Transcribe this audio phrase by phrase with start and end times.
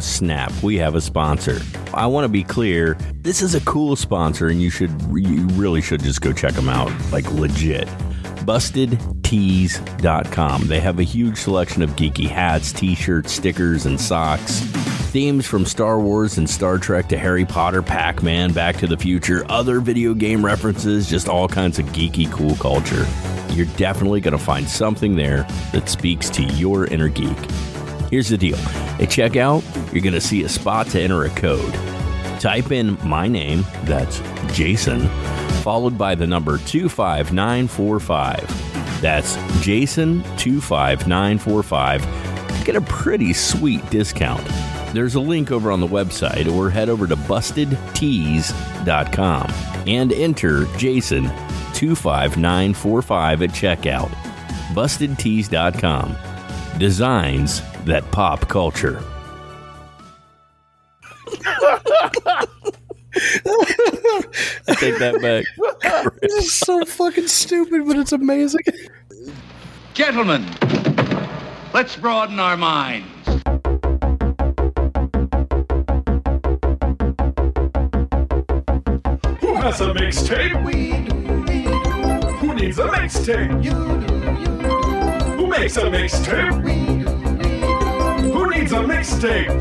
[0.00, 1.60] Snap, we have a sponsor.
[1.94, 5.80] I want to be clear this is a cool sponsor, and you should, you really
[5.80, 6.92] should just go check them out.
[7.12, 7.88] Like, legit.
[8.46, 10.66] BustedTees.com.
[10.66, 14.60] They have a huge selection of geeky hats, t shirts, stickers, and socks.
[15.10, 18.96] Themes from Star Wars and Star Trek to Harry Potter, Pac Man, Back to the
[18.96, 23.06] Future, other video game references, just all kinds of geeky, cool culture.
[23.50, 25.42] You're definitely going to find something there
[25.72, 27.36] that speaks to your inner geek.
[28.10, 29.62] Here's the deal at checkout,
[29.92, 31.72] you're going to see a spot to enter a code.
[32.40, 34.20] Type in my name, that's
[34.52, 35.06] Jason,
[35.62, 39.00] followed by the number 25945.
[39.00, 42.64] That's Jason25945.
[42.64, 44.44] Get a pretty sweet discount.
[44.92, 49.50] There's a link over on the website, or head over to bustedtees.com
[49.86, 54.10] and enter Jason25945 at checkout.
[54.74, 56.16] Bustedtees.com.
[56.78, 59.02] Designs that pop culture.
[64.68, 65.44] I take that back.
[66.20, 68.62] This is so fucking stupid, but it's amazing.
[69.94, 70.46] Gentlemen,
[71.74, 73.06] let's broaden our minds.
[79.40, 80.56] Who has a mixtape?
[82.38, 83.64] Who needs a mixtape?
[85.36, 86.62] Who makes a mixtape?
[86.62, 86.89] Who
[88.60, 89.60] needs a mixtape?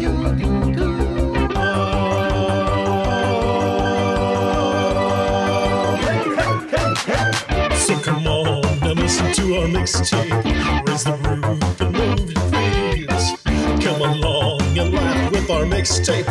[7.78, 10.88] So come on and listen to our mixtape.
[10.88, 13.84] Raise the roof and move your feet.
[13.84, 16.26] Come along and laugh with our mixtape.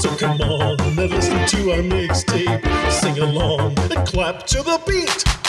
[0.00, 2.90] So come on and listen to our mixtape.
[2.90, 5.41] Sing along and clap to the beat.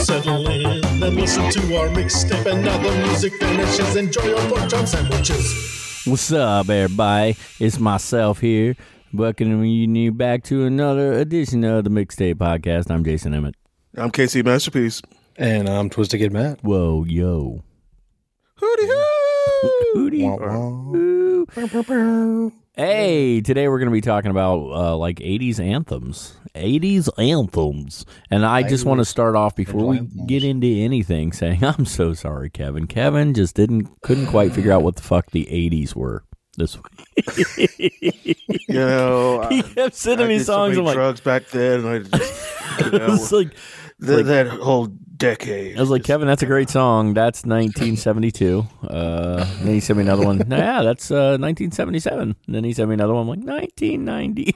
[0.00, 2.50] Settle in and listen to our mixtape.
[2.50, 3.96] And now the music finishes.
[3.96, 6.02] Enjoy your pork chop sandwiches.
[6.06, 7.36] What's up, everybody?
[7.58, 8.76] It's myself here,
[9.12, 12.90] welcoming you back to another edition of the Mixtape Podcast.
[12.90, 13.56] I'm Jason Emmett.
[13.94, 15.02] I'm KC Masterpiece.
[15.36, 16.64] And I'm Twisted Kid Matt.
[16.64, 17.62] Whoa, yo.
[18.56, 18.86] Hooty
[19.94, 20.24] Hootie.
[22.80, 26.38] Hey, today we're going to be talking about uh, like 80s anthems.
[26.54, 28.06] 80s anthems.
[28.30, 32.14] And I just want to start off before we get into anything saying I'm so
[32.14, 32.86] sorry, Kevin.
[32.86, 36.24] Kevin just didn't couldn't quite figure out what the fuck the 80s were
[36.56, 37.70] this week.
[38.66, 40.70] You know, he kept sending I me did so songs.
[40.70, 41.84] many I'm like, drugs back then.
[41.84, 43.50] And I just, you know, it's like
[44.02, 44.88] th- like- that whole
[45.20, 45.76] decade.
[45.76, 47.14] I was like, Kevin, that's a great song.
[47.14, 48.66] That's 1972.
[48.82, 50.38] Uh, then he sent me another one.
[50.38, 52.34] Yeah, that's uh, 1977.
[52.46, 53.22] And then he sent me another one.
[53.28, 54.54] I'm like, 1990.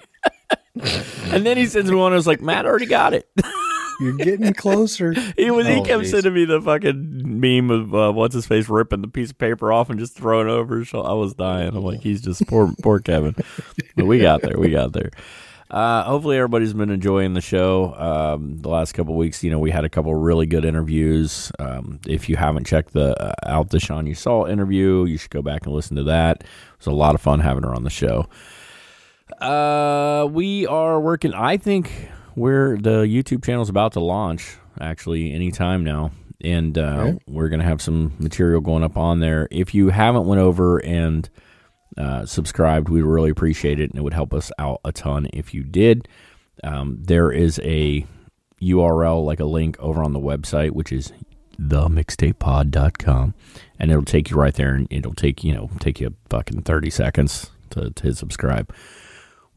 [1.32, 2.12] and then he sends me one.
[2.12, 3.30] I was like, Matt already got it.
[4.00, 5.12] You're getting closer.
[5.36, 5.68] he was.
[5.68, 6.10] he Oh, kept geez.
[6.10, 9.72] sending me the fucking meme of uh, what's his face ripping the piece of paper
[9.72, 10.78] off and just throwing it over.
[10.80, 11.08] his shoulder.
[11.08, 11.68] I was dying.
[11.76, 13.36] I'm like, he's just poor, poor Kevin.
[13.94, 14.58] But we got there.
[14.58, 15.10] We got there.
[15.70, 17.94] Uh, hopefully everybody's been enjoying the show.
[17.94, 21.50] Um, the last couple weeks, you know, we had a couple really good interviews.
[21.58, 25.30] Um, if you haven't checked the uh, out the Sean You Saw interview, you should
[25.30, 26.42] go back and listen to that.
[26.42, 26.46] It
[26.78, 28.26] was a lot of fun having her on the show.
[29.40, 31.32] Uh, we are working.
[31.32, 37.14] I think we're the YouTube channel is about to launch actually anytime now, and uh,
[37.26, 39.48] we're gonna have some material going up on there.
[39.50, 41.28] If you haven't went over and
[41.96, 45.54] uh, subscribed, we really appreciate it, and it would help us out a ton if
[45.54, 46.08] you did.
[46.62, 48.06] Um, there is a
[48.60, 51.12] URL, like a link over on the website, which is
[51.60, 53.34] themixtapepod.com,
[53.78, 56.90] and it'll take you right there, and it'll take you know take you fucking thirty
[56.90, 58.72] seconds to, to subscribe.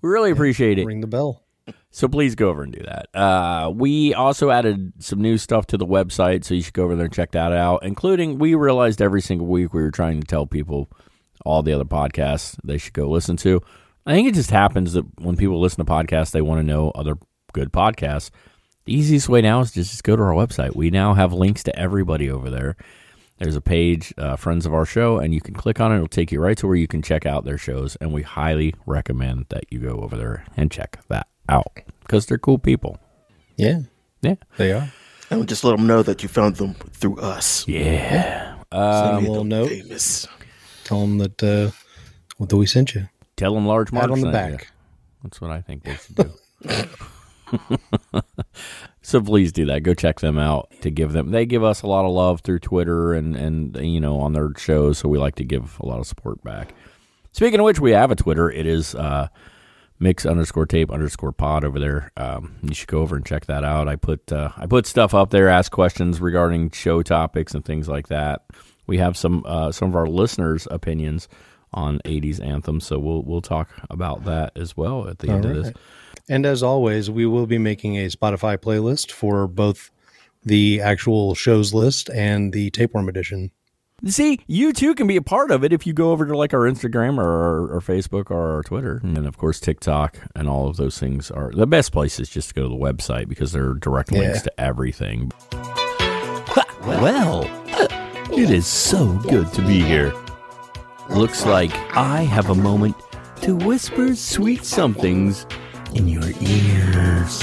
[0.01, 0.85] We really appreciate it.
[0.85, 1.43] Ring the bell.
[1.91, 3.19] So please go over and do that.
[3.19, 6.95] Uh, we also added some new stuff to the website, so you should go over
[6.95, 7.83] there and check that out.
[7.83, 10.89] Including, we realized every single week we were trying to tell people
[11.45, 13.61] all the other podcasts they should go listen to.
[14.05, 16.91] I think it just happens that when people listen to podcasts, they want to know
[16.95, 17.17] other
[17.53, 18.29] good podcasts.
[18.85, 20.75] The easiest way now is to just go to our website.
[20.75, 22.77] We now have links to everybody over there.
[23.37, 25.95] There's a page, uh, Friends of Our Show, and you can click on it.
[25.95, 27.95] It'll take you right to where you can check out their shows.
[27.97, 31.67] And we highly recommend that you go over there and check that out
[32.01, 32.97] because they're cool people.
[33.57, 33.81] Yeah,
[34.21, 34.35] Yeah.
[34.57, 34.91] they are.
[35.29, 37.67] and just let them know that you found them through us.
[37.67, 38.55] Yeah.
[38.55, 39.69] Send them a Made little them note.
[39.69, 40.27] Famous.
[40.87, 41.71] Tell them that uh,
[42.37, 43.09] what that we sent you.
[43.35, 44.57] Tell them large Pat marks on the sent you.
[44.57, 44.71] back.
[45.21, 46.31] That's what I think they should do.
[49.01, 49.83] so please do that.
[49.83, 51.31] Go check them out to give them.
[51.31, 54.53] They give us a lot of love through Twitter and and you know on their
[54.55, 54.99] shows.
[54.99, 56.73] So we like to give a lot of support back.
[57.33, 58.49] Speaking of which, we have a Twitter.
[58.49, 59.27] It is uh,
[59.99, 62.13] mix underscore tape underscore pod over there.
[62.15, 63.89] Um, you should go over and check that out.
[63.89, 67.89] I put uh, I put stuff up there, ask questions regarding show topics and things
[67.89, 68.43] like that.
[68.87, 71.27] We have some uh, some of our listeners' opinions
[71.73, 72.85] on '80s anthems.
[72.87, 75.73] So we'll we'll talk about that as well at the end of this.
[76.29, 79.91] And as always, we will be making a Spotify playlist for both
[80.43, 83.51] the actual shows list and the tapeworm edition.
[84.05, 86.53] See, you too can be a part of it if you go over to like
[86.53, 90.67] our Instagram or our, our Facebook or our Twitter, and of course TikTok and all
[90.67, 93.53] of those things are the best place is just to go to the website because
[93.53, 94.43] there are direct links Yeah.
[94.43, 95.31] to everything.
[96.85, 97.43] Well,
[98.37, 100.13] it is so good to be here.
[101.09, 102.95] Looks like I have a moment
[103.41, 105.47] to whisper sweet somethings
[105.95, 107.41] in your ears.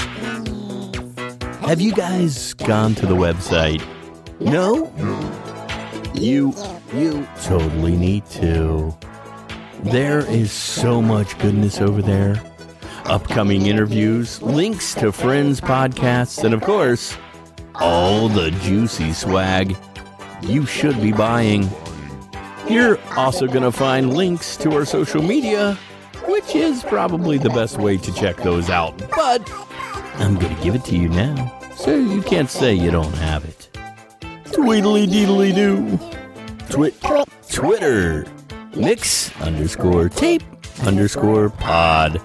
[1.67, 3.83] Have you guys gone to the website?
[4.39, 4.89] No?
[6.13, 6.53] You
[6.93, 8.97] you totally need to.
[9.83, 12.41] There is so much goodness over there.
[13.03, 17.17] Upcoming interviews, links to friends podcasts, and of course,
[17.75, 19.75] all the juicy swag
[20.45, 21.69] you should be buying.
[22.69, 25.75] You're also going to find links to our social media,
[26.27, 28.97] which is probably the best way to check those out.
[29.15, 29.49] But
[30.15, 33.45] I'm going to give it to you now, so you can't say you don't have
[33.45, 33.69] it.
[34.51, 35.99] Tweedly deedly doo.
[36.69, 36.95] Twit
[37.51, 38.25] Twitter.
[38.75, 40.43] Mix underscore tape
[40.83, 42.21] underscore pod.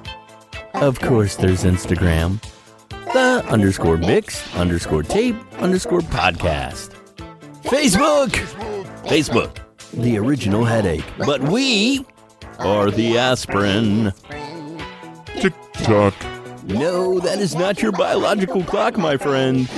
[0.74, 2.42] Of course, there's Instagram.
[2.88, 6.99] The underscore mix underscore tape underscore podcast.
[7.62, 8.30] Facebook.
[9.04, 9.58] Facebook.
[9.92, 11.04] The original headache.
[11.18, 12.04] But we
[12.58, 14.12] are the aspirin.
[15.26, 16.14] Tick tock.
[16.64, 19.68] No, that is not your biological clock, my friend.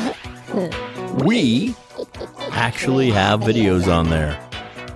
[1.24, 1.74] We
[2.50, 4.38] actually have videos on there.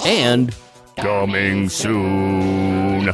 [0.04, 0.54] And
[0.96, 3.06] coming soon.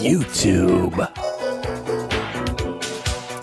[0.00, 1.29] YouTube.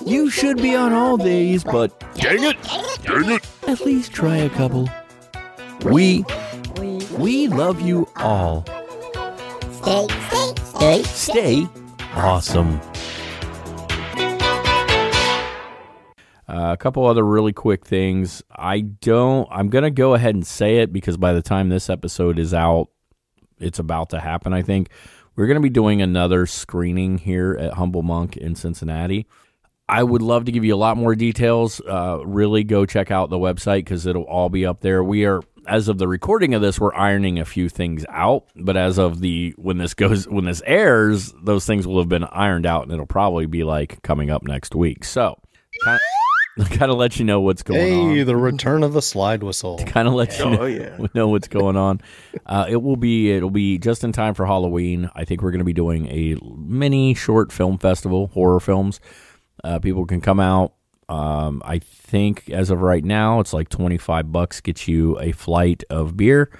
[0.07, 2.55] You should be on all these, but dang it,
[3.03, 4.87] dang it, at least try a couple.
[5.83, 6.23] We,
[7.17, 8.63] we love you all.
[9.73, 11.03] Stay, stay, stay.
[11.03, 11.67] Stay
[12.13, 12.79] awesome.
[16.47, 18.41] Uh, a couple other really quick things.
[18.49, 19.45] I don't.
[19.51, 22.87] I'm gonna go ahead and say it because by the time this episode is out,
[23.59, 24.53] it's about to happen.
[24.53, 24.89] I think
[25.35, 29.27] we're gonna be doing another screening here at Humble Monk in Cincinnati.
[29.89, 31.79] I would love to give you a lot more details.
[31.79, 35.01] Uh, really, go check out the website because it'll all be up there.
[35.03, 38.43] We are, as of the recording of this, we're ironing a few things out.
[38.55, 42.25] But as of the when this goes when this airs, those things will have been
[42.25, 45.05] ironed out, and it'll probably be like coming up next week.
[45.05, 45.39] So,
[45.85, 45.99] kind
[46.57, 49.41] of, kind of let you know what's going Hey, on the return of the slide
[49.41, 49.77] whistle.
[49.85, 50.97] kind of let you know, Oh, yeah.
[51.13, 52.01] know what's going on.
[52.45, 55.09] Uh, it will be it'll be just in time for Halloween.
[55.15, 58.99] I think we're going to be doing a mini short film festival, horror films.
[59.63, 60.73] Uh, people can come out.
[61.09, 65.31] Um, I think as of right now, it's like twenty five bucks gets you a
[65.31, 66.51] flight of beer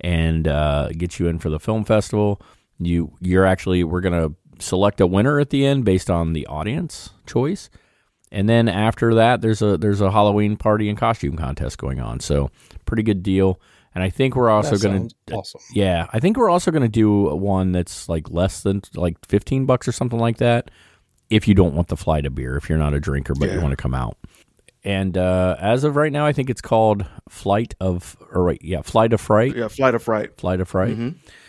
[0.00, 2.40] and uh, get you in for the film festival.
[2.78, 7.10] You you're actually we're gonna select a winner at the end based on the audience
[7.26, 7.70] choice.
[8.32, 12.20] And then after that, there's a there's a Halloween party and costume contest going on.
[12.20, 12.50] So
[12.84, 13.60] pretty good deal.
[13.94, 15.60] And I think we're also going to awesome.
[15.72, 19.64] yeah, I think we're also going to do one that's like less than like 15
[19.64, 20.70] bucks or something like that.
[21.30, 23.60] If you don't want the flight of beer, if you're not a drinker but you
[23.60, 24.16] want to come out.
[24.84, 28.82] And uh, as of right now, I think it's called Flight of or wait, yeah,
[28.82, 29.56] Flight of Fright.
[29.56, 30.36] Yeah, flight of fright.
[30.38, 30.96] Flight of Fright.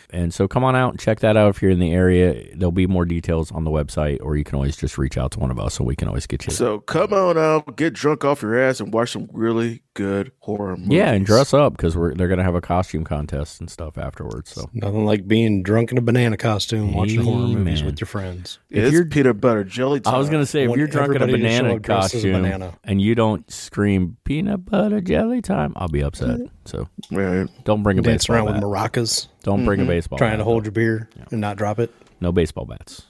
[0.10, 2.56] And so come on out and check that out if you're in the area.
[2.56, 5.40] There'll be more details on the website, or you can always just reach out to
[5.40, 6.54] one of us and we can always get you.
[6.54, 10.78] So come on out, get drunk off your ass, and watch some really good horror
[10.78, 10.94] movies.
[10.94, 14.52] yeah, and dress up because we're they're gonna have a costume contest and stuff afterwards.
[14.52, 17.86] So Nothing like being drunk in a banana costume watching horror movies Amen.
[17.86, 18.60] with your friends.
[18.70, 20.14] It's you're- peanut butter jelly time.
[20.16, 21.82] I was gonna say if you're drunk in a everybody to show banana up a
[21.82, 22.74] costume banana.
[22.84, 26.40] and you don't scream peanut butter jelly time, I'll be upset.
[26.67, 27.47] So Right.
[27.63, 30.17] don't bring a Dance baseball around with maracas, don't bring a baseball.
[30.17, 31.91] trying bat, to hold your beer and not drop it.
[32.21, 33.03] No baseball bats.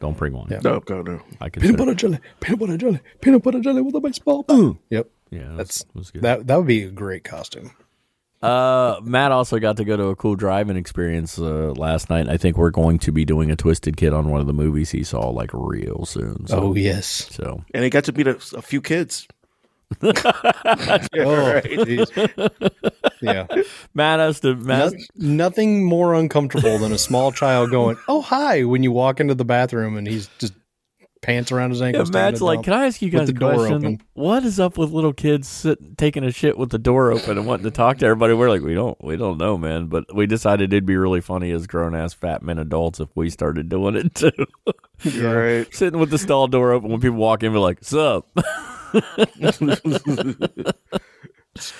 [0.00, 0.48] Don't bring one.
[0.50, 0.60] Yeah.
[0.62, 1.20] No, go no.
[1.40, 1.62] I can.
[1.62, 4.76] Peanut butter jelly, peanut butter jelly, peanut butter jelly with a baseball bat.
[4.90, 6.22] Yep, Yeah, that's, that's was good.
[6.22, 6.46] that.
[6.46, 7.70] That would be a great costume.
[8.42, 12.28] Uh, Matt also got to go to a cool driving experience uh, last night.
[12.28, 14.90] I think we're going to be doing a Twisted Kid on one of the movies
[14.90, 16.46] he saw like real soon.
[16.46, 17.06] So, Oh yes.
[17.34, 19.26] so And he got to meet a, a few kids.
[20.02, 22.10] Oh, jeez.
[23.22, 23.46] yeah.
[23.94, 24.92] Matt has to Matt.
[24.92, 24.98] No-
[25.36, 29.44] nothing more uncomfortable than a small child going, "Oh hi!" when you walk into the
[29.44, 30.52] bathroom and he's just
[31.22, 32.10] pants around his ankles.
[32.10, 34.00] taking Matt's like, can I ask you guys a question?
[34.14, 37.46] What is up with little kids sit, taking a shit with the door open and
[37.46, 38.34] wanting to talk to everybody?
[38.34, 39.86] We're like, we don't, we don't know, man.
[39.86, 43.30] But we decided it'd be really funny as grown ass fat men adults if we
[43.30, 44.30] started doing it too.
[45.20, 45.66] Right.
[45.74, 48.26] Sitting with the stall door open when people walk in, we're like, "Sup?"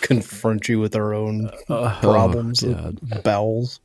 [0.02, 3.80] confront you with our own Uh, problems, oh, bowels.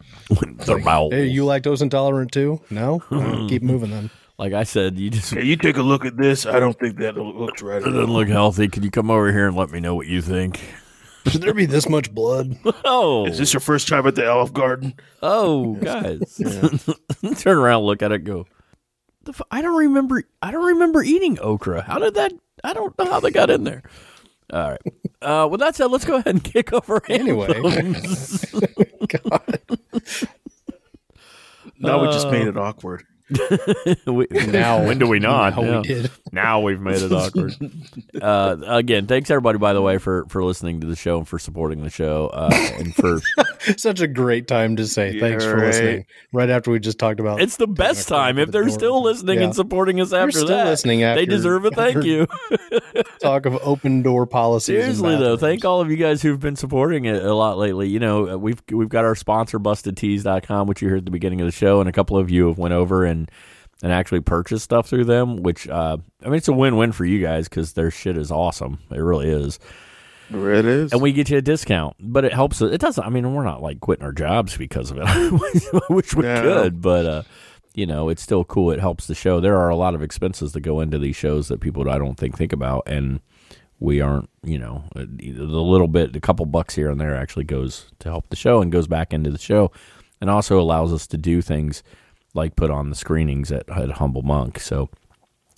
[0.66, 1.14] Their bowels.
[1.14, 2.62] Hey, you lactose intolerant too?
[2.70, 4.10] No, Uh, keep moving then.
[4.42, 6.48] Like I said, you just Hey, you take a look at this.
[6.48, 7.80] I don't think that looks right.
[7.80, 8.68] it doesn't look healthy.
[8.68, 10.60] Can you come over here and let me know what you think?
[11.28, 12.58] Should there be this much blood?
[12.84, 14.96] Oh, Is this your first time at the Olive Garden?
[15.22, 16.42] oh, guys,
[17.38, 18.48] turn around, look at it, go.
[19.26, 20.24] The f- I don't remember.
[20.42, 21.84] I don't remember eating okra.
[21.84, 22.34] How did that?
[22.64, 23.84] I don't know how they got in there.
[24.52, 24.82] All right.
[25.22, 27.04] Uh, with that said, let's go ahead and kick over.
[27.08, 27.54] Anyway.
[29.08, 29.60] God.
[31.78, 33.04] No, we just made it awkward.
[34.06, 35.56] We- Now- when do we not?
[35.58, 36.12] now we did.
[36.32, 37.54] now we've made it awkward.
[38.22, 41.40] uh, again, thanks everybody, by the way, for for listening to the show and for
[41.40, 43.20] supporting the show, uh, and for
[43.78, 45.66] Such a great time to say thanks for right.
[45.68, 46.06] listening.
[46.34, 48.38] Right after we just talked about it's the best time.
[48.38, 49.46] If they're still listening Yeah.
[49.46, 52.28] and supporting us after still that, listening they deserve a thank you.
[53.20, 54.78] talk of open door policies.
[54.82, 57.88] Seriously though, thank all of you guys who've been supporting it a lot lately.
[57.90, 61.42] You know, uh, we've we've got our sponsor bustedtees.com, which you heard at the beginning
[61.42, 63.21] of the show, and a couple of you have went over and
[63.84, 67.20] and actually purchase stuff through them, which uh, I mean, it's a win-win for you
[67.20, 68.80] guys because their shit is awesome.
[68.92, 69.60] It really is.
[70.34, 70.94] It is.
[70.94, 71.96] and we get you a discount.
[72.00, 72.62] But it helps.
[72.62, 73.04] It doesn't.
[73.04, 75.04] I mean, we're not like quitting our jobs because of it.
[75.08, 76.42] I wish we No.
[76.42, 77.24] could, but uh,
[77.74, 78.72] you know, it's still cool.
[78.72, 79.40] It helps the show.
[79.42, 82.16] There are a lot of expenses that go into these shows that people I don't
[82.16, 83.20] think think about, and
[83.80, 84.30] we aren't.
[84.44, 88.10] You know, uh, the little bit, a couple bucks here and there actually goes to
[88.10, 89.70] help the show and goes back into the show,
[90.22, 91.84] and also allows us to do things
[92.34, 94.60] like put on the screenings at, at Humble Monk.
[94.60, 94.90] So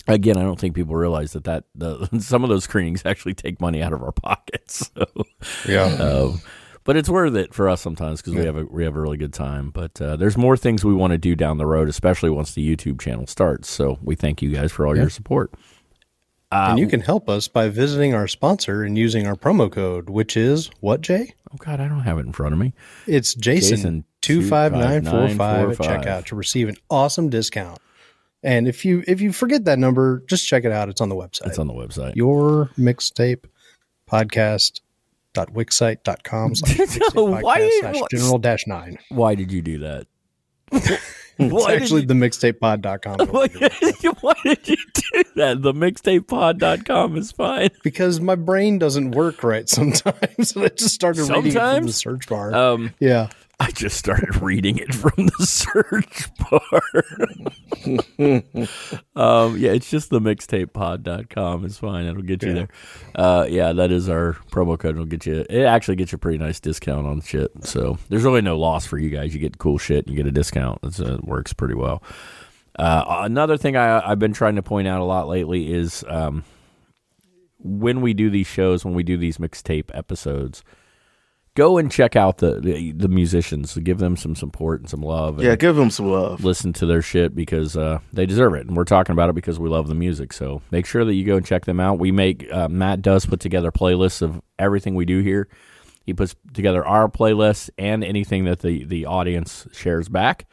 [0.08, 3.60] again, I don't think people realize that that the, some of those screenings actually take
[3.60, 4.90] money out of our pockets.
[4.96, 5.06] So,
[5.68, 5.84] Yeah.
[5.84, 6.40] um,
[6.84, 9.16] but it's worth it for us sometimes because we have a we have a really
[9.16, 9.70] good time.
[9.70, 12.76] But uh, there's more things we want to do down the road, especially once the
[12.76, 13.70] YouTube channel starts.
[13.70, 15.52] So we thank you guys for all your support.
[16.52, 20.36] and you can help us by visiting our sponsor and using our promo code, which
[20.36, 21.34] is what, Jay?
[21.52, 22.74] Oh God, I don't have it in front of me.
[23.06, 25.86] It's Jason Jason two five nine four five at 25945.
[26.04, 27.78] checkout to receive an awesome discount.
[28.42, 30.88] And if you if you forget that number, just check it out.
[30.88, 31.46] It's on the website.
[31.46, 32.14] It's on the website.
[32.16, 33.44] your mixtape
[34.10, 34.80] podcast
[35.32, 38.98] dot wixsite.com slash Why- slash general dash nine.
[39.08, 40.06] Why did you do that?
[41.36, 43.26] It's Why actually you- the mixtapepod.com.
[44.20, 45.62] Why did you do that?
[45.62, 47.70] The mixtapepod.com is fine.
[47.82, 50.54] because my brain doesn't work right sometimes.
[50.54, 52.54] and I just started reading it from the search bar.
[52.54, 53.30] Um, yeah.
[53.60, 56.92] I just started reading it from the search bar.
[59.16, 61.64] um, yeah, it's just the mixtapepod.com.
[61.64, 62.04] It's fine.
[62.06, 62.54] It'll get you Yeah.
[62.54, 62.68] there.
[63.14, 64.96] Uh, yeah, that is our promo code.
[64.96, 67.52] It'll get you, it actually gets you a pretty nice discount on shit.
[67.64, 69.34] So there's really no loss for you guys.
[69.34, 70.80] You get cool shit and you get a discount.
[70.82, 72.02] It's, uh, it works pretty well.
[72.76, 76.42] Uh, another thing I, I've been trying to point out a lot lately is um,
[77.60, 80.64] when we do these shows, when we do these mixtape episodes,
[81.54, 83.76] go and check out the, the the musicians.
[83.78, 85.38] Give them some support and some love.
[85.38, 86.44] And yeah, give them some love.
[86.44, 89.58] listen to their shit because uh, they deserve it, and we're talking about it because
[89.58, 90.32] we love the music.
[90.32, 91.98] So make sure that you go and check them out.
[91.98, 95.48] We make uh, Matt does put together playlists of everything we do here.
[96.04, 100.46] He puts together our playlists and anything that the the audience shares back.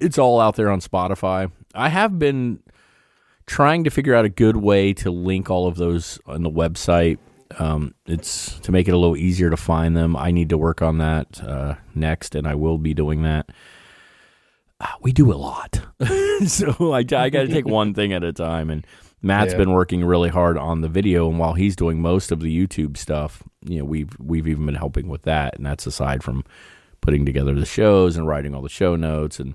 [0.00, 1.50] It's all out there on Spotify.
[1.74, 2.60] I have been
[3.46, 7.18] trying to figure out a good way to link all of those on the website.
[7.58, 10.16] Um, it's to make it a little easier to find them.
[10.16, 13.50] I need to work on that uh, next, and I will be doing that.
[14.80, 15.80] Uh, we do a lot,
[16.46, 18.68] so I, I got to take one thing at a time.
[18.68, 18.84] And
[19.22, 19.58] Matt's Yeah.
[19.58, 22.96] been working really hard on the video, and while he's doing most of the YouTube
[22.96, 26.42] stuff, you know, we've we've even been helping with that, and that's aside from
[27.00, 29.54] putting together the shows and writing all the show notes and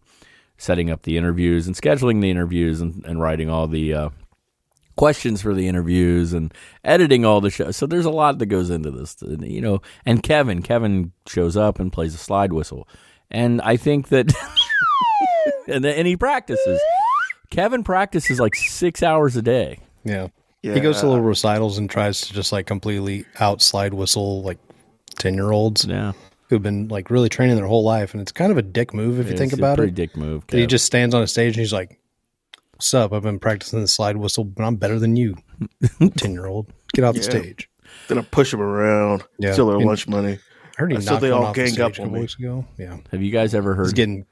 [0.58, 4.10] setting up the interviews and scheduling the interviews and, and writing all the uh,
[4.98, 7.77] questions for the interviews and editing all the shows.
[7.77, 9.82] So there's a lot that goes into this, you know.
[10.06, 12.88] And Kevin, Kevin shows up and plays a slide whistle,
[13.32, 14.34] and I think that,
[15.68, 16.80] and and he practices.
[17.50, 19.80] Kevin practices like six hours a day.
[20.04, 20.27] Yeah.
[20.63, 20.74] Yeah.
[20.74, 24.58] He goes to little recitals and tries to just like completely out slide whistle like
[25.18, 26.12] 10 year olds Yeah,
[26.50, 28.13] who've been like really training their whole life.
[28.13, 29.96] And it's kind of a dick move if you think It's a about pretty it.
[29.96, 30.46] dick move.
[30.48, 32.00] That he just stands on a stage and he's like,
[32.77, 33.12] What's up?
[33.12, 35.36] I've been practicing the slide whistle, but I'm better than you,
[36.17, 36.67] 10 year old.
[36.93, 37.67] Get off the stage.
[38.07, 39.53] Then I push him around, Yeah.
[39.53, 40.34] steal their And- lunch money.
[40.77, 42.19] I heard he knocked they all off the stage up a couple on me.
[42.19, 42.65] weeks ago.
[42.77, 42.98] Yeah.
[43.12, 43.96] Have you guys ever He's heard?
[43.96, 44.25] getting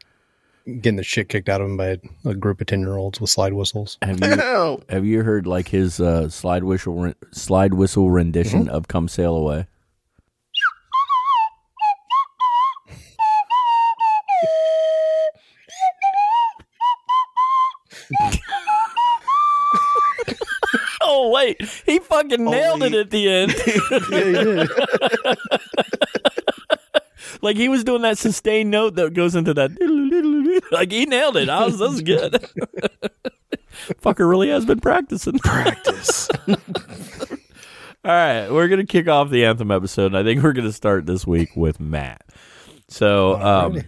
[0.79, 3.31] getting the shit kicked out of him by a group of 10 year olds with
[3.31, 3.97] slide whistles.
[4.03, 8.75] Have you Hell, have you heard like his uh, slide whistle slide whistle rendition Mm-hmm.
[8.75, 9.65] of "Come Sail Away"?
[21.35, 21.61] Wait.
[21.85, 23.53] He fucking nailed Only- it at the end.
[24.11, 24.69] Yeah, he did.
[27.41, 29.71] like he was doing that sustained note that goes into that.
[30.71, 31.47] Like he nailed it.
[31.49, 32.33] I was, that was good.
[34.01, 35.37] Fucker really has been practicing.
[35.39, 36.27] Practice.
[36.47, 36.55] All
[38.11, 40.07] right, we're gonna kick off the anthem episode.
[40.07, 42.23] and I think we're gonna start this week with Matt.
[42.87, 43.81] So, um,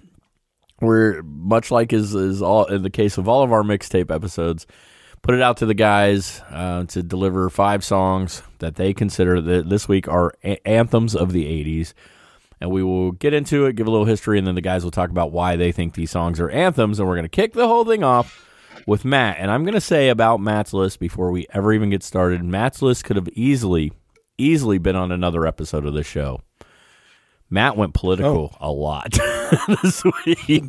[0.82, 4.68] we're much like is is all in the case of all of our mixtape episodes.
[5.22, 9.70] Put it out to the guys uh, to deliver five songs that they consider that
[9.70, 11.94] this week are a- anthems of the '80s,
[12.62, 14.92] and we will get into it, give a little history, and then the guys will
[14.92, 17.00] talk about why they think these songs are anthems.
[17.00, 18.48] And we're gonna kick the whole thing off
[18.88, 19.38] with Matt.
[19.40, 22.82] And I'm going to say about Matt's list before we ever even get started Matt's
[22.82, 23.92] list could have easily,
[24.38, 26.42] easily been on another episode of the show.
[27.50, 29.12] Matt went political a lot
[29.82, 30.46] this week.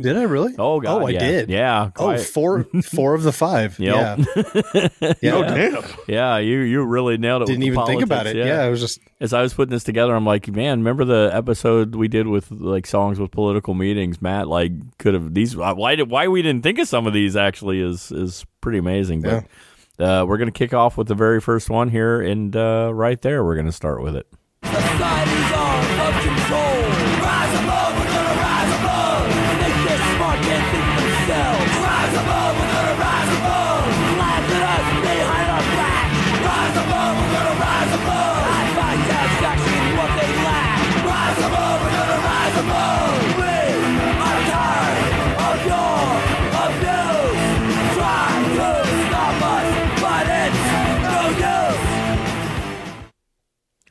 [0.00, 0.54] Did I really?
[0.58, 1.02] Oh, God.
[1.02, 1.18] Oh, I yeah.
[1.18, 1.50] did.
[1.50, 1.90] Yeah.
[1.96, 3.78] Oh, quite- four, four of the five.
[3.78, 3.94] Yep.
[4.18, 4.88] Yeah.
[5.20, 5.32] yeah.
[5.34, 5.84] Oh damn.
[6.08, 7.46] yeah, you, you really nailed it.
[7.46, 8.34] Didn't with the even think about it.
[8.34, 8.62] politics, Yeah.
[8.62, 11.94] I was just As I was putting this together, I'm like, man, remember the episode
[11.94, 14.22] we did with like songs with political meetings?
[14.22, 15.54] Matt, like, could have these.
[15.54, 19.20] Why did why we didn't think of some of these actually is is pretty amazing.
[19.20, 19.44] But
[19.98, 23.44] uh, we're gonna kick off with the very first one here, and uh, right there,
[23.44, 24.26] we're gonna start with it.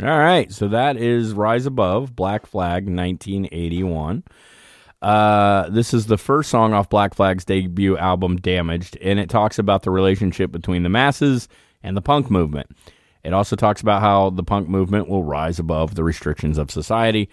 [0.02, 4.24] All right, so that is Rise Above, Black Flag, 1981.
[5.02, 9.58] Uh, this is the first song off Black Flag's debut album, Damaged, and it talks
[9.58, 11.48] about the relationship between the masses
[11.82, 12.76] and the punk movement.
[13.24, 17.30] It also talks about how the punk movement will rise above the restrictions of society.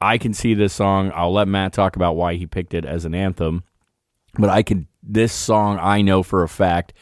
[0.00, 1.12] I can see this song.
[1.14, 3.62] I'll let Matt talk about why he picked it as an anthem,
[4.36, 4.88] but I can.
[5.04, 6.94] This song, I know for a fact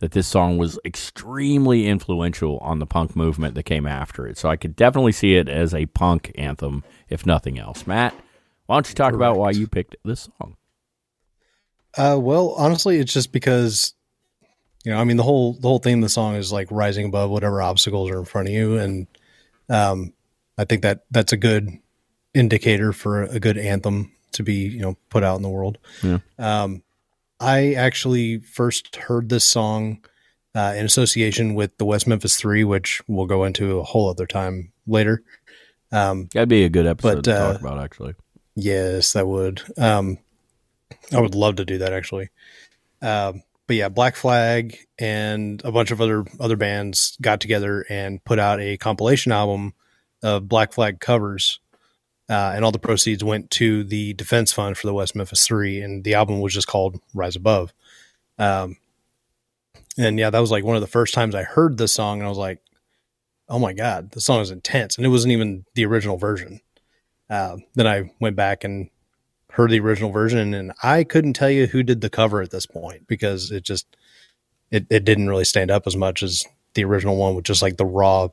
[0.00, 4.36] that this song was extremely influential on the punk movement that came after it.
[4.36, 7.86] So I could definitely see it as a punk anthem, if nothing else.
[7.86, 8.14] Matt,
[8.66, 10.56] why don't you talk about why you picked this song?
[11.96, 13.94] Uh, well, honestly, it's just because,
[14.84, 17.06] you know, I mean, the whole the whole theme of the song is like rising
[17.06, 19.06] above whatever obstacles are in front of you, and
[19.68, 20.12] um,
[20.56, 21.68] I think that that's a good
[22.32, 25.78] indicator for a good anthem to be, you know, put out in the world.
[26.02, 26.18] Yeah.
[26.38, 26.82] Um,
[27.40, 30.04] I actually first heard this song
[30.54, 34.26] uh, in association with the West Memphis Three, which we'll go into a whole other
[34.26, 35.22] time later.
[35.90, 38.14] Um, That'd be a good episode But, to uh, talk about, actually.
[38.54, 39.62] Yes, that would.
[39.78, 40.18] Um,
[41.12, 42.28] I would love to do that actually.
[43.02, 48.22] Um, but yeah, Black Flag and a bunch of other other bands got together and
[48.24, 49.74] put out a compilation album
[50.22, 51.60] of Black Flag covers,
[52.30, 55.80] uh, and all the proceeds went to the defense fund for the West Memphis Three,
[55.80, 57.74] and the album was just called Rise Above.
[58.38, 58.76] Um,
[59.98, 62.26] and yeah, that was like one of the first times I heard this song, and
[62.26, 62.60] I was like,
[63.48, 66.60] "Oh my god, the song is intense!" And it wasn't even the original version.
[67.28, 68.90] Uh, then I went back and
[69.50, 72.64] heard the original version, and I couldn't tell you who did the cover at this
[72.64, 73.96] point because it just
[74.70, 77.76] it, it didn't really stand up as much as the original one with just like
[77.76, 78.28] the raw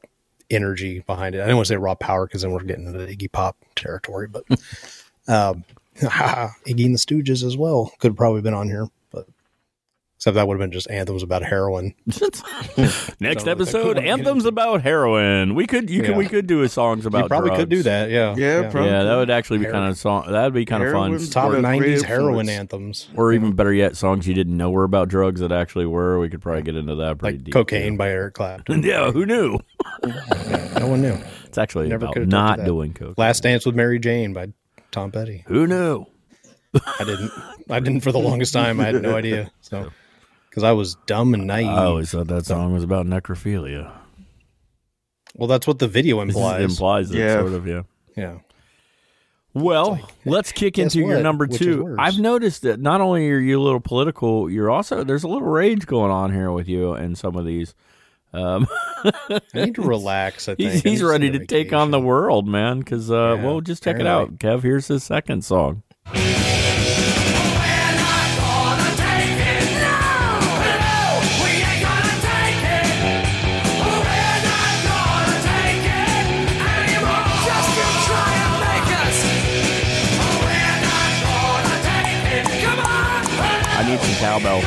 [0.50, 1.42] energy behind it.
[1.42, 3.58] I don't want to say raw power because then we're getting into the Iggy Pop
[3.76, 4.44] territory, but
[5.28, 5.64] um,
[5.98, 8.88] Iggy and the Stooges as well could have probably been on here,
[10.18, 11.94] except that would have been just anthems about heroin.
[13.20, 15.54] Next So, episode, like, anthems about heroin.
[15.56, 16.18] We could, you could, Yeah.
[16.18, 17.24] we could do a songs about.
[17.24, 18.34] you probably could do that, yeah.
[18.36, 18.90] Yeah, probably.
[18.90, 19.82] Yeah, that would actually be Heroin.
[19.82, 20.26] kind of song.
[20.32, 21.18] That would be kind of fun.
[21.30, 22.50] Top What a great '90s heroin influence.
[22.50, 26.20] anthems, Or even better yet, songs you didn't know were about drugs that actually were.
[26.20, 27.54] We could probably get into that pretty like deep.
[27.54, 28.84] cocaine by Eric Clapton.
[28.84, 29.60] yeah, who knew?
[30.80, 31.18] no one knew.
[31.46, 33.18] It's actually Never about could've told you not doing coke.
[33.18, 34.48] Last Dance with Mary Jane by
[34.92, 35.44] Tom Petty.
[35.48, 36.06] Who knew?
[36.74, 37.32] I didn't.
[37.70, 38.80] I didn't for the longest time.
[38.80, 39.52] I had no idea.
[39.62, 39.90] So,
[40.58, 41.68] because I was dumb and naive.
[41.68, 43.92] I always thought that song was about necrophilia.
[45.36, 46.64] well, that's what the video This implies.
[46.64, 47.34] implies it, Yeah.
[47.42, 47.84] sort of, yeah.
[48.16, 48.38] yeah.
[49.54, 51.96] Well, let's kick guess into your number Which two.
[52.00, 55.48] I've noticed that not only are you a little political, you're also there's a little
[55.48, 57.76] rage going on here with you and some of these.
[58.34, 58.66] Um,
[59.06, 60.50] I need to relax.
[60.50, 62.80] I think he's he's need ready some to take on the world, man.
[62.80, 64.34] Because uh, Yeah, well, just check it apparently.
[64.50, 64.64] out, Kev.
[64.64, 65.84] Here's his second song.
[84.18, 84.58] cowbell.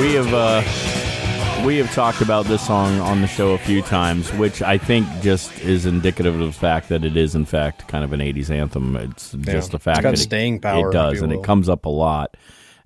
[0.00, 4.32] We have uh, we have talked about this song on the show a few times,
[4.34, 8.04] which I think just is indicative of the fact that it is in fact kind
[8.04, 8.96] of an '80s anthem.
[8.96, 9.52] It's yeah.
[9.52, 11.40] just the fact that it, power, it does, and will.
[11.40, 12.36] it comes up a lot.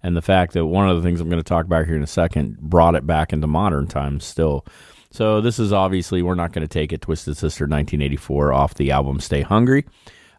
[0.03, 2.03] And the fact that one of the things I'm going to talk about here in
[2.03, 4.67] a second brought it back into modern times still.
[5.15, 7.03] So this is obviously we're not going to take it.
[7.03, 9.85] Twisted Sister 1984 off the album Stay Hungry.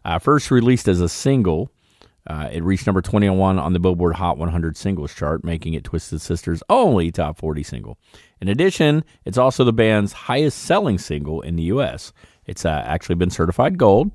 [0.04, 1.72] Uh, first released as a single,
[2.26, 6.20] uh, it reached number 21 on the Billboard Hot 100 singles chart, making it Twisted
[6.20, 7.96] Sister's only top 40 single.
[8.42, 12.12] In addition, it's also the band's highest selling single in the U.S.
[12.44, 14.10] It's uh, actually been certified gold,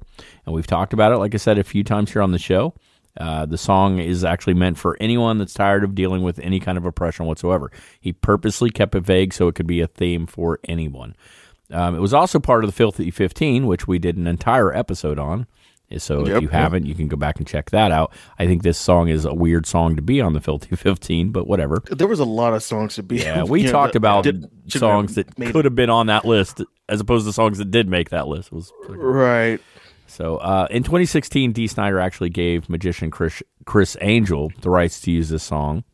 [0.46, 2.76] and we've talked about it, like I said, a few times here on the show.
[3.18, 6.78] Uh, the song is actually meant for anyone that's tired of dealing with any kind
[6.78, 7.72] of oppression whatsoever.
[8.00, 11.16] He purposely kept it vague so it could be a theme for anyone.
[11.72, 15.20] Um, it was also part of the Filthy 15, which we did an entire episode
[15.20, 15.46] on.
[15.98, 16.42] So if Yep.
[16.44, 18.14] you haven't, you can go back and check that out.
[18.40, 21.48] I think this song is a weird song to be on the Filthy 15, but
[21.48, 21.84] whatever.
[21.92, 23.18] There was a lot of songs to be.
[23.18, 26.62] Yeah, we know, talked that about did- songs that could have been on that list
[26.88, 28.48] as opposed to songs that did make that list.
[28.48, 28.72] It was.
[28.88, 29.60] Right.
[30.12, 35.12] So uh, in 2016, Dee Snider actually gave magician Criss, Criss Angel the rights to
[35.12, 35.86] use this song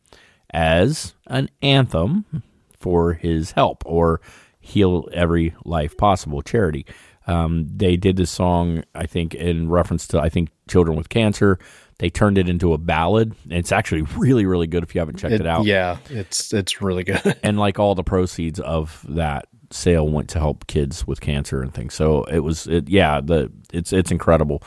[0.50, 2.42] as an anthem
[2.80, 4.20] for his help or
[4.58, 6.84] heal every life possible charity.
[7.28, 11.60] Um, they did this song, I think, in reference to I think children with cancer.
[11.98, 13.36] They turned it into a ballad.
[13.48, 17.04] It's actually really, really good if you haven't checked it, out Yeah, it's it's really
[17.04, 17.38] good.
[17.44, 21.72] and like all the proceeds of that sale went to help kids with cancer and
[21.72, 21.94] things.
[21.94, 24.62] So it was, it, yeah, the it's it's incredible.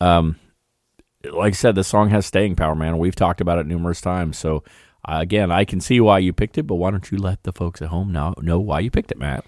[0.00, 0.36] Um,
[1.24, 2.98] like I said, the song has staying power, man.
[2.98, 4.38] We've talked about it numerous times.
[4.38, 4.64] So
[5.04, 7.52] uh, again, I can see why you picked it, but why don't you let the
[7.52, 9.44] folks at home now know why you picked it, Matt?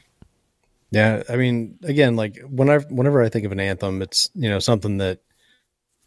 [0.90, 4.58] Yeah, I mean, again, like whenever whenever I think of an anthem, it's you know
[4.58, 5.20] something that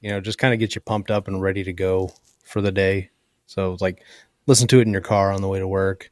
[0.02, 2.12] you know just kind of gets you pumped up and ready to go
[2.44, 3.10] for the day.
[3.46, 4.04] So like
[4.46, 6.10] listen to it in your car on the way to work,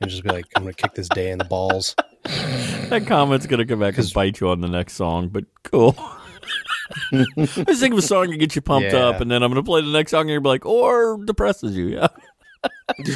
[0.00, 1.94] and just be like, I'm gonna kick this day in the balls.
[2.90, 5.94] That comment's gonna come back and bite you on the next song, but cool.
[7.12, 9.06] I just think of a song that gets you pumped Yeah.
[9.08, 11.76] up, and then I'm gonna play the next song, and you're be like, or depresses
[11.76, 11.88] you.
[11.88, 12.08] Yeah,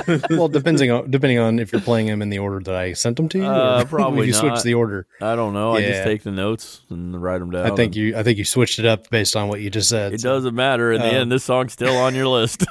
[0.30, 3.16] well, depending on depending on if you're playing them in the order that I sent
[3.16, 5.06] them to you, Uh, probably if you switch the order.
[5.20, 5.74] I don't know.
[5.76, 7.70] I just take the notes and write them down.
[7.70, 10.14] I think you I think you switched it up based on what you just said.
[10.14, 10.92] It so- doesn't matter.
[10.92, 12.64] In the Um, end, this song's still on your list.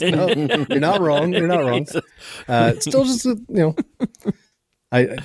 [0.00, 1.32] No, you're not wrong.
[1.32, 1.86] You're not wrong.
[2.48, 3.76] Uh, it's still just a, you know,
[4.92, 5.16] I,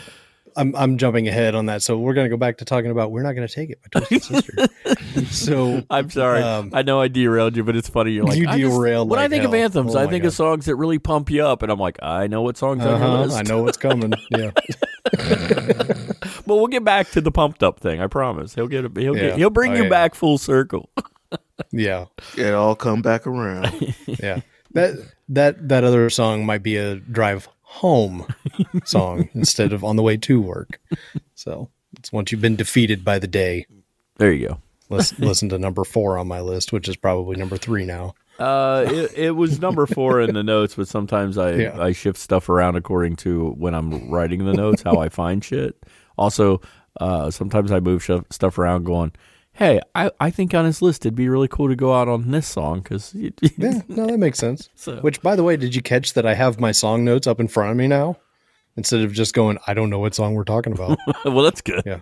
[0.59, 1.81] I'm I'm jumping ahead on that.
[1.81, 4.23] So we're gonna go back to talking about we're not gonna take it by Twisted
[4.45, 4.67] Sister.
[5.31, 6.41] so I'm sorry.
[6.43, 8.11] Um, I know I derailed you, but it's funny.
[8.11, 10.23] You're like, You I just- derailed when I like think of anthems, Oh I think
[10.23, 10.27] God.
[10.27, 12.87] of songs that really pump you up, and I'm like, I know what songs on
[12.87, 13.37] your uh-huh, list.
[13.37, 14.13] I know what's coming.
[14.37, 14.51] Yeah,
[16.45, 18.01] but we'll get back to the pumped up thing.
[18.01, 18.53] I promise.
[18.53, 18.85] He'll get.
[18.97, 19.21] He'll Yeah.
[19.29, 19.37] get.
[19.37, 19.89] He'll bring Oh, you yeah.
[19.89, 20.89] back full circle.
[21.71, 22.05] yeah,
[22.37, 23.95] It all come back around.
[24.07, 24.41] yeah.
[24.73, 24.95] That
[25.29, 28.25] that that other song might be a drive home
[28.83, 30.79] song instead of on the way to work.
[31.35, 33.65] So it's once you've been defeated by the day.
[34.17, 34.61] There you go.
[34.89, 38.15] Listen, listen to number four on my list, which is probably number three now.
[38.39, 41.79] Uh, it, it was number four in the notes, but sometimes I Yeah.
[41.79, 45.75] I shift stuff around according to when I'm writing the notes, how I find shit.
[46.17, 46.61] Also,
[46.99, 49.11] uh, sometimes I move sh- stuff around, going,
[49.59, 52.31] "Hey, I, I think on his list it'd be really cool to go out on
[52.31, 53.13] this song because
[53.57, 54.69] Yeah, no, that makes sense.
[54.75, 57.39] So- Which, by the way, did you catch that I have my song notes up
[57.39, 58.17] in front of me now?
[58.77, 60.97] Instead of just going, I don't know what song we're talking about.
[61.25, 61.81] well, that's good.
[61.85, 61.99] Yeah.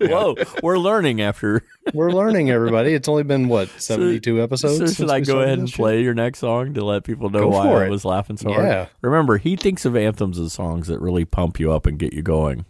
[0.00, 0.34] Whoa,
[0.64, 1.62] we're learning after.
[1.94, 2.92] We're learning, everybody.
[2.94, 4.78] It's only been, what, 72 episodes?
[4.78, 7.48] So should I go ahead and play your next song to let people know Go
[7.50, 8.74] why I was laughing so Yeah.
[8.74, 8.88] hard?
[9.02, 12.22] Remember, he thinks of anthems as songs that really pump you up and get you
[12.22, 12.64] going.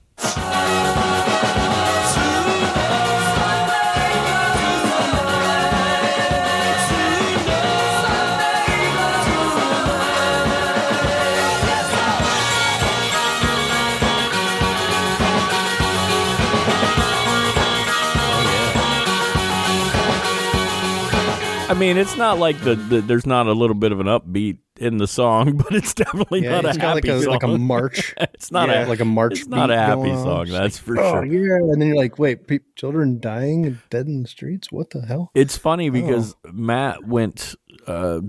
[21.68, 24.58] I mean, it's not like the, the there's not a little bit of an upbeat
[24.78, 27.32] in the song, but it's definitely Yeah, not a it's like happy a, song.
[27.32, 28.14] like a march.
[28.18, 29.40] it's not yeah, a like a march.
[29.40, 30.24] It's not a happy on.
[30.24, 31.24] song, that's for oh, sure.
[31.26, 31.56] yeah.
[31.56, 34.72] And then you're like, wait, pe- children dying and dead in the streets?
[34.72, 35.30] What the hell?
[35.34, 37.54] It's funny because Matt went.
[37.86, 38.20] Uh,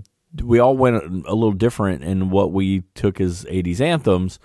[0.42, 4.38] we all went a little different in what we took as '80s anthems,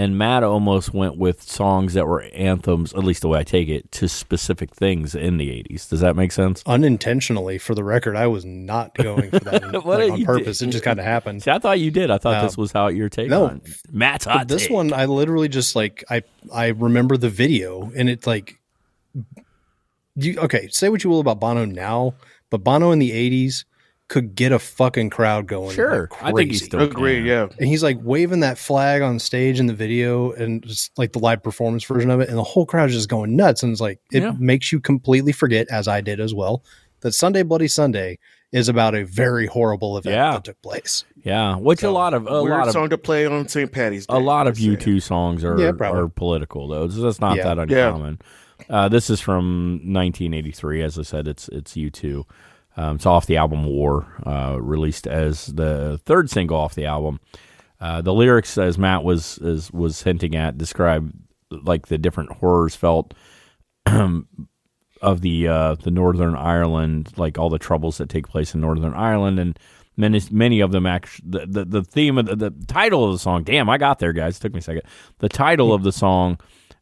[0.00, 3.68] and Matt almost went with songs that were anthems, at least the way I take
[3.68, 5.88] it, to specific things in the '80s.
[5.90, 6.62] Does that make sense?
[6.64, 10.60] Unintentionally, for the record, I was not going for that like, on purpose.
[10.60, 10.68] do?
[10.68, 11.42] It just kind of happened.
[11.42, 12.10] See, I thought you did.
[12.10, 12.42] I thought No.
[12.44, 13.46] this um, was how your take No.
[13.46, 13.60] on.
[13.92, 14.48] Matt's hot.
[14.48, 14.70] this take.
[14.70, 18.58] one, I literally just like I I remember the video, and it's like
[20.16, 20.68] you okay.
[20.68, 22.14] Say what you will about Bono now,
[22.48, 23.64] but Bono in the '80s
[24.10, 25.74] could get a fucking crowd going.
[25.74, 26.66] Sure, like I think he's crazy.
[26.66, 27.18] still Agreed.
[27.20, 27.26] can.
[27.26, 27.46] Yeah.
[27.58, 31.18] and he's like waving that flag on stage in the video and just like the
[31.20, 33.80] live performance version of it and the whole crowd is just going nuts and it's
[33.80, 34.32] like it Yeah.
[34.38, 36.62] makes you completely forget as i did as well
[37.00, 38.18] that sunday bloody sunday
[38.52, 40.32] is about a very horrible event Yeah.
[40.32, 43.26] that took place Yeah, which a lot of a Weird lot of song to play
[43.26, 43.70] on St.
[43.70, 44.16] Patty's Day.
[44.16, 44.56] a lot of.
[44.56, 46.88] U2 songs are Yeah, are political though.
[46.88, 47.54] So that's not Yeah.
[47.54, 47.86] that Yeah.
[47.88, 48.18] uncommon.
[48.68, 50.82] Uh, this is from 1983.
[50.82, 52.24] As I said, it's it's U2.
[52.80, 57.20] Um, it's off the album War, uh, released as the third single off the album.
[57.78, 61.12] Uh, the lyrics, as Matt was is, was hinting at, describe
[61.50, 63.12] like the different horrors felt
[63.86, 68.94] of the uh, the Northern Ireland, like all the troubles that take place in Northern
[68.94, 69.58] Ireland, and
[69.98, 73.18] many many of them actually the, the the theme of the, the title of the
[73.18, 73.42] song.
[73.42, 74.38] Damn, I got there, guys.
[74.38, 74.84] It took me a second.
[75.18, 76.38] The title of the song.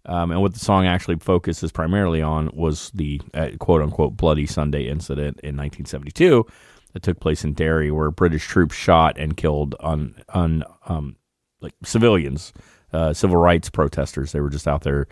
[0.06, 4.46] Um, and what the song actually focuses primarily on was the uh, quote unquote Bloody
[4.46, 6.46] Sunday incident in 1972
[6.92, 11.16] that took place in Derry, where British troops shot and killed on on um,
[11.60, 12.52] like civilians,
[12.92, 14.32] uh, civil rights protesters.
[14.32, 15.08] They were just out there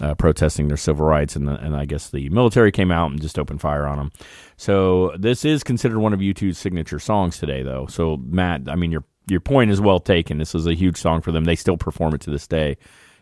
[0.00, 3.20] uh, protesting their civil rights, and the, and I guess the military came out and
[3.20, 4.12] just opened fire on them.
[4.56, 7.86] So this is considered one of U2's signature songs today, though.
[7.86, 10.38] So Matt, I mean your your point is well taken.
[10.38, 11.44] This is a huge song for them.
[11.44, 12.76] They still perform it to this day,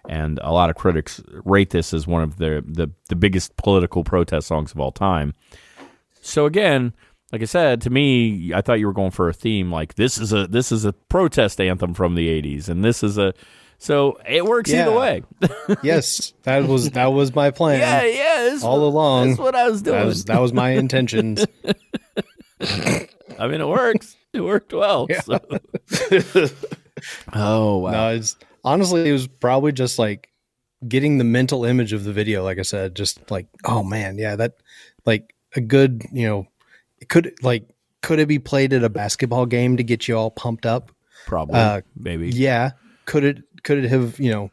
[0.09, 4.05] and a lot of critics rate this as one of the the, the biggest political
[4.05, 5.35] protest songs of all time.
[6.21, 6.95] So again,
[7.33, 10.19] like I said, to me, I thought you were going for a theme like this
[10.19, 13.35] is a this is a protest anthem from the '80s, and this is a
[13.79, 15.23] so it works either way.
[15.83, 19.55] yes that was that was my plan yeah, yeah, this all was- along That's what
[19.55, 19.99] I was doing.
[19.99, 21.45] that was that was my intentions
[23.39, 24.17] I mean, it works.
[24.33, 25.07] It worked well.
[25.11, 25.21] Yeah.
[25.23, 25.41] so.
[27.33, 27.91] oh wow!
[27.91, 30.31] no it's honestly it was probably just like
[30.89, 34.37] getting the mental image of the video like i said just like oh man yeah
[34.37, 34.55] that
[35.07, 36.47] like a good you know
[36.99, 37.69] it could like
[38.03, 40.91] could it be played at a basketball game to get you all pumped up
[41.27, 42.29] Probably, uh, maybe.
[42.31, 42.73] yeah
[43.07, 44.51] could it could it have you know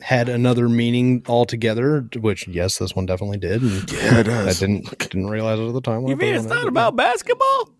[0.00, 4.56] had another meaning altogether which yes this one definitely did and Yeah, it does.
[4.62, 6.94] i didn't didn't realize it at the time when You I mean it's not about
[6.94, 7.70] basketball?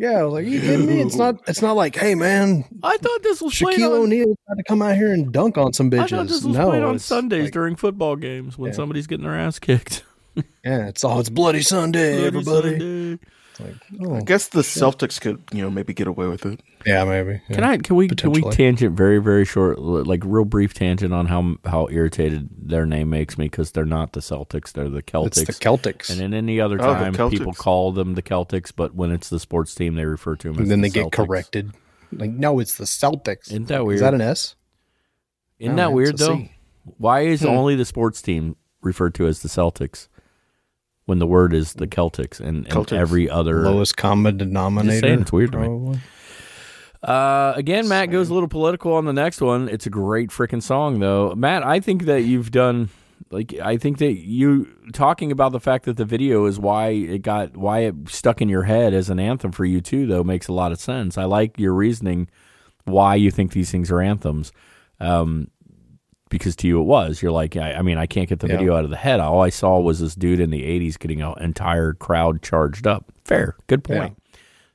[0.00, 2.96] Yeah i was like you kidding me it's not it's not like hey man I
[2.96, 4.02] thought this was Shaquille on.
[4.04, 6.00] O'Neal had to come out here and dunk on some bitches.
[6.04, 8.76] I thought this was no, played on Sundays like- during football games when Yeah.
[8.76, 10.02] somebody's getting their ass kicked.
[10.64, 12.78] yeah, it's all it's bloody Sunday, Bloody everybody.
[12.78, 13.18] Sunday.
[13.66, 16.60] It's like, oh, I guess the Celtics could, you know, maybe get away with it.
[16.86, 17.40] yeah, maybe.
[17.48, 17.54] yeah.
[17.54, 17.76] Can I?
[17.78, 18.08] Can we?
[18.08, 22.86] Can we tangent very, very short, like real brief tangent on how how irritated their
[22.86, 25.38] name makes me because they're not the Celtics, they're the Celtics.
[25.48, 26.10] It's the Celtics.
[26.10, 29.38] and in any other Oh, time, people call them the Celtics, but when it's the
[29.40, 30.56] sports team, they refer to them.
[30.56, 31.72] And as then the they get corrected.
[32.12, 33.48] Like, no, it's the Celtics.
[33.50, 33.96] Isn't that weird?
[33.96, 34.56] Is that an S?
[35.58, 36.36] Isn't No, that weird though?
[36.38, 36.52] C.
[36.96, 37.48] Why is Hmm.
[37.48, 40.08] only the sports team referred to as the Celtics
[41.10, 42.96] when the word is the Celtics and, and Celtics.
[42.96, 43.64] every other?
[43.64, 45.00] Lowest common denominator.
[45.00, 45.98] saying, it's weird to me.
[47.02, 49.68] Uh, again, Matt goes a little political on the next one.
[49.68, 51.34] It's a great freaking song, though.
[51.34, 52.90] Matt, I think that you've done
[53.32, 57.22] like I think that you talking about the fact that the video is why it
[57.22, 60.46] got why it stuck in your head as an anthem for you too, though makes
[60.46, 61.18] a lot of sense.
[61.18, 62.28] I like your reasoning
[62.84, 64.52] why you think these things are anthems.
[65.00, 65.50] Um,
[66.30, 67.20] because to you it was.
[67.20, 68.56] You're like, I, I mean, I can't get the Yeah.
[68.56, 69.20] video out of the head.
[69.20, 73.12] All I saw was this dude in the '80s getting an entire crowd charged up.
[73.24, 74.16] Fair, good point.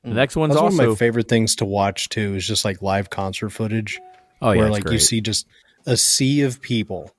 [0.04, 0.14] The mm.
[0.14, 2.36] next one's That's one also of my favorite things to watch too.
[2.36, 3.98] Is just like live concert footage.
[4.40, 5.46] oh yeah, where like you see just
[5.86, 7.12] a sea of people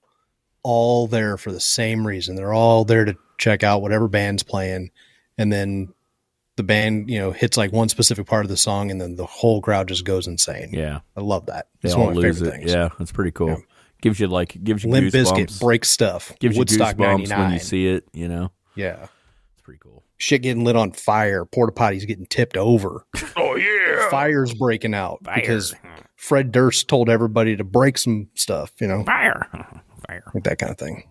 [0.63, 2.35] all there for the same reason.
[2.35, 4.91] They're all there to check out whatever band's playing,
[5.37, 5.93] and then
[6.57, 9.25] the band, you know, hits like one specific part of the song, and then the
[9.25, 10.69] whole crowd just goes insane.
[10.73, 10.99] yeah.
[11.15, 11.67] I love that.
[11.81, 12.59] They It's all one of my lose favorite it.
[12.59, 12.73] things.
[12.73, 13.49] Yeah, that's pretty cool.
[13.49, 13.57] Yeah.
[14.01, 15.33] Gives you like gives you Limp goosebumps.
[15.47, 16.31] Bizkit breaks stuff.
[16.39, 17.39] gives you Woodstock goosebumps '99.
[17.39, 18.07] when you see it.
[18.13, 19.03] You know, yeah,
[19.53, 20.03] it's pretty cool.
[20.17, 21.45] shit getting lit on fire.
[21.45, 23.05] Porta potties getting tipped over.
[23.35, 24.09] Oh yeah.
[24.09, 25.35] Fires breaking out Fire.
[25.35, 25.73] because
[26.15, 28.71] Fred Durst told everybody to break some stuff.
[28.79, 29.47] You know, Fire,
[30.07, 30.23] fire.
[30.33, 31.03] like that kind of thing.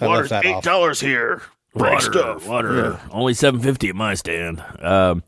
[0.00, 1.42] I Water's that eight dollars here.
[1.74, 2.46] Break Water, stuff.
[2.48, 3.00] water.
[3.10, 4.62] Only seven fifty at my stand.
[4.80, 5.22] Um,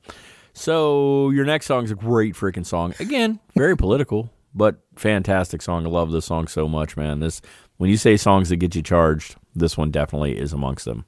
[0.53, 2.95] so your next song is a great freaking song.
[3.01, 5.87] Again, very political, but fantastic song.
[5.87, 7.21] I love this song so much, man.
[7.21, 7.41] This
[7.77, 11.05] when you say songs that get you charged, this one definitely is amongst them.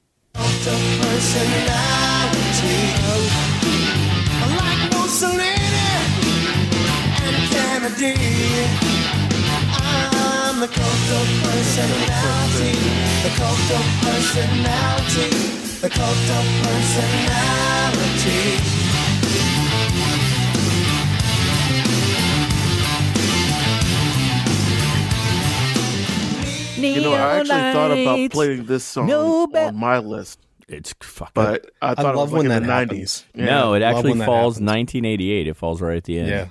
[10.57, 10.67] The
[13.33, 15.29] cult of personality,
[15.81, 18.76] the cult of personality.
[26.77, 30.93] You know, I actually thought about playing this song No ba- on my list it's
[31.01, 31.31] fucking.
[31.33, 33.25] but I thought love it was like when in that the happens.
[33.35, 33.45] 90s.
[33.45, 34.67] no, it actually falls happens.
[34.69, 35.47] 1988.
[35.47, 36.27] It falls right at the end.
[36.29, 36.47] Yeah.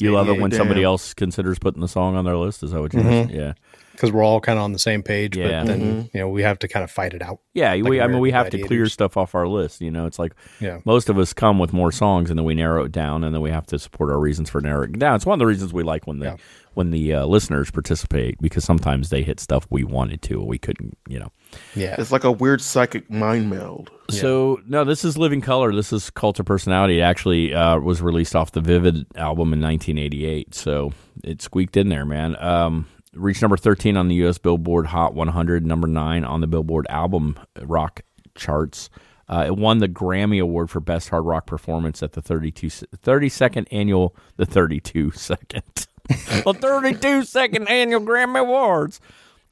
[0.00, 0.58] You love it when Damn.
[0.58, 2.62] somebody else considers putting the song on their list.
[2.62, 3.02] Is that what you're?
[3.02, 3.30] Mhm.
[3.34, 3.52] Yeah.
[3.98, 5.36] Because we're all kind of on the same page.
[5.36, 5.60] Yeah.
[5.62, 7.40] But then you know we have to kind of fight it out.
[7.52, 8.92] Yeah, Like we, I mean, we have American to clear Gladiators.
[8.92, 9.80] stuff off our list.
[9.80, 10.78] You know, it's like Yeah.
[10.84, 13.42] most of us come with more songs, and then we narrow it down, and then
[13.42, 15.16] we have to support our reasons for narrowing it down.
[15.16, 16.36] It's one of the reasons we like when the Yeah.
[16.74, 20.58] when the uh, listeners participate because sometimes they hit stuff we wanted to, and we
[20.58, 20.96] couldn't.
[21.08, 21.32] You know.
[21.74, 21.96] Yeah.
[21.98, 23.90] It's like a weird psychic mind meld.
[24.10, 25.74] So no, this is Living Colour.
[25.74, 27.00] This is Cult of Personality.
[27.00, 30.54] It actually uh, was released off the Vivid album in 1988.
[30.54, 30.92] So
[31.24, 32.36] it squeaked in there, man.
[32.38, 32.86] Um,
[33.18, 34.38] reached number 13 on the U.S.
[34.38, 38.02] Billboard Hot 100, number nine on the Billboard Album Rock
[38.34, 38.90] charts.
[39.28, 43.66] Uh, it won the Grammy Award for Best Hard Rock Performance at the 32, 32nd
[43.70, 49.00] annual, the 32 second, the 32 second annual Grammy Awards.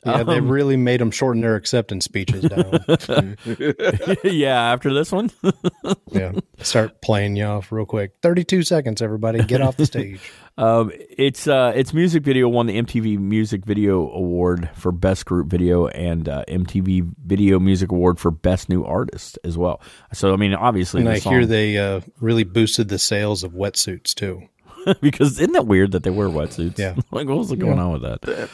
[0.07, 3.37] Yeah, they Um, really made them shorten their acceptance speeches down.
[4.25, 5.31] yeah, after this one.
[6.13, 8.13] yeah, start playing you off real quick.
[8.23, 10.21] Thirty-two seconds, everybody, get off the stage.
[10.59, 15.49] Um, it's uh, its music video won the MTV Music Video Award for Best Group
[15.49, 19.81] Video and uh, MTV Video Music Award for Best New Artist as well.
[20.15, 23.53] So I mean, obviously, And I song, hear they uh, really boosted the sales of
[23.53, 24.49] wetsuits too.
[25.01, 26.79] because isn't that weird that they wear wetsuits?
[26.79, 26.95] Yeah.
[27.11, 28.49] like what was going on with that?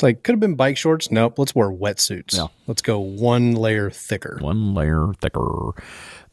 [0.00, 1.10] It's like could have been bike shorts.
[1.10, 2.34] Nope, let's wear wetsuits.
[2.34, 2.46] Yeah.
[2.66, 4.38] Let's go one layer thicker.
[4.40, 5.72] One layer thicker.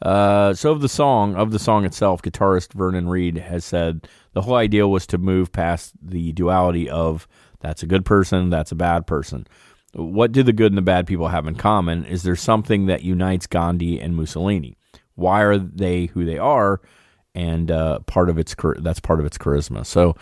[0.00, 4.40] Uh, so of the song of the song itself, guitarist Vernon Reid has said the
[4.40, 7.28] whole idea was to move past the duality of
[7.60, 9.46] that's a good person, that's a bad person.
[9.92, 12.06] What do the good and the bad people have in common?
[12.06, 14.78] Is there something that unites Gandhi and Mussolini?
[15.14, 16.80] Why are they who they are?
[17.34, 19.84] And uh, part of its that's part of its charisma.
[19.84, 20.16] So,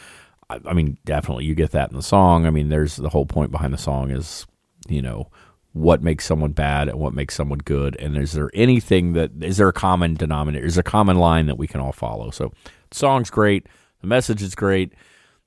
[0.48, 2.46] I, I mean, definitely you get that in the song.
[2.46, 4.46] I mean, there's the whole point behind the song is
[4.88, 5.30] you know
[5.72, 7.96] what makes someone bad and what makes someone good.
[7.96, 11.46] And is there anything that is there a common denominator is there a common line
[11.46, 12.30] that we can all follow?
[12.30, 12.52] So
[12.90, 13.66] the song's great.
[14.00, 14.92] The message is great.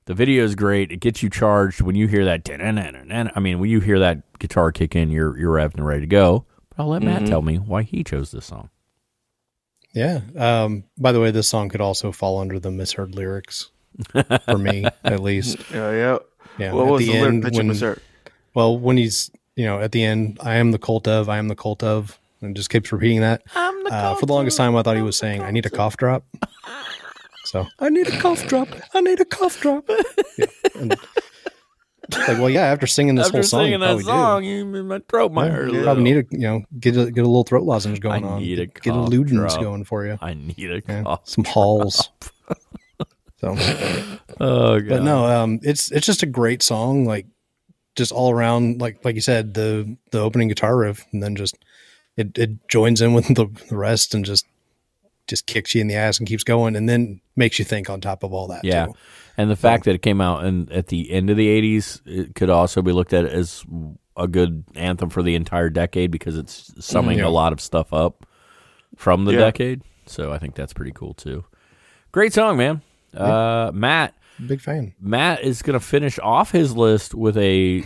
[0.06, 0.92] The video is great.
[0.92, 1.80] It gets you charged.
[1.80, 2.48] When you hear that
[3.34, 6.06] i mean when you hear that guitar kick in you're you're revved and ready to
[6.06, 6.46] go.
[6.70, 8.70] But i'll let matt tell me why he chose this song.
[9.92, 10.20] Yeah.
[10.36, 13.72] Um, by the way, this song could also fall under the misheard lyrics
[14.44, 15.58] for me, at least.
[15.72, 16.18] Yeah, yeah.
[16.58, 16.72] Yeah.
[16.72, 18.00] what was the the, lyric end that you when- misheard?
[18.54, 21.48] Well, when he's you know at the end, I am the cult of, I am
[21.48, 23.42] the cult of, and just keeps repeating that.
[23.54, 25.70] I'm the Uh, for the longest time, I thought he was saying, "I need a
[25.70, 26.24] cough drop."
[27.44, 28.68] So I need a cough drop.
[28.94, 29.88] I need a cough drop.
[30.38, 30.46] Yeah.
[30.76, 30.90] And
[32.28, 32.62] like, well, yeah.
[32.66, 34.48] After singing this after whole song, singing you that probably song do.
[34.48, 37.10] you, my throat might Yeah, hurt a you probably need a you know get a
[37.10, 38.40] get a little throat lozenge going I on.
[38.42, 40.18] need a get, get a cough Ludens going for you.
[40.20, 42.10] i need a Yeah, cough some halls.
[43.40, 43.56] So,
[44.40, 47.04] oh god but no, um, it's it's just a great song.
[47.04, 47.26] Like
[47.96, 51.56] just all around, like like you said, the the opening guitar riff, and then just
[52.16, 54.46] it it joins in with the, the rest, and just
[55.26, 58.00] just kicks you in the ass and keeps going, and then makes you think on
[58.00, 58.64] top of all that.
[58.64, 58.86] Yeah.
[58.86, 58.94] too.
[59.36, 62.34] And the fact that it came out in, at the end of the 80s, it
[62.34, 63.64] could also be looked at as
[64.16, 67.26] a good anthem for the entire decade because it's summing Yeah.
[67.26, 68.26] a lot of stuff up
[68.96, 69.38] from the Yeah.
[69.38, 69.82] decade.
[70.04, 71.44] So I think that's pretty cool too.
[72.12, 72.82] Great song, man.
[73.14, 74.14] Uh, Matt
[74.46, 74.94] big fan.
[75.00, 77.84] Matt is going to finish off his list with a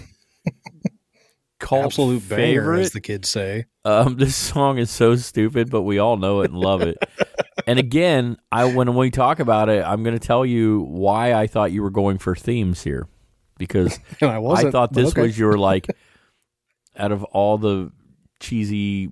[1.59, 2.81] cult Absolute banger, favorite.
[2.81, 3.67] as the kids say.
[3.85, 6.97] Um, this song is so stupid, but we all know it and love it.
[7.67, 11.47] and again, I when we talk about it, I'm going to tell you why I
[11.47, 13.07] thought you were going for themes here,
[13.59, 14.39] because I.
[14.39, 15.23] I thought this okay.
[15.23, 15.87] was your like,
[16.97, 17.91] out of all the
[18.41, 19.11] cheesy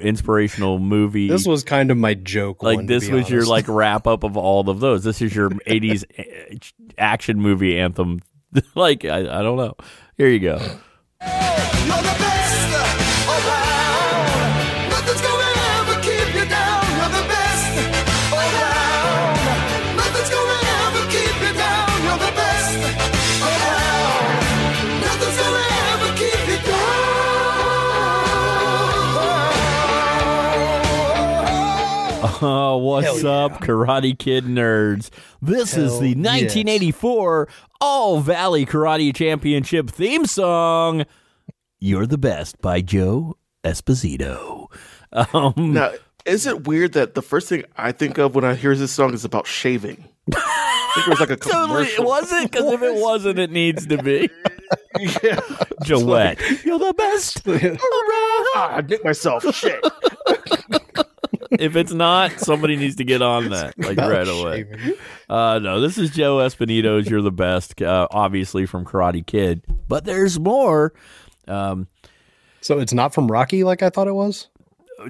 [0.00, 1.28] inspirational movie.
[1.28, 2.62] This was kind of my joke.
[2.62, 5.04] like one, to this be was your like wrap up of all of those.
[5.04, 6.56] This is your '80s eh,
[6.98, 8.20] action movie anthem.
[8.74, 9.76] like I, I don't know.
[10.16, 10.78] Here you go.
[32.42, 35.10] Oh, what's Hell up, Karate Kid nerds?
[35.40, 36.16] This is Hell the yes.
[36.16, 37.48] 1984
[37.80, 41.04] All Valley Karate Championship theme song.
[41.80, 44.66] You're the best by Joe Esposito.
[45.12, 45.92] Um, Now,
[46.26, 49.12] is it weird that the first thing I think of when I hear this song
[49.14, 50.08] is about shaving?
[50.34, 52.04] I think it was like a totally, commercial.
[52.06, 52.50] was it?
[52.50, 54.30] Because if it wasn't, it needs to be.
[55.22, 55.40] yeah.
[55.84, 57.42] Gillette, you're the best.
[58.56, 59.44] Ah, I nicked myself.
[59.54, 59.84] Shit.
[61.52, 64.66] If it's not, somebody needs to get on that like right away.
[65.28, 70.04] Uh, no, this is Joe Espinito's "You're the Best," uh, obviously from Karate Kid, but
[70.04, 70.92] there's more.
[71.48, 71.88] Um,
[72.60, 74.48] So it's not from Rocky like I thought it was.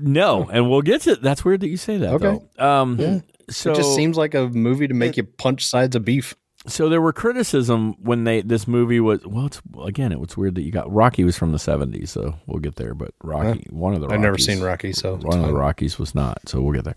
[0.01, 1.17] no, and we'll get to.
[1.17, 2.15] That's weird that you say that.
[2.15, 2.41] Okay.
[2.59, 2.67] Though.
[2.67, 2.99] Um.
[2.99, 3.21] Yeah.
[3.51, 6.35] So it just seems like a movie to make you punch sides of beef.
[6.67, 10.55] So there were criticism when they this movie was well it's again it was weird
[10.55, 13.95] that you got Rocky was from the 70s so we'll get there but Rocky one
[13.95, 15.53] of the I've never seen Rocky, so one of the.
[15.53, 16.97] Rockies was not so we'll get there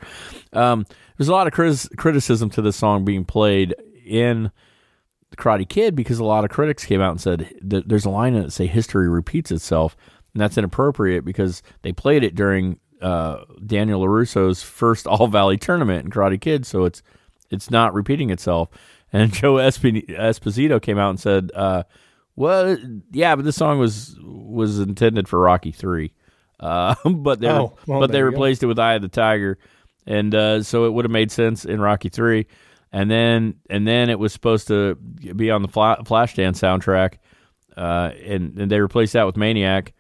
[0.54, 0.86] um,
[1.18, 4.52] there's a lot of critis- criticism to this song being played in
[5.30, 8.34] the Karate Kid because a lot of critics came out and said there's a line
[8.34, 9.98] in it that say history repeats itself
[10.34, 16.06] and that's inappropriate because they played it during uh, Daniel LaRusso's first All Valley tournament
[16.06, 17.04] in Karate Kid so it's
[17.50, 18.70] it's not repeating itself.
[19.14, 21.84] And Joe Esp- Esposito came out and said, uh,
[22.36, 22.78] "Well,
[23.12, 26.14] yeah, but this song was was intended for Rocky three,
[26.60, 28.30] uh, but they Oh, well, but they you go.
[28.30, 29.58] replaced it with Eye of the Tiger,
[30.06, 32.48] and uh, so it would have made sense in Rocky three,
[32.92, 37.16] and then and then it was supposed to be on the Fla- Flashdance soundtrack,
[37.78, 39.94] uh, and, and they replaced that with Maniac,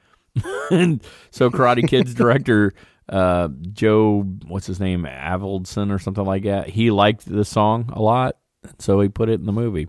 [0.69, 1.01] and
[1.31, 2.73] so Karate Kid's director."
[3.09, 6.67] Uh, Joe, what's his name, Avildsen or something like that.
[6.67, 8.35] He liked the song a lot,
[8.79, 9.87] so he put it in the movie.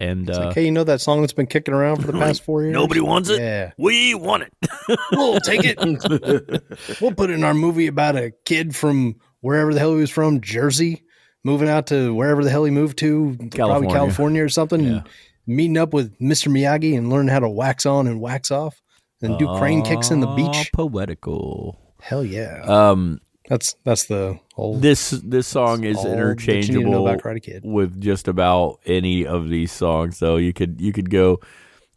[0.00, 2.18] And It's uh, like, hey, you know that song that's been kicking around for the
[2.18, 2.72] past four years?
[2.72, 3.40] nobody wants it.
[3.40, 3.72] Yeah.
[3.76, 4.52] We want it.
[5.12, 5.78] We'll take it.
[7.00, 10.10] we'll put it in our movie about a kid from wherever the hell he was
[10.10, 11.04] from, Jersey,
[11.44, 13.58] moving out to wherever the hell he moved to, California.
[13.58, 14.90] probably California or something, Yeah.
[14.90, 15.02] and
[15.46, 16.48] meeting up with Mr.
[16.50, 18.80] Miyagi and learning how to wax on and wax off
[19.20, 20.70] and do crane kicks in the beach.
[20.72, 21.78] Poetical.
[22.00, 22.62] Hell yeah.
[22.62, 27.06] Um, that's that's the whole this this song is all that you need to know
[27.08, 27.62] interchangeable Kid.
[27.64, 30.16] with just about any of these songs.
[30.16, 31.40] So you could you could go,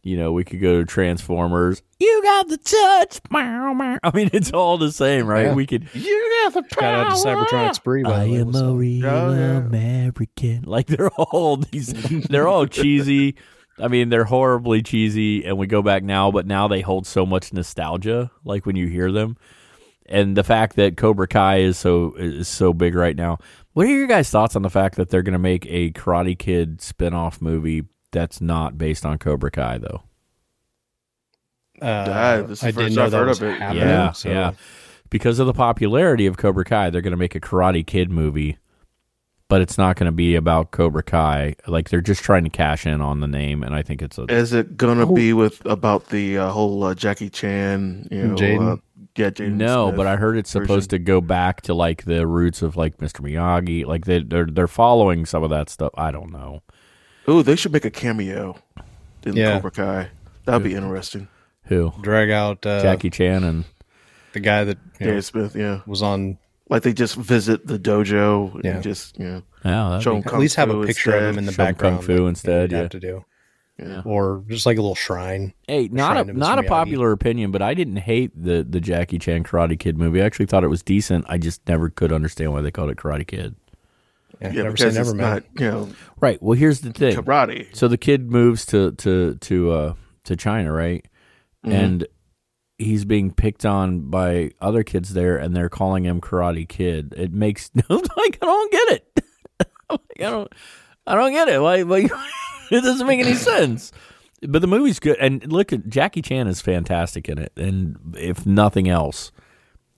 [0.02, 1.82] you know, we could go to Transformers.
[2.00, 3.20] You got the touch.
[3.30, 3.98] Meow, meow.
[4.02, 5.46] I mean, it's all the same, right?
[5.46, 5.54] Yeah.
[5.54, 5.88] We could.
[5.94, 8.40] You got the Shout out to Cybertronic Spree, by I the way.
[8.40, 8.76] am What's a up?
[8.76, 9.56] real Oh, yeah.
[9.58, 10.62] American.
[10.64, 11.92] Like they're all these,
[12.28, 13.36] they're all cheesy.
[13.78, 17.26] I mean, they're horribly cheesy, and we go back now, but now they hold so
[17.26, 18.30] much nostalgia.
[18.44, 19.36] Like when you hear them,
[20.06, 23.38] and the fact that Cobra Kai is so is so big right now.
[23.72, 26.38] What are your guys' thoughts on the fact that they're going to make a Karate
[26.38, 30.02] Kid spin-off movie that's not based on Cobra Kai, though?
[31.82, 33.58] Uh, Yeah, this is I didn't know I've that heard was of it.
[33.58, 33.82] happening.
[33.88, 34.52] Yeah, so- yeah.
[35.10, 38.58] Because of the popularity of Cobra Kai, they're going to make a Karate Kid movie,
[39.48, 41.54] but it's not going to be about Cobra Kai.
[41.68, 44.24] Like they're just trying to cash in on the name, and I think it's a
[44.24, 48.08] Is it gonna be with about the uh, whole uh, Jackie Chan?
[48.10, 48.80] You know, Jaden?
[49.16, 49.52] Yeah, Jaden.
[49.54, 49.88] no.
[49.88, 52.98] Smith But I heard it's supposed to go back to like the roots of like
[52.98, 53.20] Mr.
[53.20, 53.84] Miyagi.
[53.86, 55.92] Like they they're they're following some of that stuff.
[55.96, 56.62] I don't know.
[57.28, 58.56] Ooh, they should make a cameo
[59.24, 59.52] in Yeah.
[59.54, 60.08] Cobra Kai.
[60.44, 61.28] That'd be interesting.
[61.64, 63.64] Who Drag out uh, Jackie Chan and
[64.34, 65.80] the guy that you know, Jaden Smith, yeah.
[65.86, 66.38] was on.
[66.68, 68.80] Like they just visit the dojo and Yeah.
[68.80, 71.38] just you know yeah, that'd show be- him At least have a picture of him
[71.38, 71.96] in the Show him background.
[71.98, 72.82] kung fu like instead, you'd yeah.
[72.82, 73.24] have to do,
[73.78, 74.02] Yeah.
[74.04, 75.52] or just like a little shrine.
[75.66, 79.18] Hey, not Shrine a not a popular opinion, but I didn't hate the the Jackie
[79.18, 80.22] Chan Karate Kid movie.
[80.22, 81.24] I actually thought it was decent.
[81.28, 83.56] I just never could understand why they called it Karate Kid.
[84.40, 85.30] Yeah, Yeah, never say because never, it's man.
[85.34, 85.88] not you know
[86.20, 86.40] Right.
[86.40, 87.16] Well, here's the thing.
[87.16, 87.74] karate.
[87.74, 89.94] So the kid moves to to to uh
[90.24, 91.04] to China, right?
[91.64, 92.06] And
[92.78, 97.14] he's being picked on by other kids there, and they're calling him Karate Kid.
[97.16, 99.20] It makes no like I don't get it.
[99.90, 100.52] I'm like, I don't
[101.08, 101.60] I don't get it.
[101.60, 101.82] Why?
[101.82, 102.06] why
[102.70, 103.92] it doesn't make any sense.
[104.46, 107.52] But the movie's good, and look at Jackie Chan is fantastic in it.
[107.56, 109.32] And if nothing else,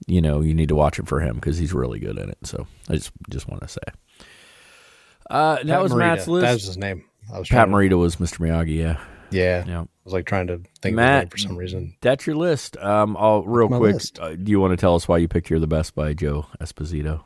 [0.06, 2.38] you know, you need to watch it for him because he's really good in it.
[2.44, 3.80] So I just just want to say.
[5.28, 5.98] Uh, that Pat was Morita.
[5.98, 6.42] Matt's list.
[6.42, 7.04] That was his name.
[7.32, 8.38] I was Pat trying to- Morita was Mr.
[8.38, 8.76] Miyagi.
[8.76, 9.00] Yeah,
[9.32, 9.80] Yeah, yeah.
[9.80, 11.96] I was like trying to think of his Matt- name for some reason.
[12.00, 12.76] That's your list.
[12.76, 14.00] Um, I'll real My quick.
[14.20, 16.46] Uh, do you want to tell us why you picked "You're the Best" by Joe
[16.60, 17.22] Esposito?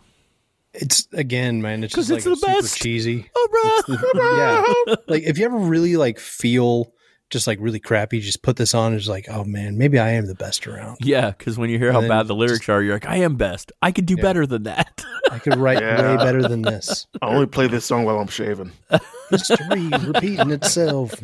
[0.73, 1.83] It's again, man.
[1.85, 2.81] It's 'Cause just it's like the super best.
[2.81, 3.31] cheesy.
[3.35, 6.93] Oh, oh yeah, like if you ever really like feel
[7.29, 8.93] just like really crappy, just put this on.
[8.93, 10.99] and It's like, oh man, maybe I am the best around.
[11.01, 13.17] Yeah, because when you hear how And then bad the lyrics are, you're like, "I
[13.17, 13.71] am best.
[13.83, 14.23] I could do Yeah.
[14.23, 16.17] better than that." I could write Yeah.
[16.17, 17.07] way better than this.
[17.23, 18.73] I only play this song while I'm shaving.
[19.31, 21.15] History repeating itself,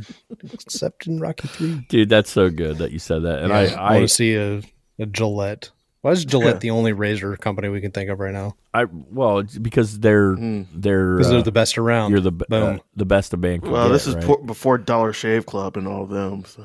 [0.52, 1.86] except in Rocky Three.
[1.88, 3.42] Dude, that's so good that you said that.
[3.42, 4.62] And I, I, want to see a,
[5.00, 5.70] a Gillette.
[6.06, 8.54] Why is Gillette the only razor company we can think of right now?
[8.72, 12.12] I, well, it's because they're they're Because uh, they're the best around.
[12.12, 12.76] you're the be- boom.
[12.76, 13.62] uh, the best of band.
[13.62, 14.22] Could Well, get, this is right?
[14.24, 16.44] por- before Dollar Shave Club and all of them.
[16.44, 16.64] So,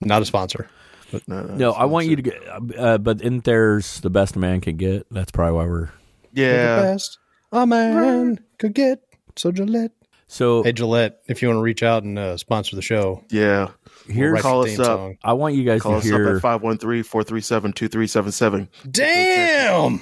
[0.00, 0.70] Not a sponsor.
[1.12, 2.42] no, no, No, it's- I want you to get,
[2.78, 5.06] uh, but in there's the best a man can get.
[5.10, 5.90] That's probably why we're
[6.32, 6.46] Yeah.
[6.52, 7.18] The Yeah, best
[7.52, 9.02] a man could get.
[9.36, 9.92] So Gillette.
[10.28, 10.62] so.
[10.62, 13.68] Hey Gillette, if you want to reach out and uh, sponsor the show, yeah.
[14.08, 14.84] Here's write call us up.
[14.86, 15.18] song.
[15.22, 18.68] I want you guys to Call to us up at 513-437-2377.
[18.90, 20.00] Damn!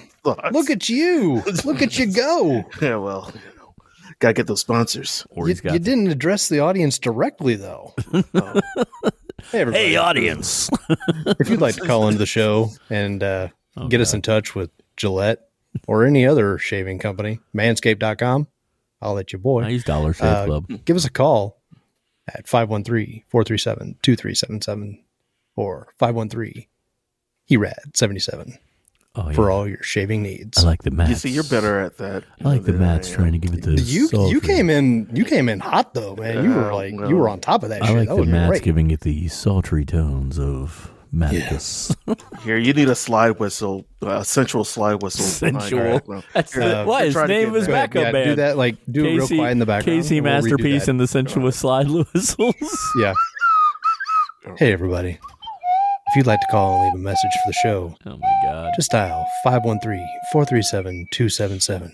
[0.53, 1.43] Look at you!
[1.65, 2.65] Look at you go!
[2.81, 3.33] Yeah, well,
[4.19, 5.27] gotta get those sponsors.
[5.31, 7.95] or You, you didn't address the audience directly, though.
[8.13, 8.23] hey,
[9.61, 9.85] everybody!
[9.85, 10.69] Hey, audience.
[11.39, 13.49] if you'd like to call into the show and uh,
[13.79, 15.51] Oh, get us in touch with Gillette,
[15.87, 18.49] or any other shaving company, manscaped.com,
[19.03, 19.65] I'll let you boy.
[19.65, 20.85] I use Dollar Shave Uh, Club.
[20.87, 21.61] give us a call
[22.29, 24.99] at 513-437-2377
[25.55, 26.67] or 513
[27.49, 28.59] HERAD 77
[29.19, 29.35] Oh, yeah.
[29.35, 30.63] for all your shaving needs.
[30.63, 31.09] I like the Matt's.
[31.09, 32.25] You see, you're better at that.
[32.45, 33.17] I like the than Matt's I am.
[33.17, 33.81] trying to give it the.
[33.81, 36.45] you you came in you came in hot though, man.
[36.45, 37.09] You were like well.
[37.09, 37.97] you were on top of that I shit.
[37.97, 38.63] like that the was great.
[38.63, 41.95] giving it the sultry tones of Maticus.
[42.43, 45.25] Here, you need a slide whistle, a sensual slide whistle.
[45.25, 45.81] Sensual.
[45.81, 47.75] All right, well, That's Uh, what his name is was there.
[47.75, 48.31] Backup yeah, band.
[48.31, 50.03] Do that like do it real quiet in the background.
[50.03, 50.91] Casey we'll Masterpiece that.
[50.91, 52.55] and the sensuous slide whistles.
[53.01, 53.15] Yeah.
[54.59, 55.19] Hey everybody.
[56.09, 58.71] If you'd like to call and leave a message for the show, oh my god.
[58.77, 61.91] just dial 513-437-277.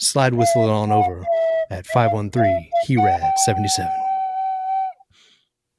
[0.00, 1.24] Slide whistle it on over
[1.70, 3.88] at 513-HERAD77.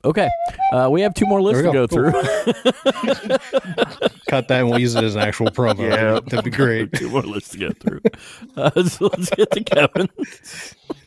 [0.07, 0.29] Okay,
[0.71, 1.87] uh, we have two more lists to we go go.
[1.87, 2.11] through.
[4.29, 5.79] Cut that and we'll use it as an actual promo.
[5.79, 6.21] Yeah.
[6.21, 6.93] That'd be great.
[6.93, 7.99] two more lists to get through.
[8.55, 10.09] Uh, so let's get to Kevin.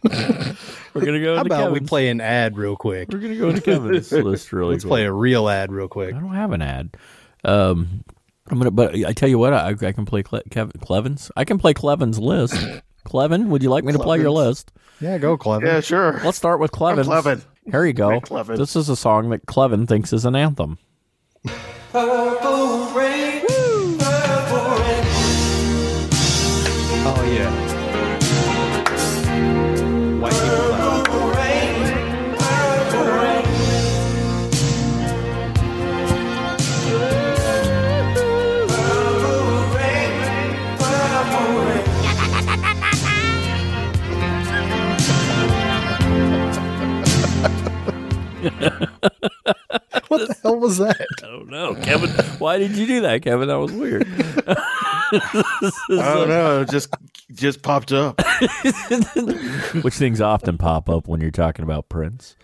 [0.94, 1.34] We're gonna go.
[1.34, 3.09] How into about we play an ad real quick?
[3.11, 4.72] We're gonna go into Kevin's list really quick.
[4.74, 4.90] Let's quick.
[4.90, 6.14] play a real ad real quick.
[6.14, 6.96] I don't have an ad.
[7.44, 8.05] Um,
[8.48, 11.32] I'm gonna, but I tell you what, I, I can play Cle- Kevin Clevin's.
[11.36, 12.55] I can play Clevin's list.
[13.05, 14.70] Clevin, would you like me to play your list?
[15.01, 15.64] Yeah, go Clevin.
[15.64, 16.20] Yeah, sure.
[16.22, 17.05] Let's start with Clevin.
[17.05, 17.42] Clevin.
[17.71, 18.21] Here you go.
[18.47, 20.79] This is a song that Clevin thinks is an anthem.
[21.93, 22.93] Oh
[50.09, 51.07] What the hell was that?
[51.18, 52.11] I don't know, Kevin!
[52.41, 53.47] Why did you do that, Kevin?
[53.47, 54.09] That was weird.
[54.49, 56.62] I don't know.
[56.62, 56.93] it Just,
[57.32, 58.20] just popped up.
[59.82, 62.34] Which things often pop up when you're talking about Prince.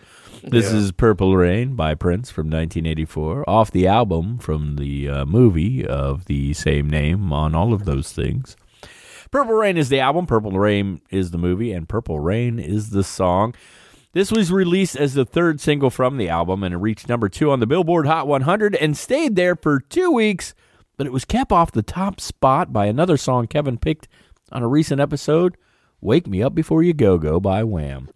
[0.43, 5.85] This is Purple Rain by Prince from 1984, off the album from the uh, movie
[5.85, 8.55] of the same name on all of those things.
[9.29, 13.03] Purple Rain is the album, Purple Rain is the movie, and Purple Rain is the
[13.03, 13.53] song.
[14.13, 17.51] This was released as the third single from the album and it reached number two
[17.51, 20.55] on the Billboard Hot 100 and stayed there for two weeks,
[20.97, 24.07] but it was kept off the top spot by another song Kevin picked
[24.51, 25.57] on a recent episode
[25.99, 28.09] Wake Me Up Before You Go Go by Wham.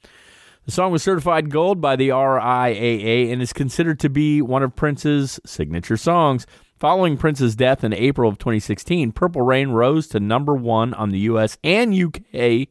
[0.65, 4.75] The song was certified gold by the RIAA and is considered to be one of
[4.75, 6.45] Prince's signature songs.
[6.77, 11.19] Following Prince's death in April of 2016, Purple Rain rose to number one on the
[11.19, 12.69] US and UK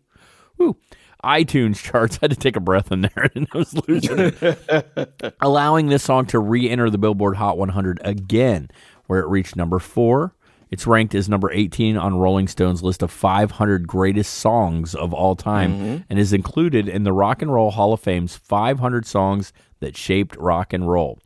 [1.24, 2.16] iTunes charts.
[2.22, 5.34] I had to take a breath in there and I was losing it.
[5.40, 8.68] Allowing this song to re enter the Billboard Hot 100 again,
[9.06, 10.34] where it reached number four.
[10.70, 15.34] It's ranked as number 18 on Rolling Stone's list of 500 greatest songs of all
[15.34, 15.96] time mm-hmm.
[16.08, 20.36] and is included in the Rock and Roll Hall of Fame's 500 songs that shaped
[20.36, 21.18] rock and roll.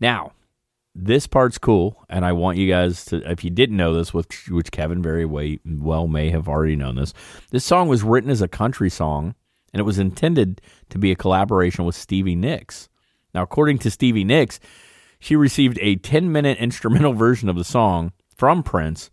[0.00, 0.32] Now,
[0.94, 4.48] this part's cool, and I want you guys to, if you didn't know this, which,
[4.48, 7.12] which Kevin very way, well may have already known this,
[7.50, 9.34] this song was written as a country song,
[9.72, 12.88] and it was intended to be a collaboration with Stevie Nicks.
[13.34, 14.60] Now, according to Stevie Nicks,
[15.18, 19.10] she received a 10 minute instrumental version of the song from Prince,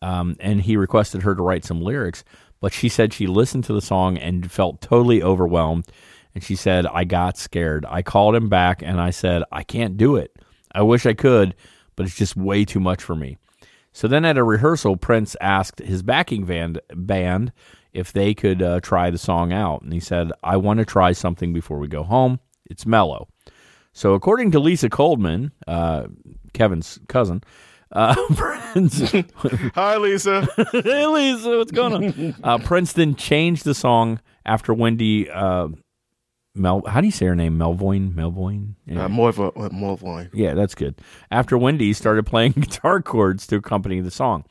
[0.00, 2.24] um, and he requested her to write some lyrics.
[2.60, 5.86] But she said she listened to the song and felt totally overwhelmed.
[6.34, 7.84] And she said, I got scared.
[7.88, 10.34] I called him back and I said, I can't do it.
[10.74, 11.54] I wish I could,
[11.96, 13.38] but it's just way too much for me.
[13.92, 17.52] So then at a rehearsal, Prince asked his backing band, band
[17.92, 19.82] if they could uh, try the song out.
[19.82, 22.40] And he said, I want to try something before we go home.
[22.70, 23.28] It's mellow.
[23.92, 26.06] So according to Lisa Coleman, uh,
[26.54, 27.42] Kevin's cousin,
[27.92, 29.12] uh, Prince,
[29.74, 30.48] Hi, Lisa.
[30.72, 32.34] hey Lisa, what's going on?
[32.42, 35.68] Uh, Princeton changed the song after Wendy uh,
[36.54, 36.82] Mel.
[36.86, 37.58] How do you say her name?
[37.58, 38.12] Melvoin.
[38.12, 38.74] Melvoin.
[38.90, 40.34] Uh, more uh, more of.
[40.34, 40.96] Yeah, that's good.
[41.30, 44.44] After Wendy started playing guitar chords to accompany the song,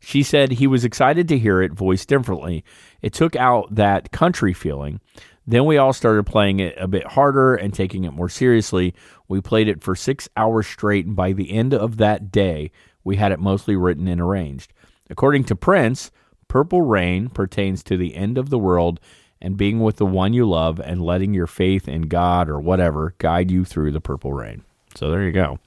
[0.00, 2.64] she said he was excited to hear it voiced differently.
[3.02, 5.00] It took out that country feeling.
[5.46, 8.94] Then we all started playing it a bit harder and taking it more seriously.
[9.28, 12.70] We played it for six hours straight, and by the end of that day,
[13.04, 14.72] we had it mostly written and arranged.
[15.10, 16.12] According to Prince,
[16.46, 19.00] Purple Rain pertains to the end of the world
[19.42, 23.14] and being with the one you love and letting your faith in God or whatever
[23.18, 24.64] guide you through the purple rain.
[24.94, 25.58] So there you go.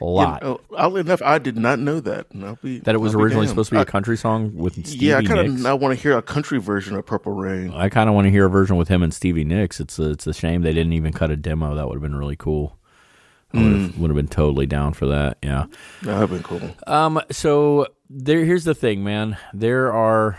[0.00, 0.60] A lot.
[0.76, 2.28] Oddly enough, I did not know that.
[2.62, 3.48] Be, that it was originally damned.
[3.48, 6.00] supposed to be a country song with Stevie Yeah, I kind of I want to
[6.00, 7.72] hear a country version of Purple Rain.
[7.72, 9.80] I kind of want to hear a version with him and Stevie Nicks.
[9.80, 11.74] It's a, it's a shame they didn't even cut a demo.
[11.74, 12.78] That would have been really cool.
[13.52, 13.98] I would Mm.
[13.98, 15.38] would have been totally down for that.
[15.42, 15.64] Yeah.
[16.02, 16.60] That would have been cool.
[16.86, 17.20] Um.
[17.32, 19.36] So there here's the thing, man.
[19.52, 20.38] There are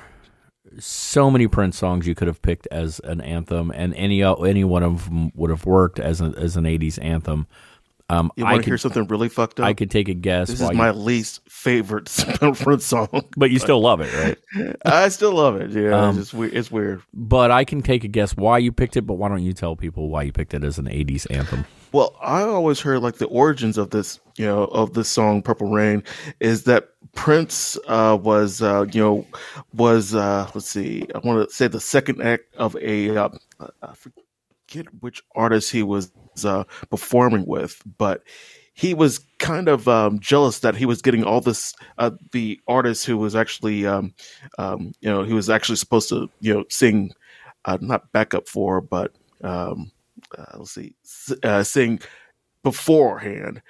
[0.77, 4.83] so many Prince songs you could have picked as an anthem, and any any one
[4.83, 7.47] of them would have worked as a, as an '80s anthem.
[8.11, 9.67] Um, You I want to hear could something really fucked up?
[9.67, 10.47] I could take a guess.
[10.49, 12.05] this why is you- my least favorite
[12.55, 13.07] Prince song,
[13.37, 14.11] but you still love it,
[14.55, 14.75] right?
[14.85, 15.69] I still love it.
[15.69, 16.53] Yeah, Um, it's just weird.
[16.55, 17.03] It's weird.
[17.13, 19.03] But I can take a guess why you picked it.
[19.03, 21.65] But why don't you tell people why you picked it as an '80s anthem?
[21.91, 25.69] Well, I always heard like the origins of this, you know, of this song "Purple
[25.71, 26.03] Rain"
[26.39, 29.27] is that Prince uh, was, uh, you know,
[29.73, 33.29] was uh, let's see, I want to say the second act of a, uh,
[33.81, 36.11] I forget which artist he was
[36.43, 38.23] uh, performing with, but
[38.73, 41.73] he was kind of um, jealous that he was getting all this.
[41.97, 44.13] Uh, the artist who was actually, um,
[44.57, 47.11] um, you know, he was actually supposed to, you know, sing,
[47.65, 49.13] uh, not backup for, but.
[49.41, 49.91] Um,
[50.37, 50.95] uh, let's see,
[51.43, 51.99] uh, sing
[52.63, 53.61] beforehand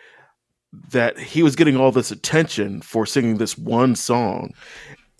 [0.91, 4.53] that he was getting all this attention for singing this one song.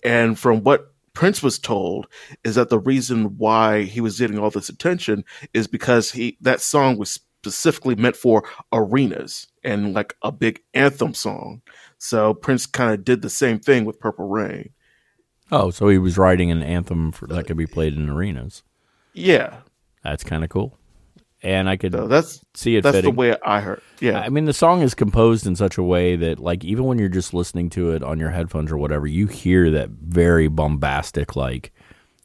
[0.04, 2.06] And from what Prince was told
[2.44, 6.60] is that the reason why he was getting all this attention is because he that
[6.60, 11.62] song was specifically meant for arenas and like a big anthem song.
[11.98, 14.70] So Prince kind of did the same thing with Purple Rain.
[15.52, 18.62] Oh, so he was writing an anthem for, that could be played in arenas.
[19.14, 19.58] Yeah.
[20.04, 20.78] That's kind of cool.
[21.42, 23.14] And I could So that's see it that's fitting.
[23.14, 23.80] the way I heard.
[24.00, 24.20] Yeah.
[24.20, 27.08] I mean, the song is composed in such a way that, like, even when you're
[27.08, 31.72] just listening to it on your headphones or whatever, you hear that very bombastic, like,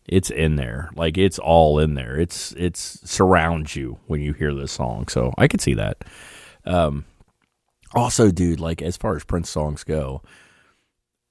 [0.08, 2.16] it's in there, like it's all in there.
[2.20, 5.08] It's it's surrounds you when you hear this song.
[5.08, 6.06] So I could see that.
[6.64, 7.06] Um,
[7.96, 10.22] also, dude, like as far as Prince songs go,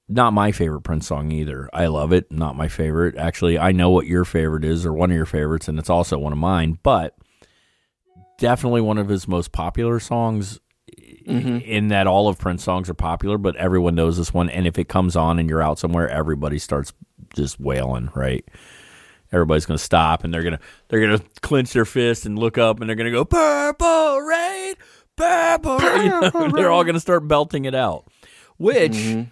[0.09, 1.69] not my favorite Prince song either.
[1.71, 2.29] I love it.
[2.29, 3.15] Not my favorite.
[3.15, 6.17] Actually, I know what your favorite is, or one of your favorites, and it's also
[6.17, 6.77] one of mine.
[6.83, 7.15] But
[8.37, 10.59] definitely one of his most popular songs.
[11.27, 11.57] Mm-hmm.
[11.57, 14.47] In that all of Prince songs are popular, but everyone knows this one.
[14.47, 16.93] And if it comes on and you're out somewhere, everybody starts
[17.33, 18.45] just wailing, right?
[19.31, 22.87] Everybody's gonna stop and they're gonna they're gonna clench their fist and look up and
[22.87, 24.75] they're gonna go purple rain,
[25.15, 25.77] purple.
[25.79, 26.11] Rain.
[26.23, 28.05] You know, they're all gonna start belting it out,
[28.57, 29.29] which mm-hmm.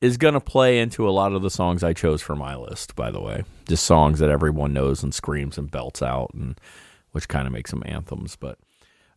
[0.00, 2.96] is gonna play into a lot of the songs I chose for my list.
[2.96, 6.58] By the way, just songs that everyone knows and screams and belts out, and
[7.12, 8.36] which kind of makes them anthems.
[8.36, 8.58] But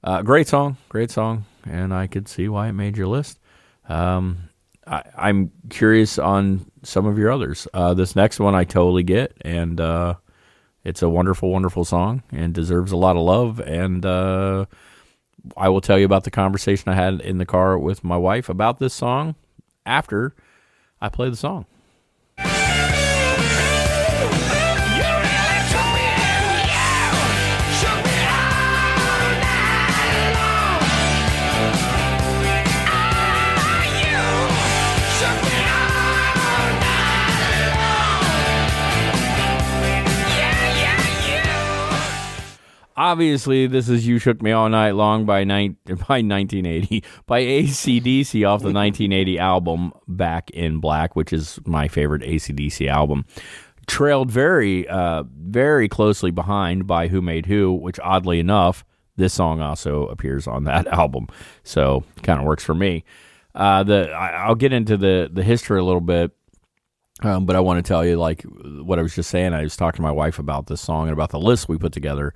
[0.04, 3.40] uh, great song, great song, and I could see why it made your list.
[3.90, 4.50] Um,
[4.86, 7.68] I, I'm curious on some of your others.
[7.74, 10.16] Uh, this next one I totally get, and uh,
[10.84, 13.60] it's a wonderful, wonderful song and deserves a lot of love.
[13.60, 14.66] And uh,
[15.58, 18.50] I will tell you about the conversation I had in the car with my wife
[18.50, 19.36] about this song
[19.86, 20.36] after
[21.02, 21.66] I play the song.
[42.98, 48.48] Obviously, this is "You Shook Me All Night Long" by, nine, by 1980 by ACDC
[48.48, 53.26] off the 1980 album "Back in Black," which is my favorite ACDC album.
[53.88, 58.86] Trailed very, uh, very closely behind by "Who Made Who," which oddly enough,
[59.18, 61.28] this song also appears on that album,
[61.64, 63.04] so kind of works for me.
[63.54, 66.32] Uh, the I, I'll get into the the history a little bit.
[67.22, 69.54] Um, but I want to tell you, like what I was just saying.
[69.54, 71.94] I was talking to my wife about this song and about the list we put
[71.94, 72.34] together,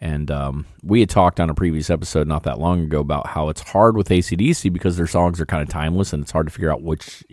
[0.00, 3.48] and um, we had talked on a previous episode not that long ago about how
[3.48, 6.52] it's hard with ACDC because their songs are kind of timeless and it's hard to
[6.52, 7.24] figure out which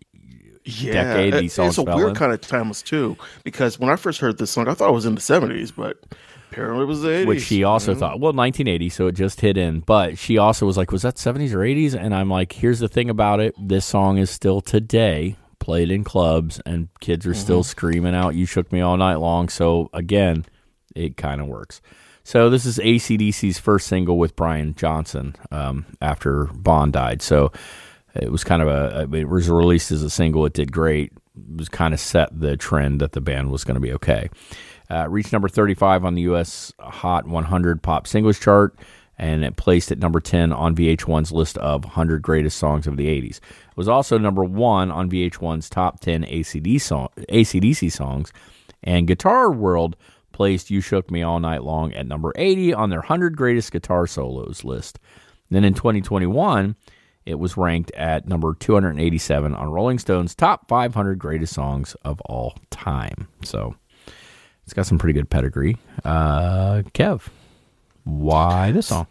[0.63, 2.15] yeah, decade these songs it's a weird in.
[2.15, 3.15] kind of timeless too.
[3.43, 6.03] Because when I first heard this song, I thought it was in the seventies, but
[6.51, 7.27] apparently it was the eighties.
[7.27, 9.81] which she also thought, well, 1980, so it just hit in.
[9.81, 11.93] But she also was like, was that 70s or 80s?
[11.93, 16.03] And I'm like, here's the thing about it: this song is still today played in
[16.03, 20.45] clubs, and kids are still screaming out, "You shook me all night long." So again,
[20.95, 21.79] it kind of works.
[22.25, 27.21] So this is ACDC's first single with Brian Johnson um, after Bon died.
[27.21, 27.51] So
[28.15, 30.43] it was kind of a it was released as a single.
[30.47, 31.13] It did great.
[31.13, 34.31] It was kind of set the trend that the band was going to be okay.
[34.89, 36.73] Uh, reached number 35 on the U.S.
[36.79, 38.75] Hot 100 Pop Singles chart,
[39.19, 43.05] and it placed at number 10 on VH1's list of 100 greatest songs of the
[43.05, 43.37] 80s.
[43.37, 43.41] It
[43.75, 48.33] was also number one on VH1's top 10 ACD song, ACDC songs,
[48.81, 49.95] and Guitar World
[50.35, 54.05] placed "You Shook Me All Night Long" at number 80 on their 100 greatest guitar
[54.05, 54.99] solos list.
[55.49, 56.75] Then in 2021,
[57.25, 62.55] it was ranked at number 287 on Rolling Stone's top 500 greatest songs of all
[62.69, 63.27] time.
[63.43, 63.75] So
[64.63, 65.77] it's got some pretty good pedigree.
[66.03, 67.29] Uh, Kev,
[68.03, 69.07] why this song?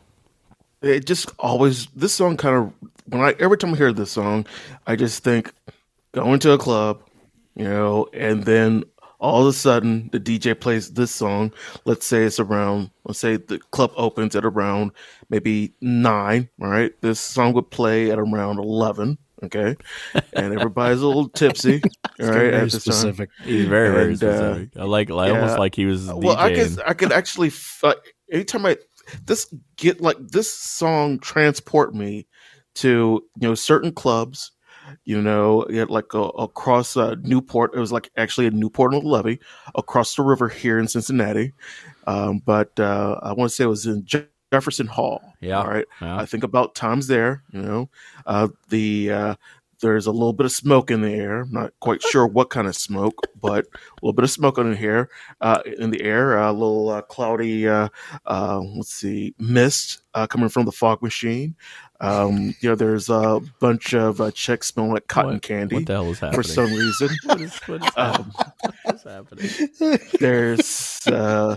[0.84, 2.72] it just always this song kind of
[3.06, 4.46] when I every time I hear this song,
[4.86, 5.52] I just think
[6.12, 7.02] going to a club,
[7.54, 8.84] you know, and then
[9.24, 11.52] all of a sudden the DJ plays this song.
[11.84, 14.92] Let's say it's around, let's say the club opens at around
[15.30, 16.92] maybe nine, all right?
[17.00, 19.76] This song would play at around 11, okay?
[20.34, 21.80] And everybody's a little tipsy,
[22.20, 22.80] all right, Very this time.
[22.80, 23.30] specific.
[23.44, 24.68] He's very, very And, uh, specific.
[24.78, 26.06] I like, like almost like he was.
[26.12, 26.54] Well, I DJing.
[26.56, 27.94] guess I could actually, f- uh,
[28.30, 28.76] anytime I,
[29.26, 32.26] this get like this song transport me
[32.76, 32.88] to,
[33.40, 34.50] you know, certain clubs,
[35.04, 37.74] you know, like uh, across uh, Newport.
[37.74, 39.40] It was like actually in Newport on the Levee,
[39.74, 41.52] across the river here in Cincinnati.
[42.06, 45.34] Um, but uh, I want to say it was in Je- Jefferson Hall.
[45.40, 45.58] Yeah.
[45.58, 45.86] All right.
[46.00, 46.16] Yeah.
[46.16, 47.90] I think about times there, you know,
[48.26, 49.34] uh, the, uh,
[49.80, 51.40] there's a little bit of smoke in the air.
[51.40, 54.72] I'm not quite sure what kind of smoke, but a little bit of smoke in
[54.72, 55.08] the air,
[55.40, 57.88] uh, in the air, a little uh, cloudy, uh,
[58.26, 61.54] uh, let's see, mist uh, coming from the fog machine.
[62.00, 65.86] Um, you know, there's a bunch of uh, chicks smelling like cotton What- candy What
[65.86, 66.42] the hell is happening?
[66.42, 67.08] for some reason.
[67.24, 68.32] what is, what is, Um,
[68.82, 69.98] what is happening?
[70.20, 71.56] there's, uh,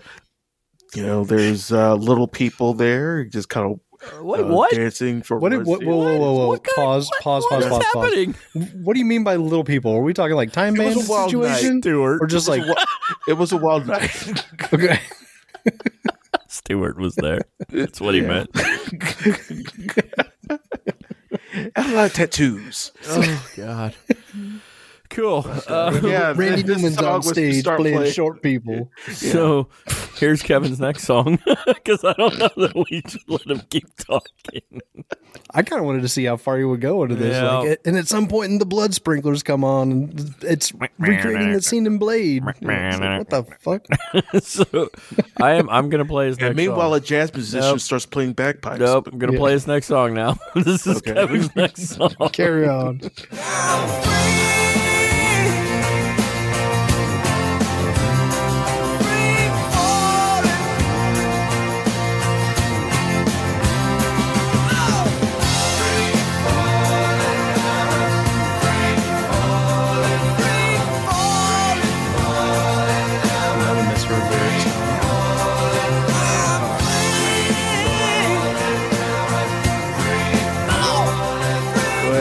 [0.95, 3.79] you know, there's uh, little people there just kind of
[4.23, 4.71] Wait, uh, what?
[4.71, 5.49] dancing for What?
[5.49, 6.47] Did, what whoa, whoa, whoa, whoa!
[6.49, 7.09] What kind- Pause!
[7.09, 7.43] what- Pause!
[7.43, 7.63] what Pause!
[7.63, 7.83] is Pause!
[7.93, 8.05] Pause!
[8.05, 8.35] happening?
[8.83, 9.91] What do you mean by little people?
[9.95, 12.61] Are we talking like time It was band a wild situation, or just like
[13.27, 14.45] It was a wild night.
[14.71, 14.99] okay?
[16.47, 17.41] Stewart was there.
[17.69, 18.49] That's what he meant.
[21.75, 22.91] I had a lot of tattoos.
[23.07, 23.95] Oh God.
[25.17, 25.43] Cool.
[25.67, 28.13] Uh, Yeah, Randy this Newman's song on was to stage start playing playing.
[28.13, 28.91] short people.
[29.11, 29.67] So
[30.15, 34.61] here's Kevin's next song because I don't know that we should let him keep talking.
[35.55, 37.35] I kind of wanted to see how far you would go into this.
[37.35, 37.57] Yeah.
[37.59, 41.87] Like, and at some point, the blood sprinklers come on, and it's recreating the scene
[41.87, 42.43] in Blade.
[42.61, 43.85] Like, what the fuck?
[44.43, 44.89] so
[45.41, 45.67] I am.
[45.69, 46.57] I'm gonna play his And next.
[46.57, 46.97] meanwhile, song.
[46.97, 47.79] a jazz musician Nope.
[47.79, 48.79] starts playing bagpipes.
[48.79, 49.39] Nope, I'm gonna Yeah.
[49.39, 50.37] play his next song now.
[50.55, 51.13] this is Okay.
[51.13, 52.13] Kevin's next song.
[52.33, 53.01] Carry on.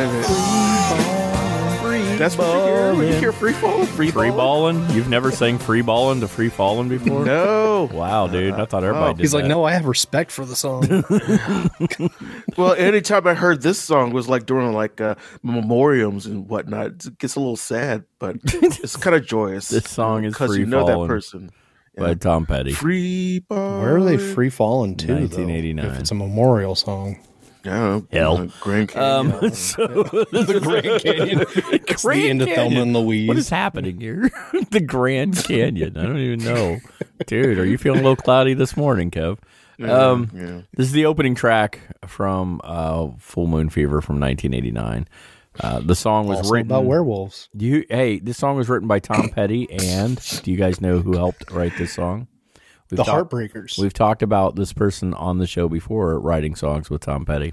[0.06, 2.18] Wait a minute.
[2.18, 3.86] That's what you hear when you hear free falling.
[3.86, 4.78] Free, Free balling?
[4.78, 4.90] balling?
[4.96, 7.24] You've never sang free balling to free falling before?
[7.26, 7.90] No.
[7.92, 8.54] Wow, dude!
[8.54, 9.20] I thought everybody did.
[9.22, 9.48] He's like, that.
[9.48, 10.82] no, I have respect for the song.
[12.56, 17.04] Well, anytime I heard this song was like during like uh, memoriams and whatnot.
[17.04, 19.68] It gets a little sad, but it's kind of joyous.
[19.68, 21.08] This song is because you know that Fallin'.
[21.08, 21.50] person.
[21.98, 22.72] by Tom Petty.
[22.72, 23.82] Free ball.
[23.82, 25.06] Where are they free falling to?
[25.06, 25.84] though, 1989.
[25.84, 27.18] If it's a memorial song.
[27.66, 28.38] Yeah, Hell.
[28.38, 29.32] uh, Grand Canyon.
[29.42, 31.44] Um, so the Grand Canyon.
[31.88, 33.26] It's the end of Thelma and Louise.
[33.26, 34.30] What is happening here?
[34.70, 35.96] the Grand Canyon.
[35.96, 36.78] I don't even know,
[37.26, 37.58] dude.
[37.58, 39.38] Are you feeling a little cloudy this morning, Kev?
[39.82, 40.60] Um, yeah.
[40.76, 45.08] This is the opening track from uh, Full Moon Fever from 1989.
[45.58, 47.48] Uh, the song was also written about werewolves?
[47.56, 51.00] Do you, hey, this song was written by Tom Petty, and do you guys know
[51.00, 52.28] who helped write this song?
[52.90, 53.78] We've The talked- Heartbreakers.
[53.78, 57.52] We've talked about this person on the show before, writing songs with Tom Petty.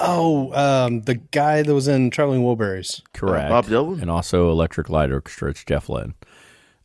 [0.00, 3.02] Oh, um, the guy that was in Traveling Wilburys.
[3.12, 3.48] Correct.
[3.50, 4.00] Bob Dylan?
[4.00, 5.50] and also Electric Light Orchestra.
[5.50, 6.14] It's Jeff Lynne.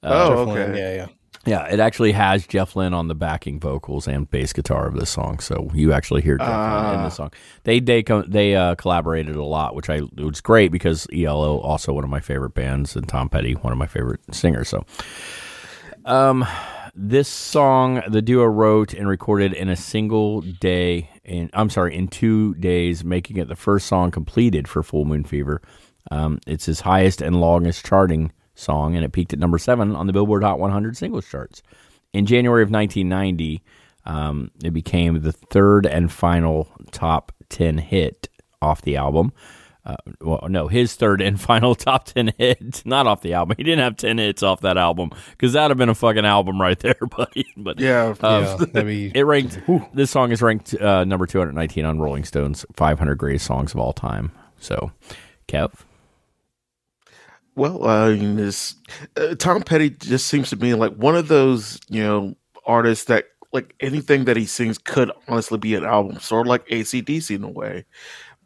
[0.01, 0.51] oh, Jeff okay.
[0.53, 1.07] Lynne, Yeah, yeah.
[1.45, 5.09] Yeah, it actually has Jeff Lynne on the backing vocals and bass guitar of this
[5.09, 7.33] song, so you actually hear Jeff Lynne in the song.
[7.65, 11.91] They they they uh, collaborated a lot, which I it was great because ELO also
[11.91, 14.69] one of my favorite bands and Tom Petty one of my favorite singers.
[14.69, 14.85] So,
[16.05, 16.45] um,
[16.95, 21.09] this song the duo wrote and recorded in a single day.
[21.23, 25.23] In I'm sorry, in two days, making it the first song completed for Full Moon
[25.23, 25.61] Fever.
[26.11, 30.05] Um, it's his highest and longest charting song, and it peaked at number seven on
[30.05, 31.63] the Billboard Hot 100 singles charts.
[32.11, 33.63] In January of 1990,
[34.05, 38.27] um, it became the third and final top 10 hit
[38.61, 39.31] off the album.
[39.85, 43.55] Uh, well, no, his third and final top 10 hit, not off the album.
[43.57, 46.61] He didn't have 10 hits off that album because that'd have been a fucking album
[46.61, 47.45] right there, buddy.
[47.57, 48.15] But Yeah.
[48.21, 49.59] um, yeah that'd be, it ranked.
[49.93, 53.91] This song is ranked uh, number 219 on Rolling Stone's 500 greatest songs of all
[53.91, 54.31] time.
[54.57, 54.93] So,
[55.49, 55.73] Kev,
[57.55, 58.75] Well, uh, in this
[59.17, 63.25] uh, Tom Petty just seems to be like one of those you know artists that
[63.51, 67.43] like anything that he sings could honestly be an album, sort of like ACDC in
[67.43, 67.85] a way.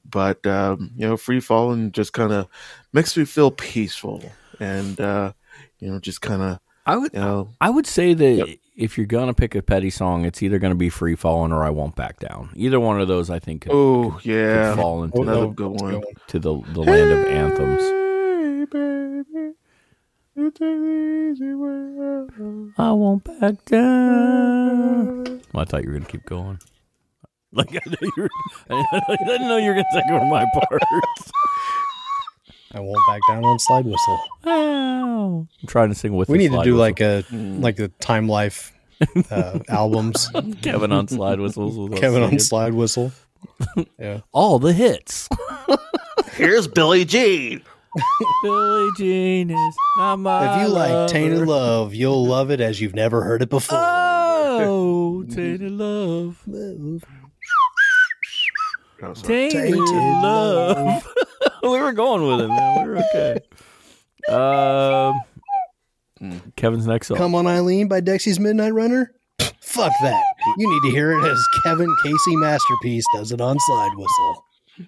[0.09, 2.47] But um, you know, Free Falling just kind of
[2.93, 4.23] makes me feel peaceful
[4.59, 5.33] and uh,
[5.79, 8.57] you know just kind of I would You know, I would say that Yep.
[8.77, 11.69] if you're gonna pick a petty song, it's either gonna be Free Falling" or I
[11.69, 12.49] Won't Back Down.
[12.55, 15.81] Either one of those, I think, could, oh could yeah, fall into another the, good
[15.81, 16.01] one.
[16.27, 17.83] to the the land of anthems.
[18.71, 19.53] Baby,
[20.35, 20.61] you take
[21.35, 22.71] easy way.
[22.77, 25.41] I won't back down.
[25.53, 26.59] Well, I thought you were gonna keep going.
[27.57, 28.29] Like I, knew you were,
[28.69, 30.81] I didn't know you were gonna take over my part.
[32.73, 34.19] I won't back down on slide whistle.
[34.43, 35.47] Wow.
[35.61, 36.29] I'm trying to sing with.
[36.29, 36.77] We the need to do whistle.
[36.77, 38.73] like a like the Time Life
[39.31, 40.29] uh, albums.
[40.61, 41.99] Kevin on slide whistles.
[41.99, 43.11] Kevin on slide whistle.
[43.97, 44.21] Yeah.
[44.31, 45.29] all the hits.
[46.33, 47.61] Here's Billie Jean.
[48.43, 50.55] Billie Jean is not my.
[50.55, 51.13] If you like lover.
[51.13, 53.79] Tainted Love, you'll love it as you've never heard it before.
[53.79, 56.41] Oh, tainted Love.
[56.45, 57.03] love,
[58.99, 59.49] Sorry.
[59.49, 61.07] tainted, Tainted love.
[61.63, 62.81] we were going with it, man.
[62.87, 63.39] We were okay.
[64.29, 65.21] Um,
[66.55, 67.17] Kevin's next song.
[67.17, 69.11] Come on, Eileen by Dexy's Midnight Runner.
[69.61, 70.23] Fuck that.
[70.57, 74.43] You need to hear it as Kevin Casey Masterpiece does it on slide whistle.
[74.79, 74.85] Yeah.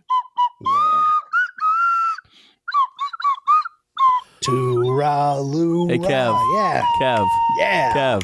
[4.41, 5.89] Tooraloo.
[5.89, 6.55] Hey, Kev.
[6.55, 6.84] Yeah.
[7.01, 7.28] Kev,
[7.60, 7.93] Yeah.
[7.93, 8.24] Kev,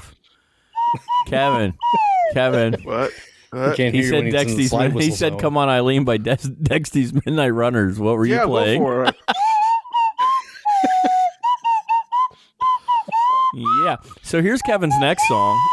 [1.27, 1.73] Kevin,
[2.33, 2.73] Kevin.
[2.83, 3.11] What?
[3.55, 4.69] Uh, you can't He hear said when it's Dexy's.
[4.69, 5.39] slide Mid- he said, zone.
[5.39, 7.97] "Come on, Eileen" by Dex- Dexy's Midnight Runners.
[7.99, 8.81] What were you yeah, playing?
[8.81, 9.15] go for it.
[13.85, 13.95] Yeah.
[14.21, 15.59] So here's Kevin's next song.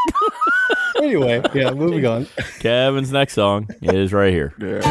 [1.02, 2.28] Anyway, yeah, moving on.
[2.60, 4.54] Kevin's next song is right here.
[4.60, 4.82] Yeah.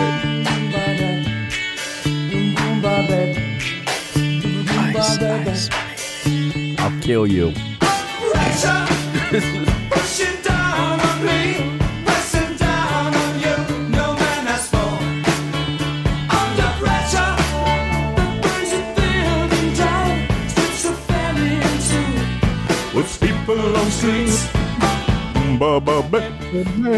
[4.93, 6.79] Ice, ice.
[6.79, 7.53] I'll kill you.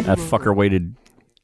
[0.04, 0.96] That fucker waited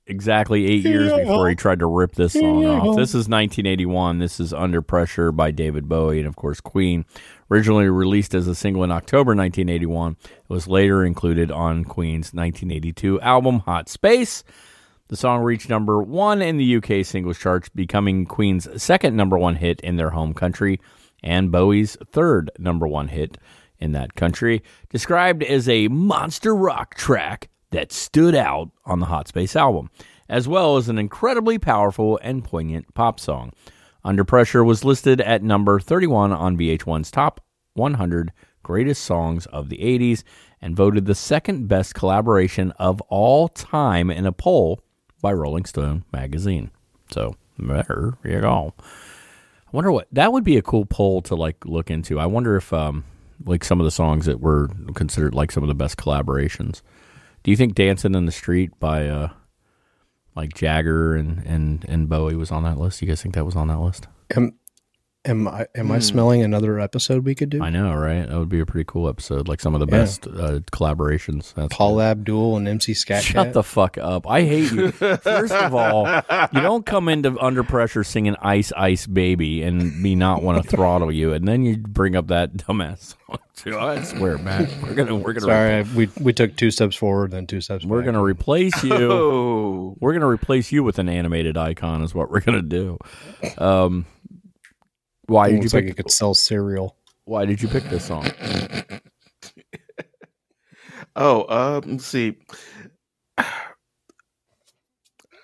[0.08, 2.96] exactly eight years before he tried to rip this song off.
[2.96, 4.20] This is 1981.
[4.20, 7.04] This is Under Pressure by David Bowie and, of course, Queen.
[7.52, 13.20] Originally released as a single in October 1981, it was later included on Queen's 1982
[13.20, 14.44] album Hot Space.
[15.10, 19.56] The song reached number one in the UK singles charts, becoming Queen's second number one
[19.56, 20.80] hit in their home country
[21.24, 23.38] and Bowie's third number one hit
[23.80, 24.62] in that country.
[24.90, 29.90] Described as a monster rock track that stood out on the Hot Space album,
[30.28, 33.52] as well as an incredibly powerful and poignant pop song.
[34.04, 37.42] Under Pressure was listed at number 31 on VH1's top
[37.74, 38.32] 100
[38.64, 40.24] greatest songs of the 80s
[40.62, 44.82] and voted the second best collaboration of all time in a poll
[45.22, 46.72] by Rolling Stone magazine.
[47.12, 48.74] So, there you go.
[48.80, 52.20] I wonder what that would be a cool poll to like look into.
[52.20, 53.04] I wonder if um
[53.46, 56.82] like some of the songs that were considered like some of the best collaborations.
[57.44, 59.30] Do you think Dancing in the Street by uh
[60.36, 63.00] like Jagger and and and Bowie was on that list?
[63.00, 64.08] Do You guys think that was on that list?
[64.36, 64.59] Am,
[65.26, 67.62] am I am I smelling another episode we could do?
[67.62, 68.28] I know, right?
[68.28, 69.48] That would be a pretty cool episode.
[69.48, 70.02] Like some of the Yeah.
[70.02, 71.54] best uh, collaborations.
[71.54, 73.54] That's Paula Abdul and MC Skat Shut Cat.
[73.54, 74.28] the fuck up.
[74.28, 74.92] I hate you.
[74.92, 76.06] First of all,
[76.54, 80.70] you don't come into under pressure singing Ice Ice Baby and me not want to
[80.70, 83.78] throttle you, and then you bring up that dumbass song too.
[83.78, 84.70] I swear, Matt.
[84.82, 87.84] We're gonna we're gonna Sorry, we we took two steps forward, then two steps.
[87.86, 88.06] We're back.
[88.06, 89.12] gonna replace you.
[89.12, 92.98] Oh, We're gonna replace you with an animated icon is what we're gonna do.
[93.58, 94.06] Um
[95.30, 96.96] why did you Looks like pick it could sell cereal.
[97.26, 98.30] why did you pick this song?
[101.16, 101.46] oh.
[101.48, 101.92] Um.
[101.92, 102.36] Let's see.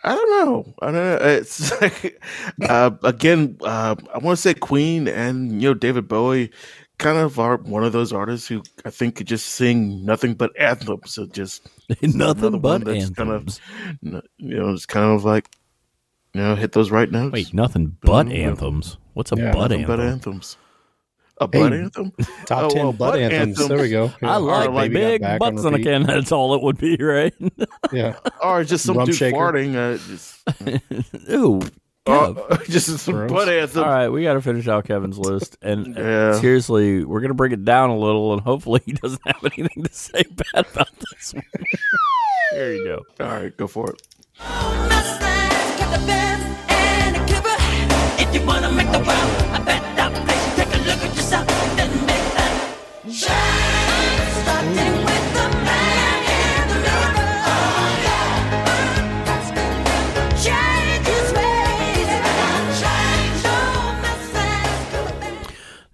[0.08, 0.74] I don't know.
[0.82, 1.18] I don't know.
[1.22, 2.22] It's like,
[2.70, 3.58] uh, again.
[3.62, 6.52] Uh, I want to say Queen and you know David Bowie,
[7.00, 10.52] kind of are one of those artists who I think could just sing nothing but
[10.60, 11.14] anthems.
[11.14, 11.68] So just
[12.02, 13.62] Nothing but that's kind of- anthems.
[14.38, 15.50] you know, it's kind of like
[16.36, 17.34] you know hit those right notes.
[17.34, 18.36] Wait, nothing but Mm.
[18.38, 18.98] anthems.
[19.14, 20.34] What's a Yeah, butt nothing but anthem?
[20.34, 20.58] anthems.
[21.40, 22.12] A butt Hey, anthem.
[22.46, 23.60] Top ten well, butt butt anthems.
[23.60, 23.68] anthems.
[23.70, 24.12] There we go.
[24.22, 26.04] I like like big Back on butts on a can.
[26.04, 27.34] That's all it would be, right?
[27.92, 29.36] Yeah, or just some Rump dude shaker.
[29.38, 29.76] farting.
[29.76, 31.62] Uh, just, Ooh.
[32.06, 32.38] Kev.
[32.52, 33.32] uh, just some Gross.
[33.32, 33.84] butt anthem.
[33.84, 36.40] All right, we got to finish out Kevin's list, and Yeah.
[36.40, 39.94] seriously, we're gonna bring it down a little, and hopefully, he doesn't have anything to
[39.94, 40.22] say
[40.54, 41.44] bad about this one.
[42.52, 43.02] there you go.
[43.26, 44.02] All right, go for it.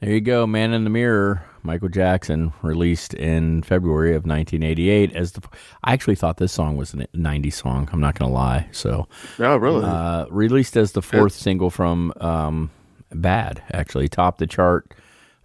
[0.02, 5.16] There you go, "Man in the Mirror" Michael Jackson, released in February of 1988.
[5.16, 5.41] As the,
[5.84, 7.89] I actually thought this song was a '90s song.
[7.91, 8.68] I'm not gonna lie.
[8.72, 9.07] So,
[9.38, 9.86] Yeah, really.
[9.86, 12.72] uh, released as the fourth single from um,
[13.14, 14.93] "Bad," actually topped the chart,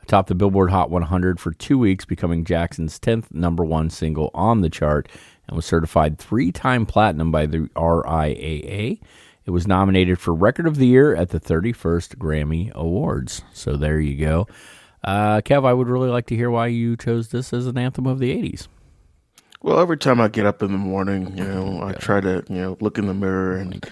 [0.06, 4.60] topped the Billboard Hot 100 for two weeks, becoming Jackson's 10th number one single on
[4.60, 5.08] the chart,
[5.48, 9.00] and was certified three-time platinum by the RIAA.
[9.44, 13.42] It was nominated for Record of the Year at the 31st Grammy Awards.
[13.52, 14.48] So there you go.
[15.06, 18.06] Uh, Kev, I would really like to hear why you chose this as an anthem
[18.06, 18.66] of the 80s.
[19.62, 22.56] Well, every time I get up in the morning, you know, I try to, you
[22.56, 23.84] know, look in the mirror and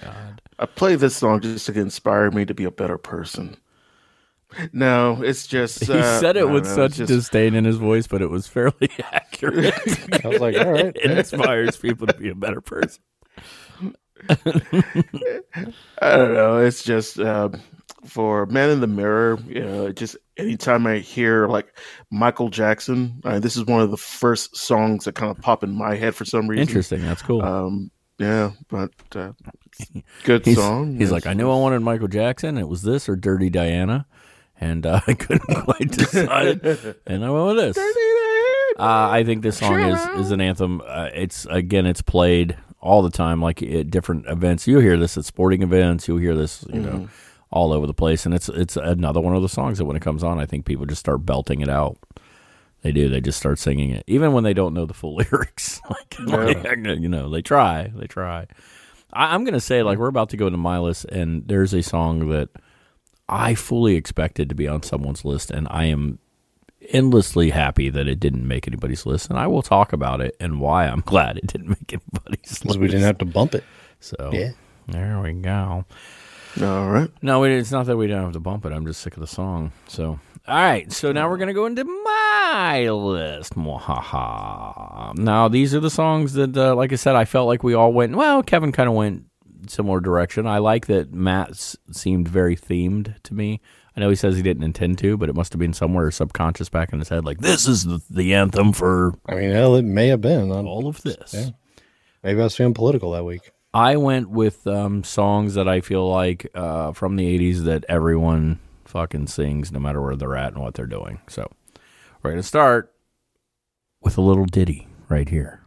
[0.58, 3.56] I play this song just to inspire me to be a better person.
[4.72, 8.06] No, it's just He uh, said it with know, such just- disdain in his voice,
[8.06, 9.74] but it was fairly accurate.
[10.24, 10.94] I was like, all right.
[10.96, 13.02] it inspires people to be a better person.
[14.30, 16.58] I don't know.
[16.58, 17.48] It's just uh,
[18.06, 19.38] for Man in the Mirror.
[19.46, 21.76] You know, just anytime I hear like
[22.10, 25.72] Michael Jackson, uh, this is one of the first songs that kind of pop in
[25.74, 26.62] my head for some reason.
[26.62, 27.02] Interesting.
[27.02, 27.42] That's cool.
[27.42, 29.32] Um, yeah, but uh,
[30.22, 30.92] good he's, song.
[30.92, 31.10] he's Yes.
[31.10, 32.58] like, I knew I wanted Michael Jackson.
[32.58, 34.06] It was this or Dirty Diana,
[34.60, 36.64] and uh, I couldn't quite decide.
[37.06, 37.78] and I went with this.
[38.76, 40.82] Uh, I think this song is is an anthem.
[40.84, 44.66] Uh, it's again, it's played all the time, like at different events.
[44.66, 46.08] You'll hear this at sporting events.
[46.08, 47.08] You'll hear this, you know,
[47.54, 48.26] all over the place.
[48.26, 50.66] And it's it's another one of the songs that when it comes on, I think
[50.66, 51.96] people just start belting it out.
[52.82, 53.08] They do.
[53.08, 55.80] They just start singing it, even when they don't know the full lyrics.
[55.88, 57.90] like, like, you know, they try.
[57.94, 58.46] They try.
[59.12, 61.82] I, I'm gonna say, like, we're about to go to my list, and there's a
[61.82, 62.50] song that
[63.28, 66.18] I fully expected to be on someone's list, and I am
[66.90, 69.30] endlessly happy that it didn't make anybody's list.
[69.30, 72.62] And I will talk about it and why I'm glad it didn't make anybody's list.
[72.62, 73.64] Because we didn't have to bump it.
[74.00, 74.50] So Yeah.
[74.88, 75.86] there we go.
[76.62, 77.10] All right.
[77.22, 78.72] No, it's not that we don't have to bump it.
[78.72, 79.72] I'm just sick of the song.
[79.88, 80.90] So, all right.
[80.92, 83.54] So now we're gonna go into my list.
[83.54, 85.16] Mwahaha.
[85.18, 87.92] Now these are the songs that, uh, like I said, I felt like we all
[87.92, 88.16] went.
[88.16, 89.24] Well, Kevin kind of went
[89.68, 90.46] similar direction.
[90.46, 93.60] I like that Matt seemed very themed to me.
[93.96, 96.68] I know he says he didn't intend to, but it must have been somewhere subconscious
[96.68, 97.24] back in his head.
[97.24, 100.50] Like this is the, the anthem for I mean, hell, it may have been.
[100.50, 101.32] I'm- all of this.
[101.32, 101.50] Yeah.
[102.22, 103.50] Maybe I was feeling political that week.
[103.74, 108.60] I went with um, songs that I feel like uh, from the 80s that everyone
[108.84, 111.20] fucking sings no matter where they're at and what they're doing.
[111.28, 111.50] So
[112.22, 112.94] we're going to start
[114.00, 115.60] with a little ditty right here.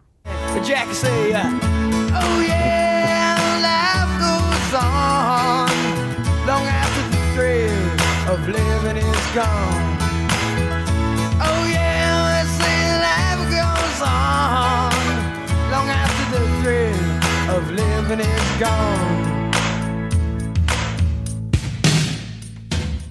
[0.64, 1.97] Jackie say, uh,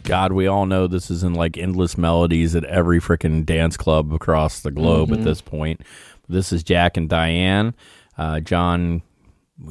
[0.04, 4.12] God, we all know this is in like endless melodies at every freaking dance club
[4.12, 5.80] across the globe at this point.
[6.28, 7.74] This is Jack and Diane.
[8.18, 9.02] Uh, John,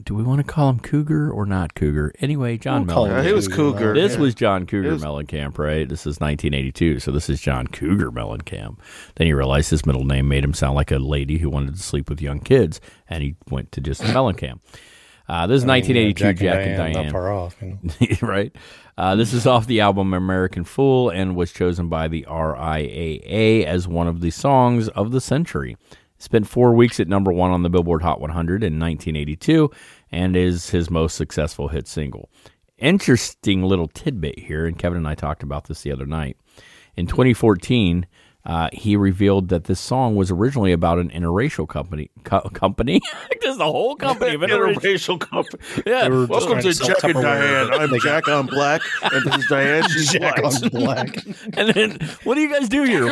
[0.04, 2.14] do we want to call him Cougar or not Cougar?
[2.20, 3.26] Anyway, John We'll Mellencamp.
[3.26, 3.94] He was Cougar.
[3.96, 4.20] This yeah.
[4.20, 5.88] was John Cougar It was- Mellencamp, right?
[5.88, 8.78] This is 1982, so this is John Cougar Mellencamp.
[9.16, 11.82] Then he realized his middle name made him sound like a lady who wanted to
[11.84, 14.60] sleep with young kids, and he went to just Mellencamp.
[15.28, 17.56] Uh, this is 1982, Jack, and Diane Not far off.
[17.62, 18.18] You know?
[18.22, 18.56] right?
[18.98, 23.88] Uh, this is off the album American Fool and was chosen by the RIAA as
[23.88, 25.78] one of the songs of the century.
[26.18, 29.70] Spent four weeks at number one on the Billboard Hot 100 in 1982
[30.12, 32.30] and is his most successful hit single.
[32.78, 36.38] Interesting little tidbit here, and Kevin and I talked about this the other night.
[36.96, 38.06] In 2014,
[38.46, 42.12] uh, he revealed that this song was originally about an interracial company.
[42.24, 43.02] Co- company?
[43.42, 44.76] Just the whole company of interracial.
[44.76, 45.64] interracial company.
[45.86, 46.08] Yeah.
[46.08, 47.74] Welcome to Jack and Diane.
[47.74, 48.28] I'm Jack.
[48.28, 49.90] I'm black, and this is Diane.
[49.90, 50.64] She's Jack white.
[50.64, 51.26] on black.
[51.58, 53.08] And then, what do you guys do here?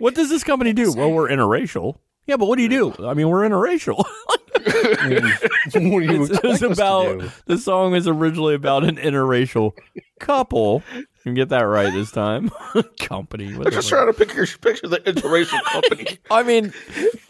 [0.00, 0.92] What does this company do?
[0.92, 1.98] Well, we're interracial.
[2.26, 2.94] Yeah, but what do you do?
[3.06, 3.96] I mean, we're interracial.
[3.96, 7.30] what do you it was expect to about do?
[7.46, 9.72] the song is originally about an interracial
[10.20, 10.82] couple.
[11.28, 12.50] You can get that right this time.
[12.98, 13.54] Company.
[13.54, 16.18] What I'm just trying to picture picture the interracial company.
[16.30, 16.72] I mean,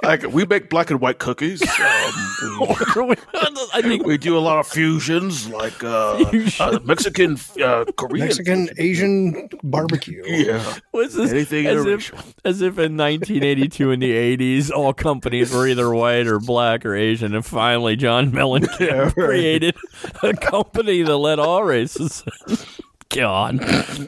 [0.04, 1.60] Like we make black and white cookies.
[1.62, 1.68] Um,
[3.74, 6.24] I think we do a lot of fusions, like uh,
[6.60, 8.26] uh, Mexican, uh, Korean.
[8.26, 10.22] Mexican Asian barbecue.
[10.24, 10.76] Yeah.
[10.92, 12.12] was this Anything as if,
[12.44, 16.94] as if in 1982 in the 80s, all companies were either white or black or
[16.94, 19.74] Asian, and finally John Mellencamp created
[20.22, 22.22] a company that let all races.
[23.10, 23.56] God,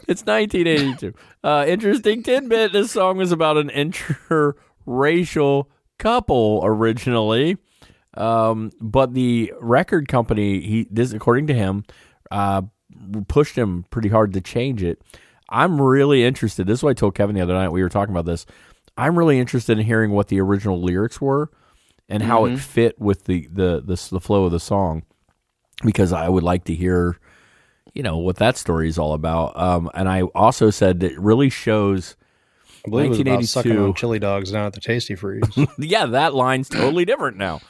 [0.09, 1.15] it's 1982.
[1.43, 5.67] Uh, interesting tidbit: this song was about an interracial
[5.99, 7.57] couple originally,
[8.15, 11.85] um, but the record company he this according to him
[12.31, 12.63] uh,
[13.29, 15.01] pushed him pretty hard to change it.
[15.49, 16.67] I'm really interested.
[16.67, 17.71] This is what I told Kevin the other night.
[17.71, 18.47] We were talking about this.
[18.97, 21.51] I'm really interested in hearing what the original lyrics were
[22.09, 25.05] and how it fit with the the the, the flow of the song
[25.85, 27.19] because I would like to hear
[27.95, 29.57] you know what that story is all about.
[29.59, 32.17] Um, and I also said it really shows.
[32.87, 33.85] I believe it was about sucking 1982.
[33.85, 35.69] on chili dogs down at the Tastee Freez.
[35.79, 37.61] Yeah, that line's totally different now.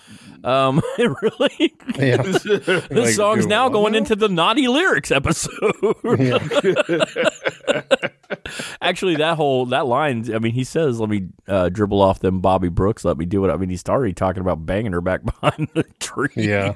[0.43, 1.75] Um, it really.
[1.99, 2.23] yeah.
[2.23, 3.99] This Like, song's now going now?
[3.99, 5.53] into the naughty lyrics episode.
[8.81, 10.33] Actually, that whole that line.
[10.35, 13.05] I mean, he says, "Let me uh, dribble off them Bobby Brooks.
[13.05, 15.85] Let me do it." I mean, he's already talking about banging her back behind the
[16.01, 16.29] tree.
[16.37, 16.75] Yeah.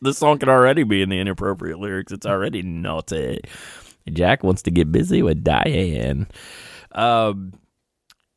[0.00, 2.12] this song could already be in the inappropriate lyrics.
[2.12, 3.40] It's already naughty.
[4.10, 6.26] Jack wants to get busy with Diane.
[6.92, 7.52] Um,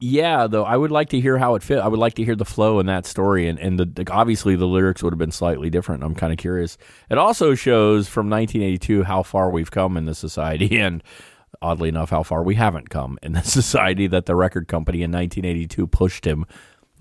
[0.06, 1.80] yeah, though I would like to hear how it fit.
[1.80, 4.56] I would like to hear the flow in that story, and and the, the obviously
[4.56, 6.04] the lyrics would have been slightly different.
[6.04, 6.78] I'm kind of curious.
[7.10, 11.04] It also shows from 1982 how far we've come in the society, and
[11.60, 14.06] oddly enough, how far we haven't come in the society.
[14.06, 16.46] That the record company in 1982 pushed him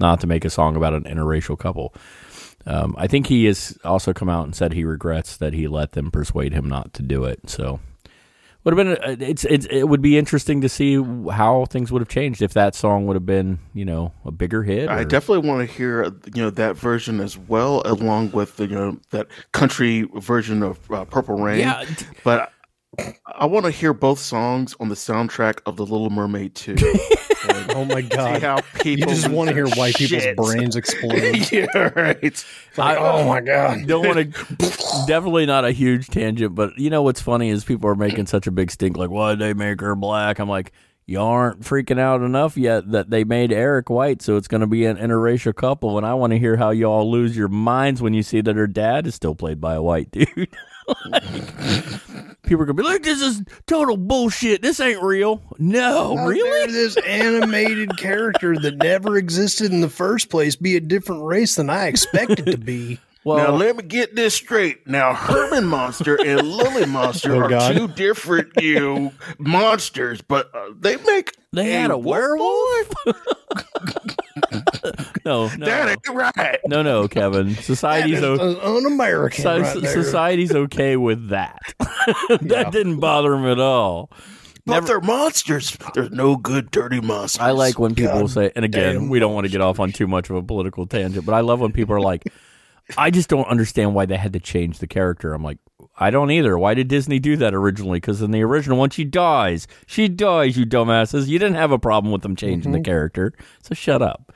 [0.01, 1.95] not to make a song about an interracial couple.
[2.67, 5.93] Um, I think he has also come out and said he regrets that he let
[5.93, 7.51] them persuade him not to do it.
[7.51, 7.81] So
[8.65, 12.01] would have been uh, it's, it's it would be interesting to see how things would
[12.01, 14.89] have changed if that song would have been you know a bigger hit.
[14.89, 16.05] I definitely want to hear
[16.35, 20.91] you know that version as well, along with the, you know that country version of
[20.91, 21.61] uh, Purple Rain.
[21.61, 21.85] Yeah,
[22.25, 22.54] but
[23.27, 26.77] I want to hear both songs on the soundtrack of The Little Mermaid too.
[27.49, 28.43] And Oh my see god.
[28.43, 31.51] how You just want to hear white people's brains explode.
[31.53, 31.67] yeah,
[31.97, 32.19] right.
[32.23, 32.45] It's
[32.77, 33.87] like, oh my god.
[33.87, 37.91] don't want to definitely not a huge tangent but you know what's funny is people
[37.91, 40.73] are making such a big stink like why did they make her black i'm like
[41.07, 44.67] you aren't freaking out enough yet that they made eric white so it's going to
[44.67, 48.15] be an interracial couple and i want to hear how y'all lose your minds when
[48.15, 50.49] you see that her dad is still played by a white dude
[51.11, 51.23] Like,
[52.43, 56.27] people are going to be like this is total bullshit this ain't real no How
[56.27, 61.25] really dare this animated character that never existed in the first place be a different
[61.25, 62.99] race than I expected to be.
[63.25, 64.87] well now let me get this straight.
[64.87, 67.75] Now Herman Munster and Lily Munster Oh, are God.
[67.77, 72.93] two different you know, monsters, but uh, they make they had a werewolf
[75.25, 76.59] no no That ain't right.
[76.67, 81.59] no no kevin society's o- un-American So, right society's okay with that.
[82.41, 84.11] that didn't bother him at all.
[84.67, 85.77] But they're monsters.
[85.95, 87.41] There's no good dirty monsters.
[87.43, 89.93] I like when people God say, and again, we don't want to get off on
[89.93, 92.25] too much of a political tangent, but I love when people are like,
[92.97, 95.35] I just don't understand why they had to change the character.
[95.35, 95.59] I'm like,
[95.97, 96.59] I don't either.
[96.59, 97.99] Why did Disney do that originally?
[97.99, 99.67] Because in the original one, she dies.
[99.87, 101.29] She dies, you dumbasses.
[101.29, 103.33] You didn't have a problem with them changing the character,
[103.63, 104.33] so shut up.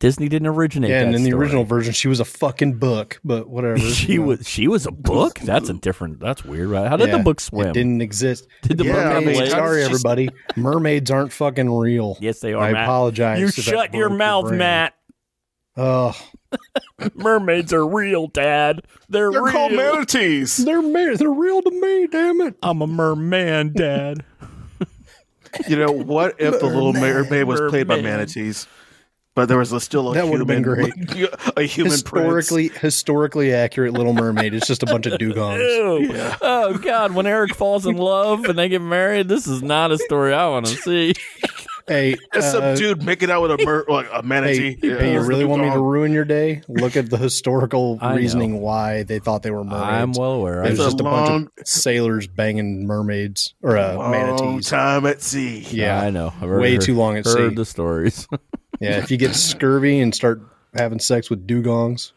[0.00, 1.00] Disney didn't originate Mm-hmm.
[1.00, 1.44] yeah, and in the story.
[1.46, 3.78] original version, she was a fucking book, but whatever.
[3.80, 4.24] she know.
[4.26, 5.38] was she was a book.
[5.40, 6.20] That's a different.
[6.20, 6.88] That's weird, right?
[6.88, 7.68] How did Yeah, the book swim?
[7.68, 8.46] It didn't exist.
[8.62, 9.52] Did the Yeah, mermaid I mean, live?
[9.52, 10.28] how Sorry, everybody.
[10.56, 12.18] Mermaids aren't fucking real.
[12.20, 12.62] Yes, they are.
[12.62, 12.84] I Matt.
[12.84, 13.40] apologize.
[13.40, 14.50] You shut your mouth.
[14.52, 14.94] Matt.
[15.76, 16.14] Oh,
[17.14, 18.82] Mermaids are real, Dad.
[19.08, 19.52] They're, They're real.
[19.52, 20.56] called manatees.
[20.64, 22.06] they're ma- they're real to me.
[22.06, 22.56] Damn it.
[22.62, 24.24] I'm a merman, Dad.
[25.68, 26.34] You know what?
[26.40, 28.10] If the Little Mermaid was played by Merman.
[28.10, 28.66] manatees,
[29.36, 30.92] but there was a, still a That human, would've been great.
[31.56, 34.52] a human historically historically accurate Little Mermaid.
[34.52, 35.60] It's just a bunch of dugongs.
[35.60, 36.10] Ew.
[36.42, 37.14] Oh God!
[37.14, 40.48] When Eric falls in love and they get married, this is not a story I
[40.48, 41.14] want to see.
[41.86, 44.78] Hey, It's some uh, dude making out with a mer- like a manatee.
[44.80, 46.62] Hey, hey, you really want me to ruin your day?
[46.68, 48.16] Look at the historical I know.
[48.16, 49.82] reasoning why they thought they were mermaids.
[49.92, 50.62] I'm well aware.
[50.62, 54.10] I It was It's a just a bunch of sailors banging mermaids or uh, Long
[54.12, 54.66] manatees.
[54.68, 55.60] time at sea.
[55.70, 56.32] Yeah, I know.
[56.36, 57.54] I've already way heard- too long at Heard sea.
[57.54, 58.26] the stories.
[58.80, 60.42] Yeah, if you get scurvy and start
[60.74, 62.10] having sex with dugongs,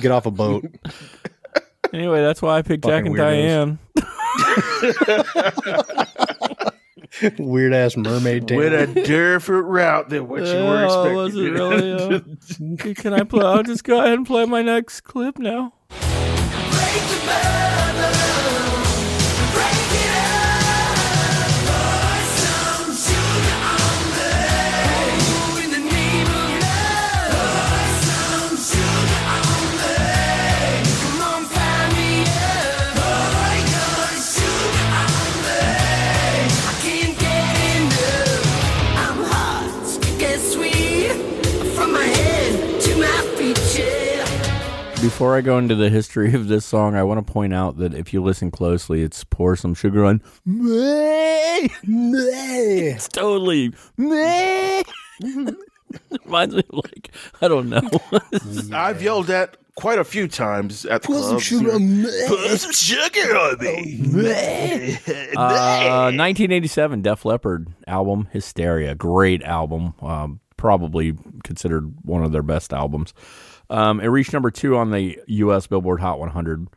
[0.00, 0.64] get off a boat.
[1.92, 3.78] anyway, that's why I picked Jack and weirdos.
[6.58, 6.74] Diane.
[7.38, 8.82] Weird ass mermaid With tale.
[8.82, 11.14] a different route than what you were Oh, expecting.
[11.16, 11.92] was it really?
[12.90, 13.44] uh, can I play?
[13.44, 15.72] I'll just go ahead and play my next clip now.
[45.08, 47.94] Before I go into the history of this song, I want to point out that
[47.94, 50.20] if you listen closely, it's pour some sugar on.
[50.44, 51.70] Me.
[51.82, 53.72] It's totally.
[53.96, 54.84] Reminds
[56.54, 57.10] me of like
[57.40, 57.88] I don't know.
[58.76, 62.10] I've yelled at quite a few times at the Put some sugar on me.
[62.26, 64.98] Put some sugar on me.
[65.34, 71.14] Uh, 1987 Def Leppard album Hysteria, great album, um, probably
[71.44, 73.14] considered one of their best albums.
[73.70, 75.66] Um, it reached number two on the U.S.
[75.66, 76.68] Billboard Hot 100.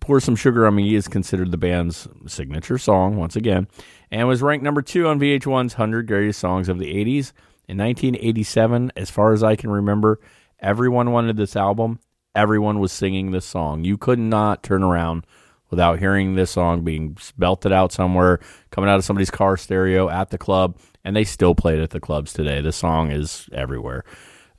[0.00, 3.68] Pour Some Sugar on Me is considered the band's signature song once again,
[4.10, 7.32] and was ranked number two on VH1's 100 Greatest Songs of the 80s.
[7.66, 10.20] In 1987, as far as I can remember,
[10.60, 12.00] everyone wanted this album.
[12.34, 13.84] Everyone was singing this song.
[13.84, 15.24] You could not turn around
[15.70, 20.30] without hearing this song being belted out somewhere, coming out of somebody's car stereo at
[20.30, 22.60] the club, and they still play it at the clubs today.
[22.60, 24.04] This song is everywhere.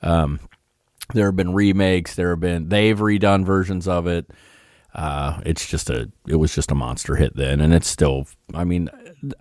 [0.02, 0.40] Um,
[1.14, 2.15] there have been remakes.
[2.15, 4.30] There have been they've redone versions of it.
[4.94, 8.27] Uh, it's just a it was just a monster hit then, and it's still.
[8.53, 8.90] I mean,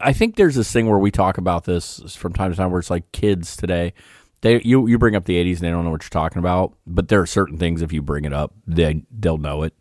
[0.01, 2.81] I think there's this thing where we talk about this from time to time, where
[2.81, 3.93] it's like kids today.
[4.41, 6.77] They you you bring up the '80s and they don't know what you're talking about,
[6.87, 9.75] but there are certain things if you bring it up, they they'll know it.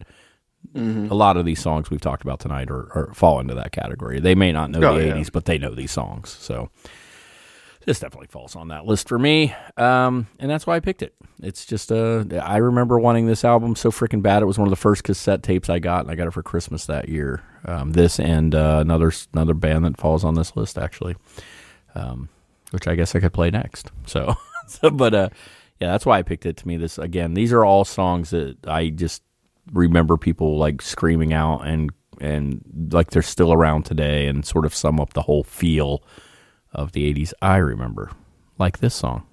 [0.76, 0.80] A
[1.14, 4.20] lot of these songs we've talked about tonight are, are fall into that category.
[4.20, 5.14] They may not know Oh, the yeah.
[5.14, 6.30] '80s, but they know these songs.
[6.30, 6.70] So
[7.86, 11.14] this definitely falls on that list for me, um, and that's why I picked it.
[11.42, 14.42] It's just uh, I remember wanting this album so freaking bad.
[14.42, 16.44] It was one of the first cassette tapes I got, and I got it for
[16.44, 17.44] Christmas that year.
[17.66, 21.16] Um, this and uh, another another band that falls on this list actually,
[21.96, 22.30] um,
[22.72, 23.92] which I guess I could play next.
[24.06, 24.36] So,
[24.68, 25.30] so but uh,
[25.80, 26.58] yeah, that's why I picked it.
[26.58, 29.24] To me, this again, these are all songs that I just
[29.72, 31.92] remember people like screaming out and
[32.22, 36.04] and like they're still around today, and sort of sum up the whole feel
[36.74, 38.12] of the 80s I remember,
[38.58, 39.26] like this song.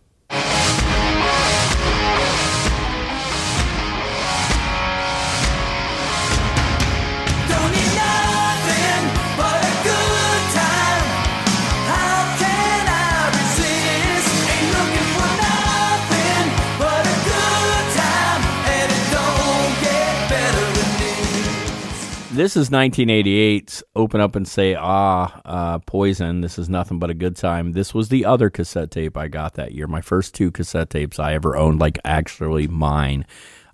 [22.40, 22.56] This.
[22.56, 26.40] Is 1988's Open Up and Say Ah, uh, Poison.
[26.40, 27.72] This is nothing but a good time.
[27.72, 29.86] This was the other cassette tape I got that year.
[29.86, 33.26] My first two cassette tapes I ever owned, like actually mine.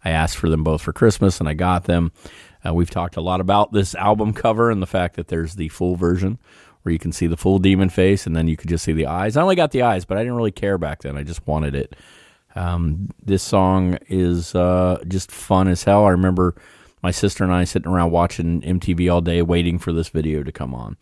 [0.05, 2.10] I asked for them both for Christmas and I got them.
[2.66, 5.68] Uh, we've talked a lot about this album cover and the fact that there's the
[5.68, 6.40] full version
[6.82, 9.06] where you can see the full demon face and then you could just see the
[9.06, 9.36] eyes.
[9.36, 11.16] I only got the eyes, but I didn't really care back then.
[11.16, 11.94] I just wanted it.
[12.56, 16.05] Um, this song is uh, just fun as hell.
[16.05, 16.56] I remember
[17.02, 20.52] my sister and I sitting around watching MTV all day waiting for this video to
[20.52, 20.97] come on.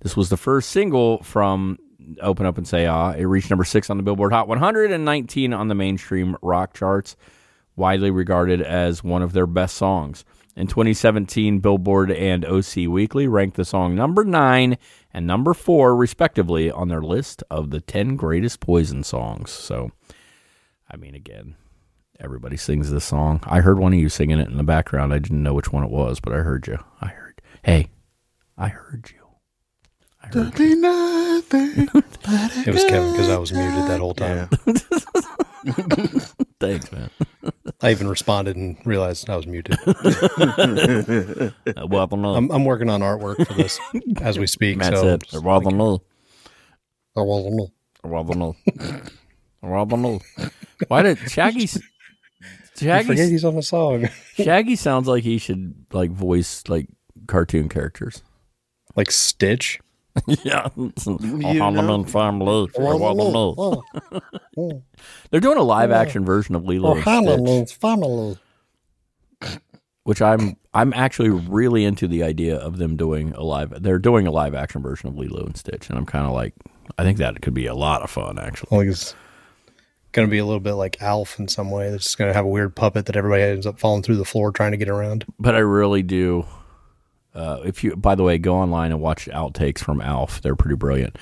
[0.00, 1.78] This was the first single from
[2.20, 3.12] Open Up and Say Ah.
[3.12, 6.74] It reached number six on the Billboard Hot 100 and 19 on the mainstream rock
[6.74, 7.16] charts,
[7.76, 10.24] widely regarded as one of their best songs.
[10.56, 14.78] In 2017, Billboard and OC Weekly ranked the song number nine
[15.12, 19.50] and number four, respectively, on their list of the 10 greatest Poison songs.
[19.50, 19.92] So,
[20.90, 21.56] I mean, again,
[22.20, 23.40] everybody sings this song.
[23.44, 25.12] I heard one of you singing it in the background.
[25.12, 26.78] I didn't know which one it was, but I heard you.
[27.00, 27.40] I heard.
[27.62, 27.88] Hey,
[28.56, 29.26] I heard you.
[30.22, 30.62] I heard you.
[30.74, 31.88] Be nothing.
[32.32, 34.48] It was Kevin because I was muted that whole time.
[36.60, 37.10] Thanks, man.
[37.80, 39.76] I even responded and realized I was muted.
[41.76, 42.08] Uh, well.
[42.12, 43.78] I'm, I'm working on artwork for this
[44.20, 44.76] as we speak.
[44.76, 46.02] Matt so said, just well, the no.
[47.14, 47.68] like, well, no.
[48.04, 48.56] Well, the no.
[49.62, 50.20] Well, the no.
[50.88, 51.68] Why did Shaggy?
[52.80, 54.08] You Shaggy, forget he's on the song.
[54.34, 56.88] Shaggy sounds like he should like voice like
[57.26, 58.22] cartoon characters.
[58.96, 59.80] like Stitch.
[60.26, 62.04] yeah, know?
[62.04, 62.68] family.
[62.76, 63.82] Well, the no.
[64.56, 64.82] Oh,
[65.30, 67.78] They're doing a live action version of Lilo oh, and Stitch.
[67.78, 68.38] family.
[70.02, 73.82] which I'm I'm actually really into the idea of them doing a live.
[73.82, 76.54] They're doing a live action version of Lilo and Stitch, and I'm kind of like,
[76.98, 78.38] I think that could be a lot of fun.
[78.38, 79.14] Actually, Like it's
[80.12, 81.88] going to be a little bit like Alf in some way.
[81.88, 84.24] It's just going to have a weird puppet that everybody ends up falling through the
[84.24, 85.24] floor trying to get around.
[85.38, 86.46] but I really do.
[87.34, 90.42] Uh, if you, by the way, go online and watch outtakes from Alf.
[90.42, 91.16] They're pretty brilliant.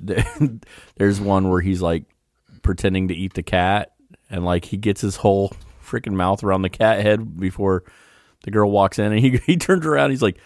[0.96, 2.04] There's one where he's like
[2.62, 3.92] pretending to eat the cat,
[4.30, 5.52] and like he gets his whole
[5.84, 7.84] freaking mouth around the cat head before
[8.44, 10.10] the girl walks in, and he he turns around.
[10.10, 10.38] He's like,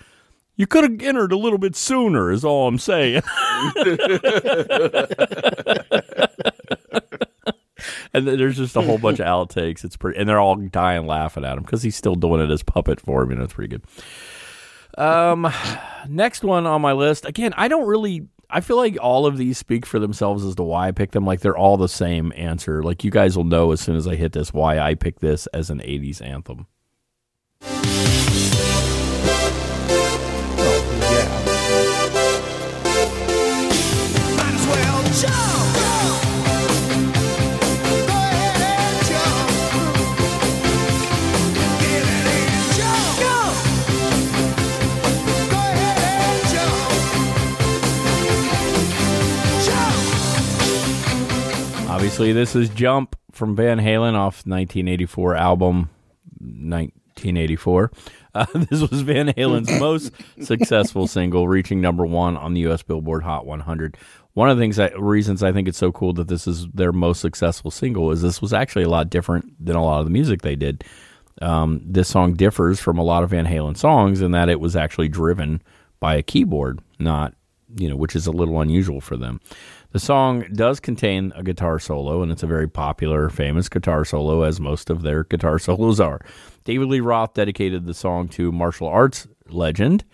[0.57, 3.23] "You could have entered a little bit sooner." Is all I'm saying.
[8.12, 9.85] and there's just a whole bunch of outtakes.
[9.85, 12.62] It's pretty, and they're all dying laughing at him because he's still doing it as
[12.62, 13.31] puppet for him.
[13.31, 13.85] You know, it's pretty good.
[14.97, 15.52] Um,
[16.09, 17.24] next one on my list.
[17.24, 18.28] Again, I don't really.
[18.51, 21.24] I feel like all of these speak for themselves as to why I picked them.
[21.24, 22.82] Like they're all the same answer.
[22.82, 25.47] Like you guys will know as soon as I hit this why I picked this
[25.48, 26.66] as an '80s anthem.
[52.15, 55.91] Obviously, this is Jump from Van Halen off 1984 album
[56.39, 57.91] 1984.
[58.32, 62.85] Uh, this was Van Halen's most successful single, reaching number one on the U.S.
[62.85, 63.97] Billboard Hot 100.
[64.35, 66.93] One of the things, that, reasons I think it's so cool that this is their
[66.93, 70.12] most successful single is this was actually a lot different than a lot of the
[70.12, 70.85] music they did.
[71.43, 74.77] Um, this song differs from a lot of Van Halen songs in that it was
[74.77, 75.61] actually driven
[75.99, 77.35] by a keyboard, not
[77.77, 79.41] you know, which is a little unusual for them.
[79.95, 84.43] The song does contain a guitar solo, and it's a very popular, famous guitar solo,
[84.43, 86.21] as most of their guitar solos are.
[86.65, 90.05] David Lee Roth dedicated the song to martial arts legend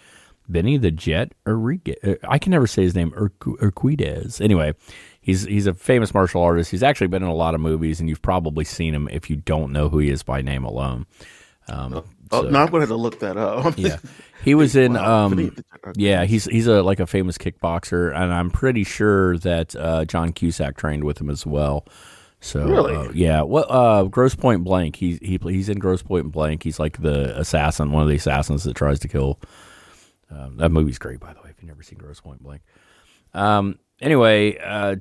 [0.46, 2.18] Benny the Jet Urquidez.
[2.28, 4.38] I can never say his name, Urqu- Urquidez.
[4.42, 4.74] Anyway,
[5.22, 6.70] he's he's a famous martial artist.
[6.70, 9.36] He's actually been in a lot of movies, and you've probably seen him if you
[9.36, 11.06] don't know who he is by name alone.
[11.68, 13.74] Um, Oh, so- no, I'm going to have to look that up.
[13.76, 13.96] yeah,
[14.44, 14.96] he was in.
[14.96, 15.54] Um,
[15.96, 20.32] yeah, he's he's a like a famous kickboxer, and I'm pretty sure that uh, John
[20.32, 21.86] Cusack trained with him as well.
[22.42, 22.94] So Really?
[22.96, 24.96] uh, yeah, what uh, Grosse Pointe Blank?
[24.96, 26.62] He he he's in Grosse Pointe Blank.
[26.62, 29.38] He's like the assassin, one of the assassins that tries to kill.
[30.30, 31.50] Um, that movie's great, by the way.
[31.50, 32.62] If you've never seen Grosse Pointe Blank.
[33.34, 34.96] Um, anyway, uh,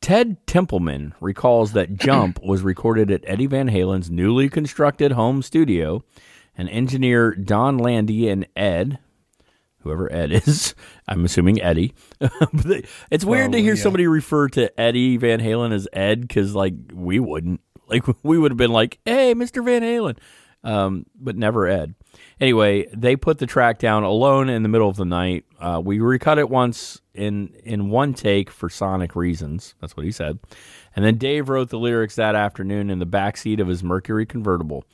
[0.00, 6.04] Ted Templeman recalls that Jump was recorded at Eddie Van Halen's newly constructed home studio,
[6.56, 8.98] and engineer Donn Landee and Ed,
[9.80, 10.74] whoever Ed is,
[11.08, 11.94] I'm assuming Eddie.
[12.18, 13.82] But they- it's weird to hear yeah.
[13.82, 17.60] somebody refer to Eddie Van Halen as Ed because, like, we wouldn't.
[17.86, 19.62] Like, we would have been like, hey, Mr.
[19.62, 20.16] Van Halen.
[20.64, 21.94] Um, but never Ed.
[22.40, 25.44] Anyway, they put the track down alone in the middle of the night.
[25.60, 29.74] Uh, we recut it once in in one take for sonic reasons.
[29.82, 30.38] That's what he said.
[30.96, 34.84] And then Dave wrote the lyrics that afternoon in the backseat of his Mercury convertible.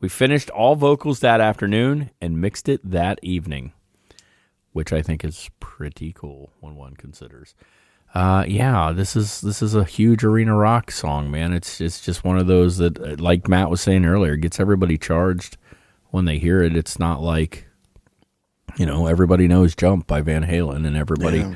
[0.00, 3.72] We finished all vocals that afternoon and mixed it that evening,
[4.72, 7.54] which I think is pretty cool when one considers.
[8.14, 11.52] Uh, yeah, this is this is a huge arena rock song, man.
[11.52, 14.98] It's it's just one of those that, uh, like Matt was saying earlier, gets everybody
[14.98, 15.56] charged
[16.10, 16.76] when they hear it.
[16.76, 17.68] It's not like,
[18.76, 21.54] you know, everybody knows "Jump" by Van Halen, and everybody, Yeah.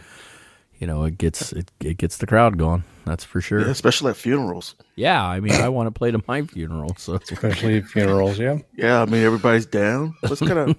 [0.85, 2.85] You know, it gets it, it gets the crowd going.
[3.07, 3.61] That's for sure.
[3.63, 4.75] Yeah, especially at funerals.
[4.97, 8.39] Yeah, I mean, I want to play to my funeral, so especially funerals.
[8.39, 10.15] Yeah, Yeah, I mean everybody's down.
[10.23, 10.77] Let's kind of,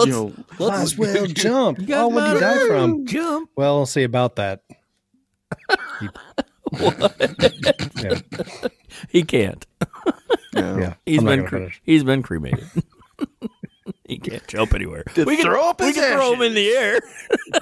[0.04, 1.78] you know, might as well jump.
[1.78, 3.06] You oh, what you die from?
[3.06, 3.50] Jump.
[3.54, 4.64] Well, I'll see about that.
[6.00, 6.08] He-
[8.02, 8.18] yeah,
[9.10, 9.64] He can't.
[10.54, 10.76] yeah.
[10.78, 10.94] yeah.
[11.06, 12.66] He's I'm been cre- he's been cremated.
[14.22, 15.04] He can't jump anywhere.
[15.16, 17.00] We can throw up we can throw him in the air.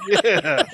[0.07, 0.63] Yeah.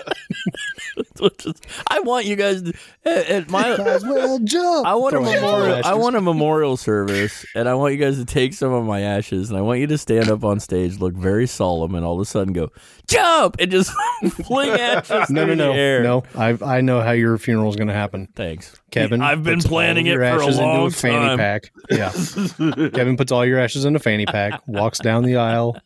[1.87, 2.73] I want you guys to,
[3.05, 3.69] at, at my.
[3.75, 4.85] As well jump.
[4.85, 5.81] I want a Throw it in memorial.
[5.85, 9.01] I want a memorial service, and I want you guys to take some of my
[9.01, 12.15] ashes, and I want you to stand up on stage, look very solemn, and all
[12.15, 12.69] of a sudden go
[13.07, 13.91] jump and just
[14.45, 16.03] fling ashes No, no, through no, the air.
[16.03, 16.23] no.
[16.35, 18.27] I I know how your funeral is going to happen.
[18.35, 21.38] Thanks, Kevin, I've been planning it for a long into a fanny time.
[21.38, 21.72] pack.
[21.89, 22.11] Yeah,
[22.93, 25.77] Kevin puts all your ashes in a fanny pack, walks down the aisle,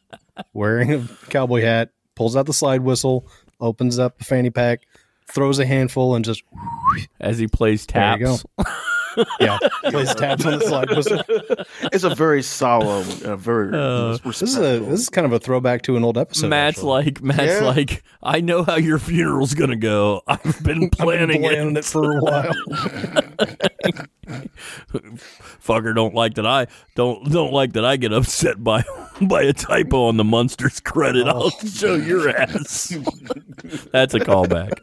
[0.54, 3.28] wearing a cowboy hat, pulls out the slide whistle,
[3.62, 4.82] opens up the fanny pack,
[5.28, 6.44] throws a handful, and just
[7.20, 8.46] As he plays There you taps.
[9.40, 11.22] yeah, plays taps on the slide whistle.
[11.94, 15.40] It's a very solemn, uh, very Uh, This is a this is kind of a
[15.40, 16.48] throwback to an old episode.
[16.50, 16.90] Matt's actually.
[17.06, 17.66] like, Matt's Yeah.
[17.66, 20.22] like, I know how your funeral's gonna go.
[20.28, 21.80] I've been I've been planning, planning it.
[21.80, 22.54] it for a while.
[25.64, 28.84] Fucker don't like that I don't don't like that I get upset by
[29.22, 31.28] by a typo on the Munsters credit.
[31.28, 31.68] I'll Oh.
[31.68, 32.96] show your ass.
[33.92, 34.80] That's a callback.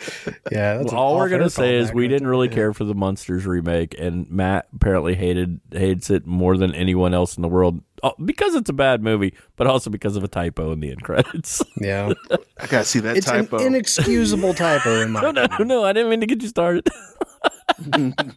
[0.50, 2.30] Yeah, that's an All we're gonna say is we didn't there.
[2.30, 7.14] really care for the Munsters remake, and Matt apparently hated hates it more than anyone
[7.14, 10.28] else in the world uh, because it's a bad movie, but also because of a
[10.28, 11.62] typo in the end credits.
[11.80, 12.12] Yeah,
[12.58, 13.58] I gotta see that it's an typo.
[13.58, 15.20] inexcusable typo in my.
[15.30, 15.84] no, no, no!
[15.84, 16.88] I didn't mean to get you started.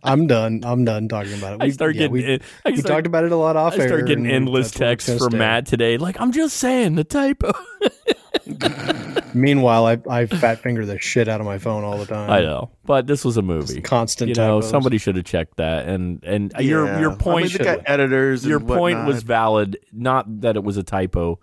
[0.04, 0.62] I'm done.
[0.64, 1.62] I'm done talking about it.
[1.62, 2.34] I We- start yeah, getting we,
[2.66, 4.92] I we start- talked about it a lot off I start getting endless that's where
[4.94, 5.38] it's texts from stay.
[5.38, 5.98] Matt today.
[5.98, 7.52] Like, I'm just saying the typo.
[9.34, 12.30] Meanwhile, I, I fat finger the shit out of my phone all the time.
[12.30, 13.82] I know, but this was a movie.
[13.82, 14.70] constant You know, typos.
[14.70, 15.88] somebody should have checked that.
[15.88, 17.00] And and your Yeah.
[17.00, 18.46] your I point mean, should they got editors.
[18.46, 19.08] your and point whatnot.
[19.08, 19.78] was valid.
[19.92, 21.40] Not that it was a typo,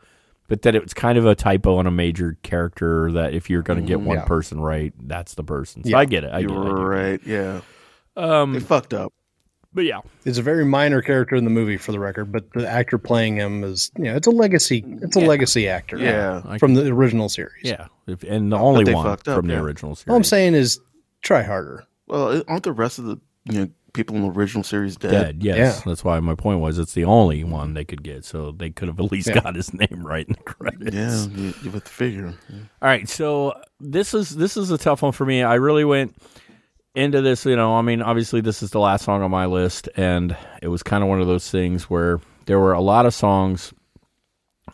[0.51, 3.10] but that it was kind of a typo on a major character.
[3.12, 4.24] That if you're going to get one yeah.
[4.27, 5.82] person right, that's the person.
[5.85, 5.98] So Yeah.
[5.98, 6.31] I get it.
[6.32, 6.52] I get it.
[6.52, 6.85] I You're get it.
[6.85, 7.20] right.
[7.24, 7.60] Yeah,
[8.16, 9.12] Um, they fucked up.
[9.72, 12.68] but yeah, It's a very minor character in the movie, for the record, but the
[12.68, 14.85] actor playing him is, you know, it's a legacy.
[15.01, 15.97] It's a legacy actor.
[15.97, 16.43] Yeah.
[16.44, 17.62] I- from the original series.
[17.64, 20.10] yeah, if, and the only one up, from the original series.
[20.10, 20.81] All I'm saying is,
[21.22, 21.85] try harder.
[22.09, 25.10] Well, aren't the rest of the you know people in the original series dead?
[25.10, 25.42] dead.
[25.42, 25.82] Yes, Yeah.
[25.90, 28.88] that's why my point was it's the only one they could get, so they could
[28.88, 29.40] have at least Yeah.
[29.40, 30.94] got his name right in the credits.
[30.94, 32.26] Yeah, you, you would figure.
[32.50, 35.42] All right, so this is this is a tough one for me.
[35.42, 36.14] I really went
[36.94, 39.88] into this, you know, I mean, obviously this is the last song on my list,
[39.96, 43.14] and it was kind of one of those things where there were a lot of
[43.14, 43.72] songs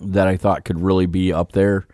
[0.00, 1.86] that I thought could really be up there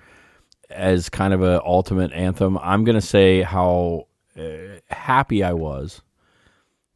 [0.70, 2.56] as kind of an ultimate anthem.
[2.58, 4.06] I'm gonna say how
[4.38, 4.42] uh,
[4.90, 6.00] happy I was.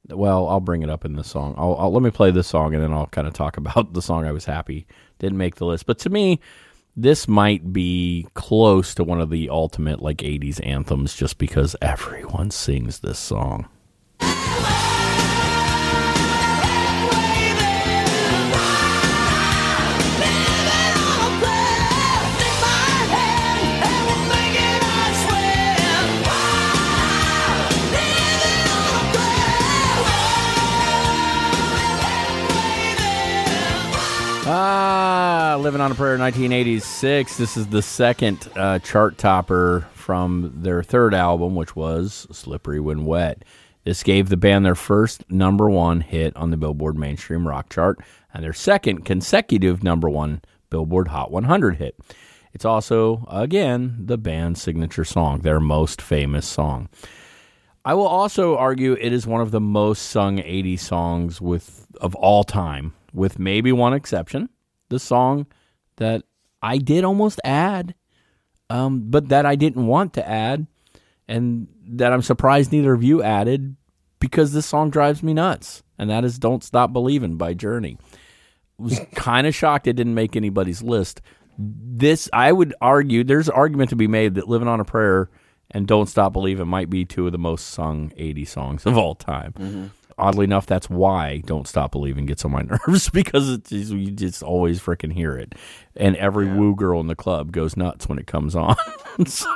[0.09, 1.55] Well, I'll bring it up in the song.
[1.57, 4.03] I'll, I'll let me play this song, and then I'll kind of talk about the
[4.03, 4.87] song I was happy
[5.19, 5.87] didn't make the list.
[5.87, 6.41] But to me,
[6.97, 12.51] this might be close to one of the ultimate like 80s anthems just because everyone
[12.51, 13.69] sings this song.
[35.67, 37.39] Living on a Prayer 1986.
[37.39, 43.05] This is the second uh, chart topper from their third album, which was Slippery When
[43.05, 43.45] Wet.
[43.83, 47.99] This gave the band their first number one hit on the Billboard Mainstream Rock chart
[48.33, 50.41] and their second consecutive number one
[50.71, 51.99] Billboard Hot 100 hit.
[52.53, 56.89] It's also, again, the band's signature song, their most famous song.
[57.85, 62.15] I will also argue it is one of the most sung 80 songs with of
[62.15, 64.49] all time, with maybe one exception.
[64.89, 65.47] The song
[65.97, 66.23] that
[66.63, 67.95] I did almost add,
[68.71, 70.67] um, but that I didn't want to add,
[71.29, 73.77] and that I'm surprised neither of you added
[74.21, 77.99] because this song drives me nuts, and that is "Don't Stop Believing" by Journey.
[78.79, 81.21] Was kind of shocked it didn't make anybody's list.
[81.59, 85.31] This I would argue there's argument to be made that "Living on a Prayer"
[85.71, 89.15] and "Don't Stop Believing" might be two of the most sung 80 songs of all
[89.15, 89.91] time.
[90.19, 94.43] Oddly enough, that's why "Don't Stop Believing" gets on my nerves because it's you just
[94.43, 95.55] always freaking hear it,
[95.95, 98.77] and every woo girl in the club goes nuts when it comes on.
[99.27, 99.47] so,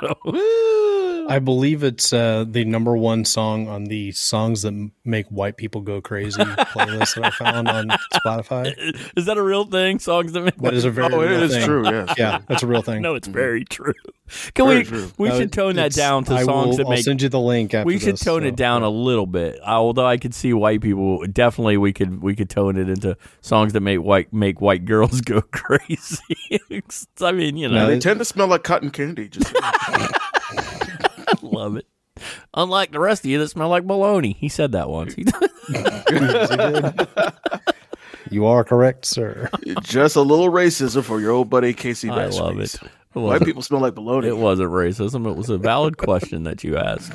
[1.30, 5.80] I believe it's uh, the number one song on the songs that make white people
[5.80, 8.74] go crazy playlist that I found on Spotify.
[9.16, 9.98] is that a real thing?
[10.00, 11.64] Songs that make That is a very Oh, it real is thing.
[11.64, 11.84] true.
[11.88, 12.14] Yes.
[12.18, 13.00] Yeah, that's a real thing.
[13.00, 13.94] No, it's very true.
[14.54, 14.84] Can Very we?
[14.84, 15.10] true.
[15.18, 17.04] We Uh, should tone that down to I songs will, that I'll make.
[17.04, 17.74] send you the link.
[17.74, 18.86] After we should this, tone so, it down yeah.
[18.86, 19.58] a little bit.
[19.66, 21.26] Although I could see white people.
[21.26, 25.20] Definitely, we could we could tone it into songs that make white make white girls
[25.32, 26.22] go crazy.
[27.20, 29.28] I mean, you know, No, They it- tend to smell like cotton candy.
[29.30, 29.52] Just
[31.42, 31.86] love it.
[32.54, 34.36] Unlike the rest of you that smell like baloney.
[34.36, 35.14] He said that once.
[35.14, 35.24] He-
[38.30, 39.50] You are correct, sir.
[39.82, 42.08] just a little racism for your old buddy Casey.
[42.10, 42.76] I Bass love Reeves.
[42.76, 42.82] it.
[42.84, 44.26] It White wasn't, people smell like baloney.
[44.26, 45.28] it wasn't racism.
[45.28, 47.12] It was a valid question that you asked.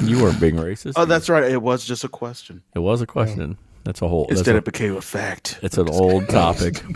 [0.00, 0.94] You weren't being racist.
[0.96, 1.44] Oh, that's right.
[1.50, 2.62] It was just a question.
[2.74, 3.58] it was a question.
[3.84, 4.24] That's a whole.
[4.28, 5.58] That's Instead, a, it became a fact.
[5.62, 6.82] it's an old topic.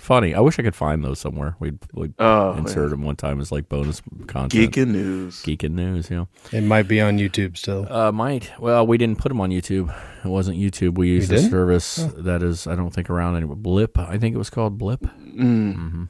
[0.00, 0.34] Funny.
[0.34, 1.56] I wish I could find those somewhere.
[1.60, 4.72] We'd, we'd Oh, insert them one time as like bonus content.
[4.72, 5.42] Geeking news.
[5.42, 6.24] Geeking news, yeah.
[6.52, 7.86] It might be on YouTube still.
[7.92, 8.50] Uh, might.
[8.58, 9.94] Well, we didn't put them on YouTube.
[10.24, 10.96] It wasn't YouTube.
[10.96, 11.50] We used a didn't?
[11.50, 13.56] service that is, I don't think, around anymore.
[13.56, 13.98] Blip.
[13.98, 15.04] I think it was called Blip.
[15.06, 16.04] hmm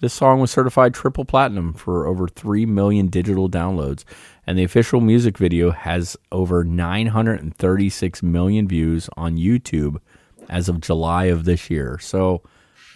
[0.00, 4.04] This song was certified triple platinum for over 3 million digital downloads,
[4.46, 9.98] and the official music video has over 936 million views on YouTube
[10.48, 11.98] as of July of this year.
[12.00, 12.42] So,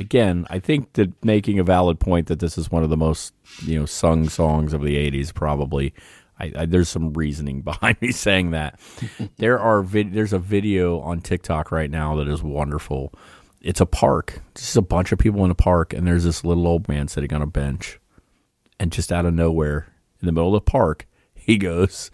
[0.03, 3.33] again, I think that making a valid point that this is one of the most
[3.65, 5.95] you know sung songs of the '80s, probably.
[6.39, 8.81] I, I, there's some reasoning behind me saying that.
[9.39, 13.15] there are vid- there's a video on TikTok right now that is wonderful.
[13.61, 16.67] It's a park, just a bunch of people in a park, and there's this little
[16.67, 18.01] old man sitting on a bench,
[18.81, 19.87] and just out of nowhere,
[20.21, 22.11] in the middle of the park, he goes,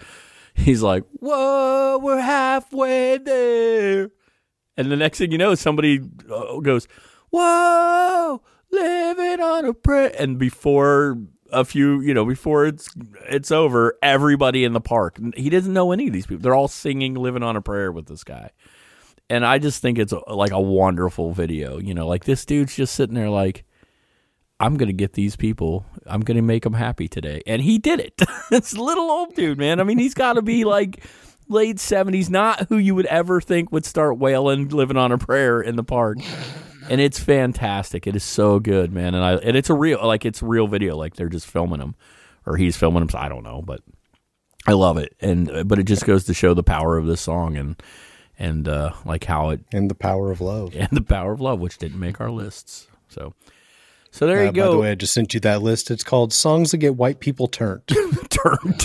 [0.54, 4.10] he's like, "Whoa, we're halfway there."
[4.76, 6.00] And the next thing you know, somebody
[6.30, 6.86] uh, goes,
[7.30, 11.18] "Whoa, living on a prayer!" And before
[11.50, 12.90] a few, you know, before it's
[13.28, 16.42] it's over, everybody in the park, he doesn't know any of these people.
[16.42, 18.50] They're all singing "Living on a Prayer" with this guy,
[19.30, 21.78] and I just think it's a, like a wonderful video.
[21.78, 23.64] You know, like this dude's just sitting there, like,
[24.60, 25.86] I'm gonna get these people.
[26.06, 28.20] I'm gonna make them happy today, and he did it.
[28.50, 29.80] a little old dude, man.
[29.80, 31.04] I mean, he's got to be like
[31.48, 35.60] late seventies, not who you would ever think would start wailing, living on a prayer
[35.60, 36.18] in the park.
[36.90, 38.06] And it's fantastic.
[38.06, 39.14] It is so good, man.
[39.14, 40.96] And I and it's a real like it's a real video.
[40.96, 41.94] Like they're just filming him,
[42.46, 43.08] or he's filming him.
[43.14, 43.80] I don't know, but
[44.66, 45.14] I love it.
[45.20, 47.80] And but it just goes to show the power of this song and
[48.38, 50.72] and uh, like how it And the power of love.
[50.76, 52.86] and the power of love, which didn't make our lists.
[53.08, 53.34] So
[54.10, 54.62] so there Uh, you go.
[54.62, 54.80] By the go.
[54.82, 55.90] way, I just sent you that list.
[55.90, 57.82] It's called "Songs That Get White People Turned."
[58.30, 58.82] Turned.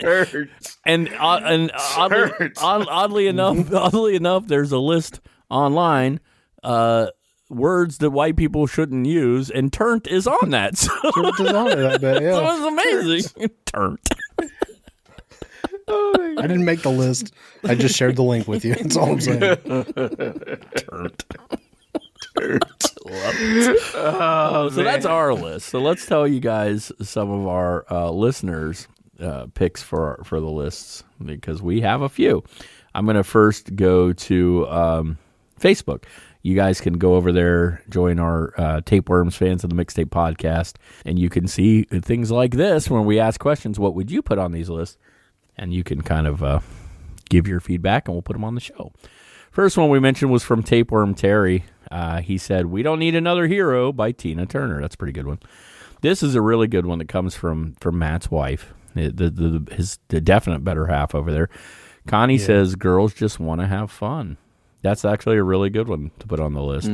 [0.00, 0.78] Hurts.
[0.84, 6.18] and uh, and oddly, oddly enough, oddly enough, there's a list online.
[6.62, 7.08] Uh,
[7.48, 10.76] words that white people shouldn't use, and "turnt" is on that.
[10.78, 12.40] So Which is on it, I bet, that yeah.
[12.40, 13.50] was amazing.
[13.66, 14.00] "Turnt."
[15.88, 17.34] I didn't make the list.
[17.64, 18.74] I just shared the link with you.
[18.74, 19.40] That's all I'm saying.
[19.40, 21.24] Turnt.
[22.36, 22.64] Turnt.
[23.94, 25.68] Oh, so that's our list.
[25.68, 28.88] So let's tell you guys some of our uh, listeners'
[29.20, 32.42] uh, picks for for the lists because we have a few.
[32.94, 35.18] I'm going to first go to um,
[35.60, 36.04] Facebook.
[36.42, 40.74] You guys can go over there, join our uh, Tapeworms fans of the Mixtape Podcast,
[41.04, 43.78] and you can see things like this when we ask questions.
[43.78, 44.98] What would you put on these lists?
[45.56, 46.60] And you can kind of uh,
[47.28, 48.92] give your feedback, and we'll put them on the show.
[49.52, 51.64] First one we mentioned was from Tapeworm Terry.
[51.90, 54.80] Uh, he said, "We don't need another hero" by Tina Turner.
[54.80, 55.38] That's a pretty good one.
[56.00, 59.74] This is a really good one that comes from from Matt's wife, the the, the
[59.74, 61.50] his the definite better half over there.
[62.06, 64.38] Connie says, "Girls just want to have fun."
[64.82, 66.88] That's actually a really good one to put on the list.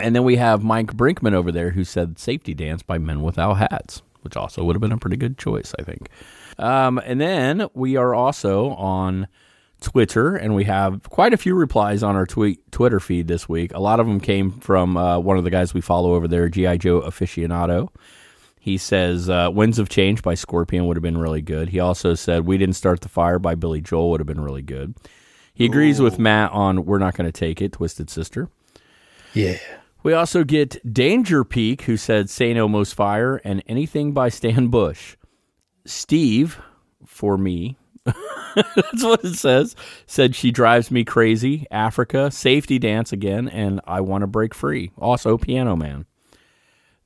[0.00, 3.54] And then we have Mike Brinkman over there who said "Safety Dance" by Men Without
[3.54, 6.08] Hats, which also would have been a pretty good choice, I think.
[6.58, 9.28] Um, and then we are also on
[9.80, 13.72] Twitter, and we have quite a few replies on our tweet Twitter feed this week.
[13.74, 16.48] A lot of them came from uh, one of the guys we follow over there,
[16.48, 17.88] GI Joe aficionado.
[18.60, 21.68] He says uh, "Winds of Change" by Scorpion would have been really good.
[21.70, 24.62] He also said "We Didn't Start the Fire" by Billy Joel would have been really
[24.62, 24.94] good.
[25.58, 28.48] He agrees with Matt on "We're Not Going to Take It," Twisted Sister.
[29.34, 29.58] Yeah.
[30.04, 32.56] We also get Danger Peak, who said St.
[32.56, 35.16] Elmo's Fire and anything by Stan Bush.
[35.84, 36.60] Steve,
[37.04, 39.74] for me, that's what it says,
[40.06, 41.66] said she drives me crazy.
[41.72, 44.92] Africa, Safety Dance again, and I want to break free.
[44.96, 46.06] Also, Piano Man.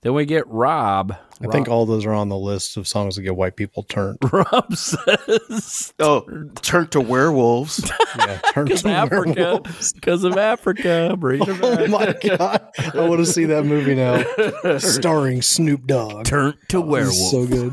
[0.03, 1.16] Then we get Rob.
[1.41, 4.19] I think all those are on the list of songs that get white people turned.
[4.33, 6.24] Rob says Oh,
[6.57, 7.89] turn to werewolves.
[8.19, 9.93] Yeah, turn because to Africa, werewolves.
[9.95, 11.16] because of Africa.
[11.19, 11.89] Bring Oh back.
[11.89, 12.69] my god!
[12.95, 14.23] I want to see that movie now,
[14.79, 16.27] starring Snoop Dogg.
[16.27, 17.15] Turn to This werewolf.
[17.15, 17.73] is so good.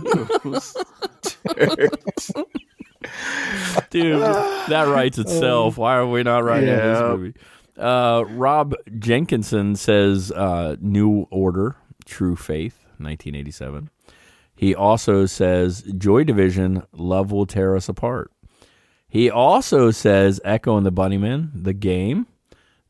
[3.90, 5.78] Dude, that writes itself.
[5.78, 7.34] Why are we not writing this movie?
[7.78, 11.76] Uh, Rob Jenkinson says uh, New Order,
[12.10, 13.90] True Faith, 1987.
[14.56, 18.32] He also says Joy Division, Love Will Tear Us Apart.
[19.08, 22.28] He also says Echo and the Bunnymen, The Game,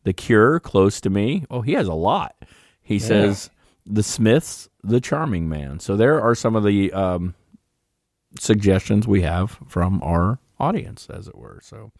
[0.04, 1.46] The Cure, Close to Me.
[1.50, 2.36] Oh, he has a lot.
[2.82, 3.50] He says
[3.86, 5.80] The Smiths, The Charming Man.
[5.80, 7.36] So there are some of the um,
[8.40, 11.60] suggestions we have from our audience, as it were.
[11.62, 11.92] So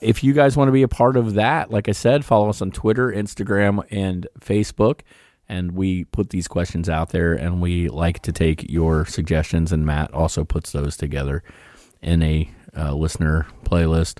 [0.00, 2.62] if you guys want to be a part of that, like I said, follow us
[2.62, 5.00] on Twitter, Instagram, and Facebook.
[5.48, 9.72] And we put these questions out there and we like to take your suggestions.
[9.72, 11.42] And Matt also puts those together
[12.02, 14.18] in a uh, listener playlist,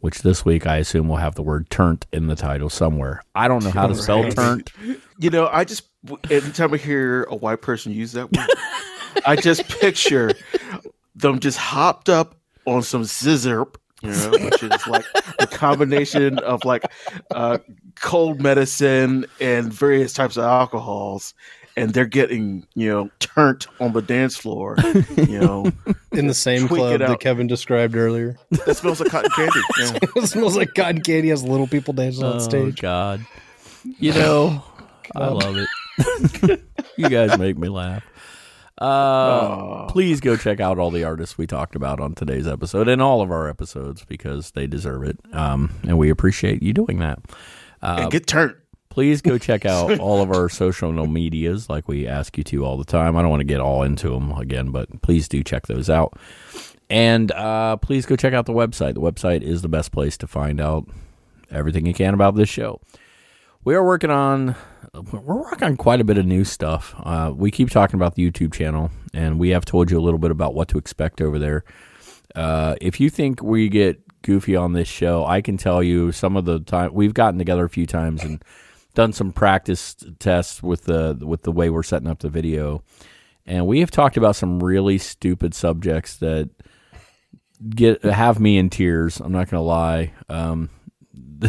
[0.00, 3.22] which this week I assume will have the word turnt in the title somewhere.
[3.34, 4.72] I don't know how to spell turnt.
[5.18, 5.84] You know, I just
[6.30, 8.48] anytime I hear a white person use that word,
[9.24, 10.30] I just picture
[11.14, 12.36] them just hopped up
[12.66, 15.06] on some sizzurp, you know, which is like
[15.38, 16.84] a combination of like
[17.30, 17.56] uh,
[18.00, 21.34] cold medicine and various types of alcohols,
[21.76, 24.76] and they're getting you know turned on the dance floor.
[25.16, 25.72] You know,
[26.12, 27.20] In the same club that.
[27.20, 28.36] Kevin described earlier.
[28.64, 29.60] that smells like cotton candy.
[29.78, 29.98] Yeah.
[30.22, 32.80] it smells like cotton candy has little people dancing on Oh stage.
[32.80, 33.24] God!
[33.98, 34.62] You know,
[35.14, 36.60] I love it.
[36.96, 38.04] you guys make me laugh.
[38.78, 43.00] Uh, please go check out all the artists we talked about on today's episode and
[43.00, 45.18] all of our episodes because they deserve it.
[45.32, 47.18] Um, and we appreciate you doing that.
[47.82, 48.54] And get turned.
[48.90, 52.76] Please go check out all of our social medias, like we ask you to all
[52.76, 53.16] the time.
[53.16, 56.18] I don't want to get all into them again, but please do check those out.
[56.88, 58.94] And uh, please go check out the website.
[58.94, 60.88] The website is the best place to find out
[61.50, 62.80] everything you can about this show.
[63.64, 64.54] We are working on
[64.94, 66.94] we're working on quite a bit of new stuff.
[66.98, 70.18] Uh, we keep talking about the YouTube channel, and we have told you a little
[70.18, 71.64] bit about what to expect over there.
[72.34, 76.36] Uh, if you think we get goofy on this show, I can tell you some
[76.36, 78.42] of the time we've gotten together a few times and
[78.94, 82.82] done some practice tests with the with the way we're setting up the video,
[83.46, 86.50] and we have talked about some really stupid subjects that
[87.70, 89.20] get have me in tears.
[89.20, 90.12] I'm not gonna lie.
[90.28, 90.70] Um,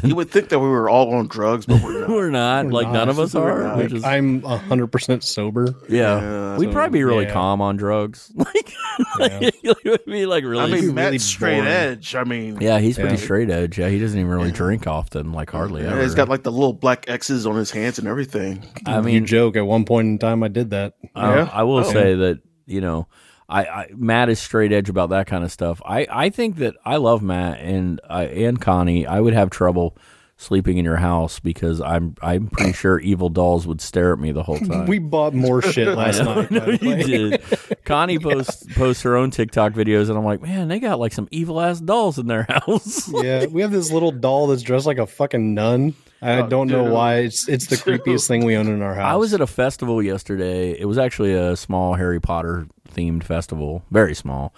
[0.03, 2.09] You would think that we were all on drugs, but we're not.
[2.09, 2.93] we're not We're like not.
[2.93, 3.77] none of us We're are.
[3.77, 3.91] not.
[3.91, 5.75] is- I'm hundred percent sober.
[5.89, 7.33] yeah, Yeah, we'd so, probably be really yeah.
[7.33, 8.31] calm on drugs.
[8.47, 8.73] Like,
[9.19, 9.49] Yeah.
[9.63, 10.63] it would be like really.
[10.63, 11.67] I mean, really straight boring.
[11.71, 12.15] edge.
[12.15, 13.77] I mean, yeah, he's pretty straight edge.
[13.77, 16.01] Yeah, he doesn't even really drink often, like hardly yeah, ever.
[16.01, 18.63] he's got like the little black X's on his hands and everything.
[18.87, 19.55] I mean, you mean, joke.
[19.55, 20.93] At one point in time, I did that.
[21.15, 21.49] I, Yeah?
[21.53, 21.83] I will Oh.
[21.83, 23.07] say that you know,
[23.49, 25.81] I, I Matt is straight edge about that kind of stuff.
[25.85, 29.07] I, I think that I love Matt and I and Connie.
[29.07, 29.97] I would have trouble
[30.39, 34.31] sleeping in your house because I'm I'm pretty sure evil dolls would stare at me
[34.31, 34.85] the whole time.
[34.87, 36.49] We bought more shit last night.
[36.49, 37.41] by you did.
[37.85, 41.27] Connie posts posts her own TikTok videos, and I'm like, man, they got like some
[41.31, 43.11] evil ass dolls in their house.
[43.11, 45.95] yeah, we have this little doll that's dressed like a fucking nun.
[46.21, 46.93] I Oh, don't know dude.
[46.93, 47.15] why.
[47.17, 49.13] It's it's the creepiest thing we own in our house.
[49.13, 50.71] I was at a festival yesterday.
[50.71, 54.53] It was actually a small Harry Potter themed festival, very small.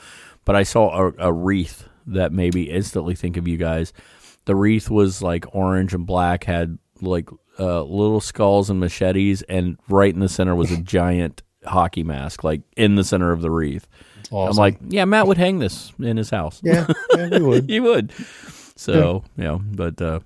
[0.46, 3.94] But I saw a, a wreath that made me instantly think of you guys.
[4.46, 7.30] The wreath was like orange and black, had like
[7.60, 12.44] uh, little skulls and machetes, and right in the center was a giant hockey mask,
[12.44, 13.86] like in the center of the wreath.
[14.32, 16.62] I'm like, yeah, Matt would hang this in his house.
[16.64, 17.70] yeah, yeah, we would.
[17.70, 18.14] he would.
[18.76, 20.22] So, you know, but uh,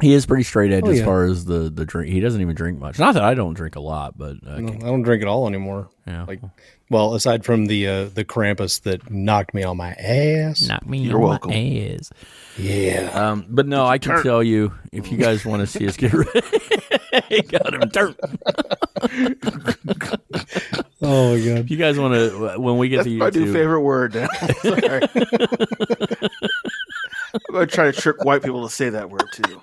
[0.00, 1.04] he is pretty straight edge Oh, as yeah.
[1.04, 2.12] far as the, the drink.
[2.12, 2.98] He doesn't even drink much.
[2.98, 5.46] Not that I don't drink a lot, but uh, No, I don't drink at all
[5.48, 5.88] anymore.
[6.06, 6.24] yeah.
[6.24, 6.40] Like,
[6.90, 10.66] well, aside from the uh, the Krampus that knocked me on my ass.
[10.66, 10.98] Not me.
[11.00, 11.50] You're on my welcome.
[11.52, 12.10] ass.
[12.56, 13.10] Yeah.
[13.12, 16.14] Um, but no, I can tell you if you guys want to see us get
[16.14, 16.40] ready,
[17.28, 18.16] he got him turned.
[21.00, 21.58] Oh my god.
[21.58, 24.14] If you guys want to, when we get That's to my new YouTube, favorite word
[24.16, 24.28] now.
[24.62, 25.00] Sorry.
[27.34, 29.60] I'm gonna try to trick white people to say that word too.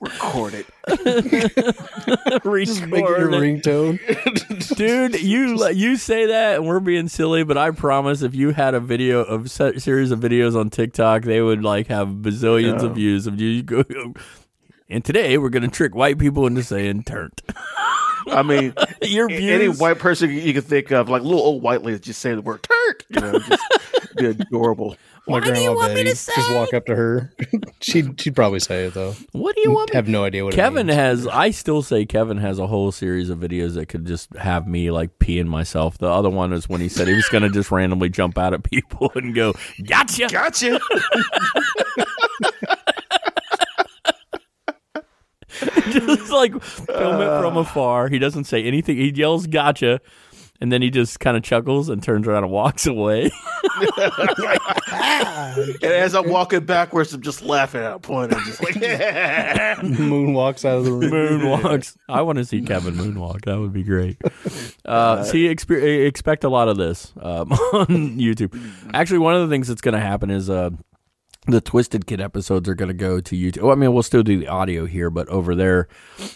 [0.00, 0.66] Record it.
[2.64, 3.62] Just make it your record it.
[3.62, 4.76] ringtone.
[4.76, 5.20] dude.
[5.22, 8.80] You you say that, and we're being silly, but I promise, if you had a
[8.80, 13.26] video of se- series of videos on TikTok, they would like have bazillions of views
[13.26, 13.48] of you.
[13.48, 13.84] you go,
[14.88, 17.42] and today we're gonna trick white people into saying "turnt."
[18.26, 18.72] I mean,
[19.02, 19.42] Your views.
[19.50, 22.40] any white person you can think of, like little old white ladies, just say the
[22.40, 23.62] word "turk." You know, just
[24.16, 24.96] be adorable.
[25.30, 26.04] My grandma Betty.
[26.04, 27.32] Just walk up to her.
[27.80, 29.14] she'd she'd probably say it though.
[29.32, 29.90] what do you want?
[29.90, 31.26] me Have no idea what Kevin it has.
[31.26, 34.90] I still say Kevin has a whole series of videos that could just have me
[34.90, 35.98] like peeing myself.
[35.98, 38.54] The other one is when he said he was going to just randomly jump out
[38.54, 39.54] at people and go,
[39.84, 40.80] "Gotcha." Gotcha.
[45.90, 47.60] just like film it from uh.
[47.60, 48.08] afar.
[48.08, 48.96] He doesn't say anything.
[48.96, 50.00] He yells "Gotcha,"
[50.60, 53.30] and then he just kind of chuckles and turns around and walks away.
[55.82, 58.32] And as I'm walking backwards, I'm just laughing at a point.
[58.34, 58.74] I'm just like,
[59.80, 61.10] moonwalks out of the room.
[61.40, 61.96] moonwalks.
[62.08, 63.44] I want to see Kevin moonwalk.
[63.46, 64.16] That would be great.
[64.84, 67.86] Uh, see, expe- expect a lot of this um, on
[68.18, 68.56] YouTube.
[68.94, 70.70] Actually, one of the things that's going to happen is uh,
[71.46, 73.62] the Twisted Kid episodes are going to go to YouTube.
[73.62, 75.88] Well, I mean, we'll still do the audio here, but over there,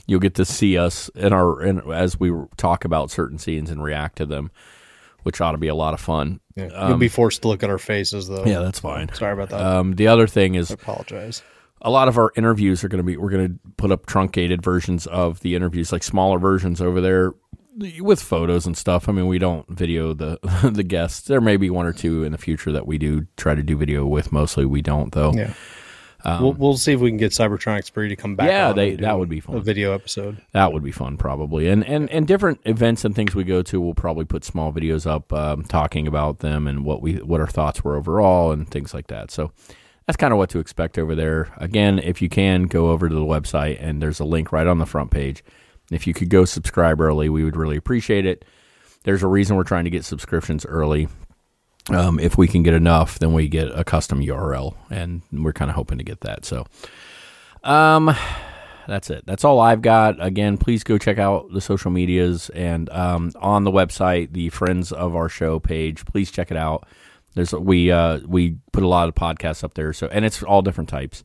[0.06, 3.82] you'll get to see us in our in, as we talk about certain scenes and
[3.82, 4.50] react to them,
[5.22, 6.40] which ought to be a lot of fun.
[6.56, 6.88] Yeah.
[6.88, 8.44] You'll be forced to look at our faces though.
[8.44, 9.12] Yeah, that's fine.
[9.12, 9.60] Sorry about that.
[9.60, 11.42] Um, the other thing is I apologize.
[11.82, 14.62] a lot of our interviews are going to be we're going to put up truncated
[14.62, 17.34] versions of the interviews like smaller versions over there
[18.00, 20.38] with photos and stuff i mean we don't video the
[20.72, 23.54] the guests there may be one or two in the future that we do try
[23.54, 25.52] to do video with mostly we don't though Yeah.
[26.40, 28.46] we'll, we'll see if we can get Cybertronics Spree to come back.
[28.46, 29.56] Um, Yeah, they- that would be fun.
[29.56, 30.40] A video episode.
[30.52, 33.80] that would be fun probably and and and different events and things we go to
[33.80, 37.46] we'll probably put small videos up um, talking about them and what we what our
[37.48, 39.50] thoughts were overall and things like that so
[40.06, 43.14] that's kind of what to expect over there again if you can go over to
[43.14, 45.42] the website and there's a link right on the front page
[45.90, 48.44] if you could go subscribe early we would really appreciate it
[49.04, 51.08] there's a reason we're trying to get subscriptions early
[51.90, 55.70] um, if we can get enough then we get a custom url and we're kind
[55.70, 56.66] of hoping to get that so
[57.62, 58.14] um
[58.86, 59.24] that's it.
[59.26, 60.24] That's all I've got.
[60.24, 64.92] Again, please go check out the social medias and um, on the website, the friends
[64.92, 66.04] of our show page.
[66.04, 66.86] Please check it out.
[67.34, 69.92] There's we uh, we put a lot of podcasts up there.
[69.92, 71.24] So and it's all different types.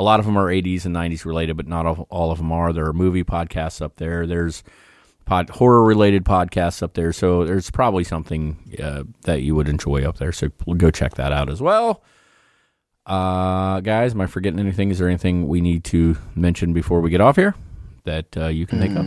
[0.00, 2.50] A lot of them are 80s and 90s related, but not all, all of them
[2.50, 2.72] are.
[2.72, 4.26] There are movie podcasts up there.
[4.26, 4.64] There's
[5.26, 7.12] pod, horror related podcasts up there.
[7.12, 10.32] So there's probably something uh, that you would enjoy up there.
[10.32, 10.48] So
[10.78, 12.02] go check that out as well.
[13.04, 14.90] Uh, guys, am I forgetting anything?
[14.90, 17.54] Is there anything we need to mention before we get off here
[18.04, 19.04] that uh, you can think of?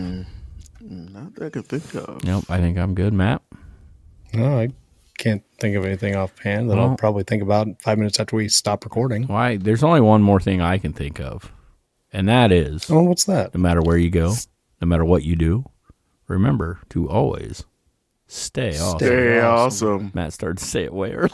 [0.87, 2.23] not that I can think of.
[2.23, 3.41] Nope, I think I'm good, Matt.
[4.31, 4.69] No, I
[5.23, 8.49] can't think of anything offhand that Well- I'll probably think about five minutes after we
[8.49, 9.23] stop recording.
[9.23, 9.57] Why?
[9.57, 11.51] There's only one more thing I can think of,
[12.11, 13.53] and that is Oh, what's that?
[13.55, 14.33] no matter where you go,
[14.81, 15.65] no matter what you do,
[16.27, 17.63] remember to always
[18.27, 18.99] stay awesome.
[18.99, 20.11] Stay awesome.
[20.13, 21.31] Matt started to say it way early.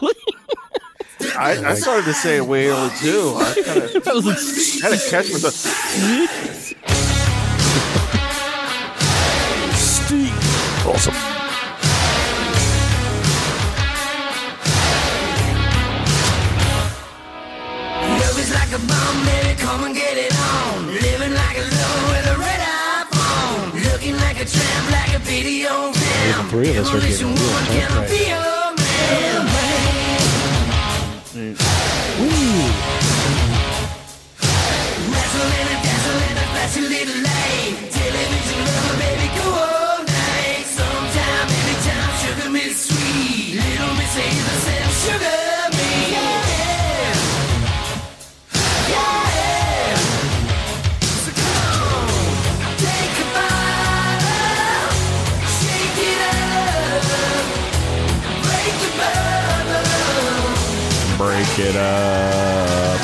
[1.38, 3.34] I, I started to say it way early too.
[3.38, 3.94] I kind of
[4.82, 6.76] had to catch myself.
[10.86, 11.29] awesome.
[19.70, 20.88] Come and get it on.
[20.88, 22.62] Living like a lover with a red
[22.98, 23.68] iPhone.
[23.92, 27.94] Looking like a tramp, like a video the three of us are getting real I
[27.94, 29.80] right be your man, man?
[35.14, 37.74] Wrestling and dazzling and flashing little light.
[37.98, 40.66] Television lover, baby, go all night.
[40.78, 42.14] Sometime, anytime,
[45.04, 45.39] sugar
[61.62, 63.00] it up.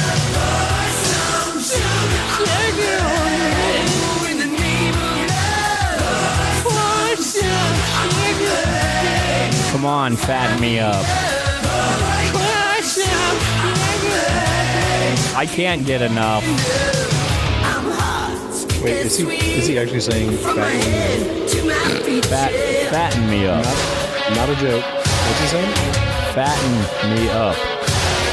[9.72, 11.06] Come on, fatten me up.
[15.36, 16.44] I can't get enough.
[18.82, 22.22] Wait, is he is he actually saying fatten?
[22.23, 22.52] Fat,
[22.90, 23.65] fatten me up.
[23.65, 24.84] Not, not a joke.
[24.84, 25.73] What's he saying?
[26.34, 27.74] Fatten me up.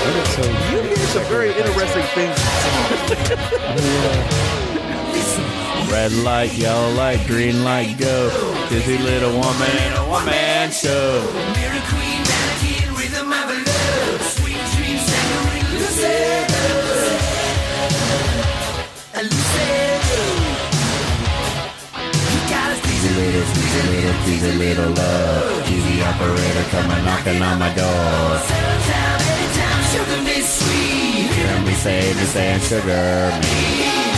[0.03, 0.43] Okay, so
[0.73, 2.35] You hear some very interesting things.
[5.91, 8.31] Red light, yellow light, green light, go.
[8.69, 11.23] Dizzy little woman a one man show.
[23.03, 25.71] Easy little, easy little, easy little love.
[25.71, 29.02] Easy operator coming knocking on my door.
[31.35, 34.12] Hear me say, me saying sugar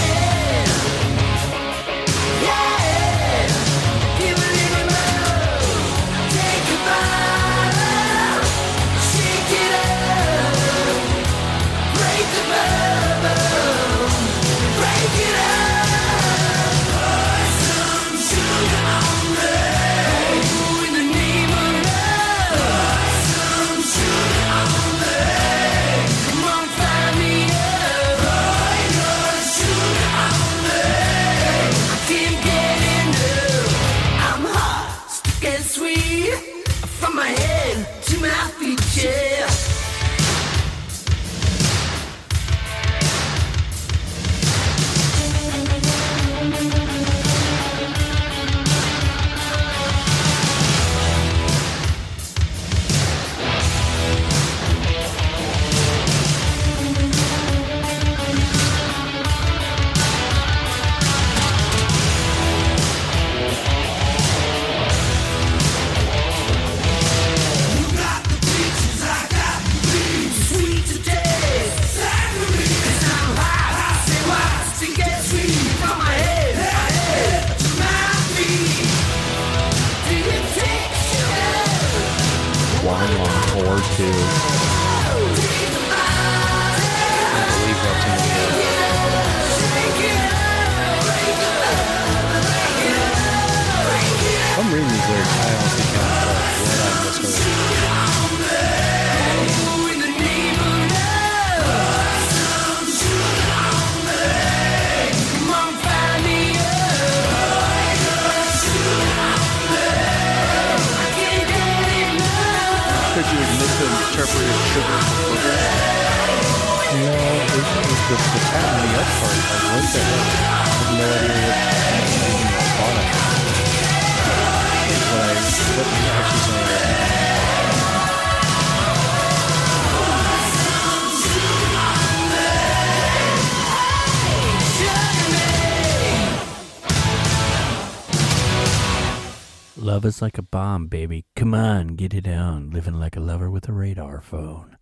[140.23, 141.25] Like a bomb, baby.
[141.35, 142.71] Come on, get it on.
[142.71, 144.77] Living like a lover with a radar phone.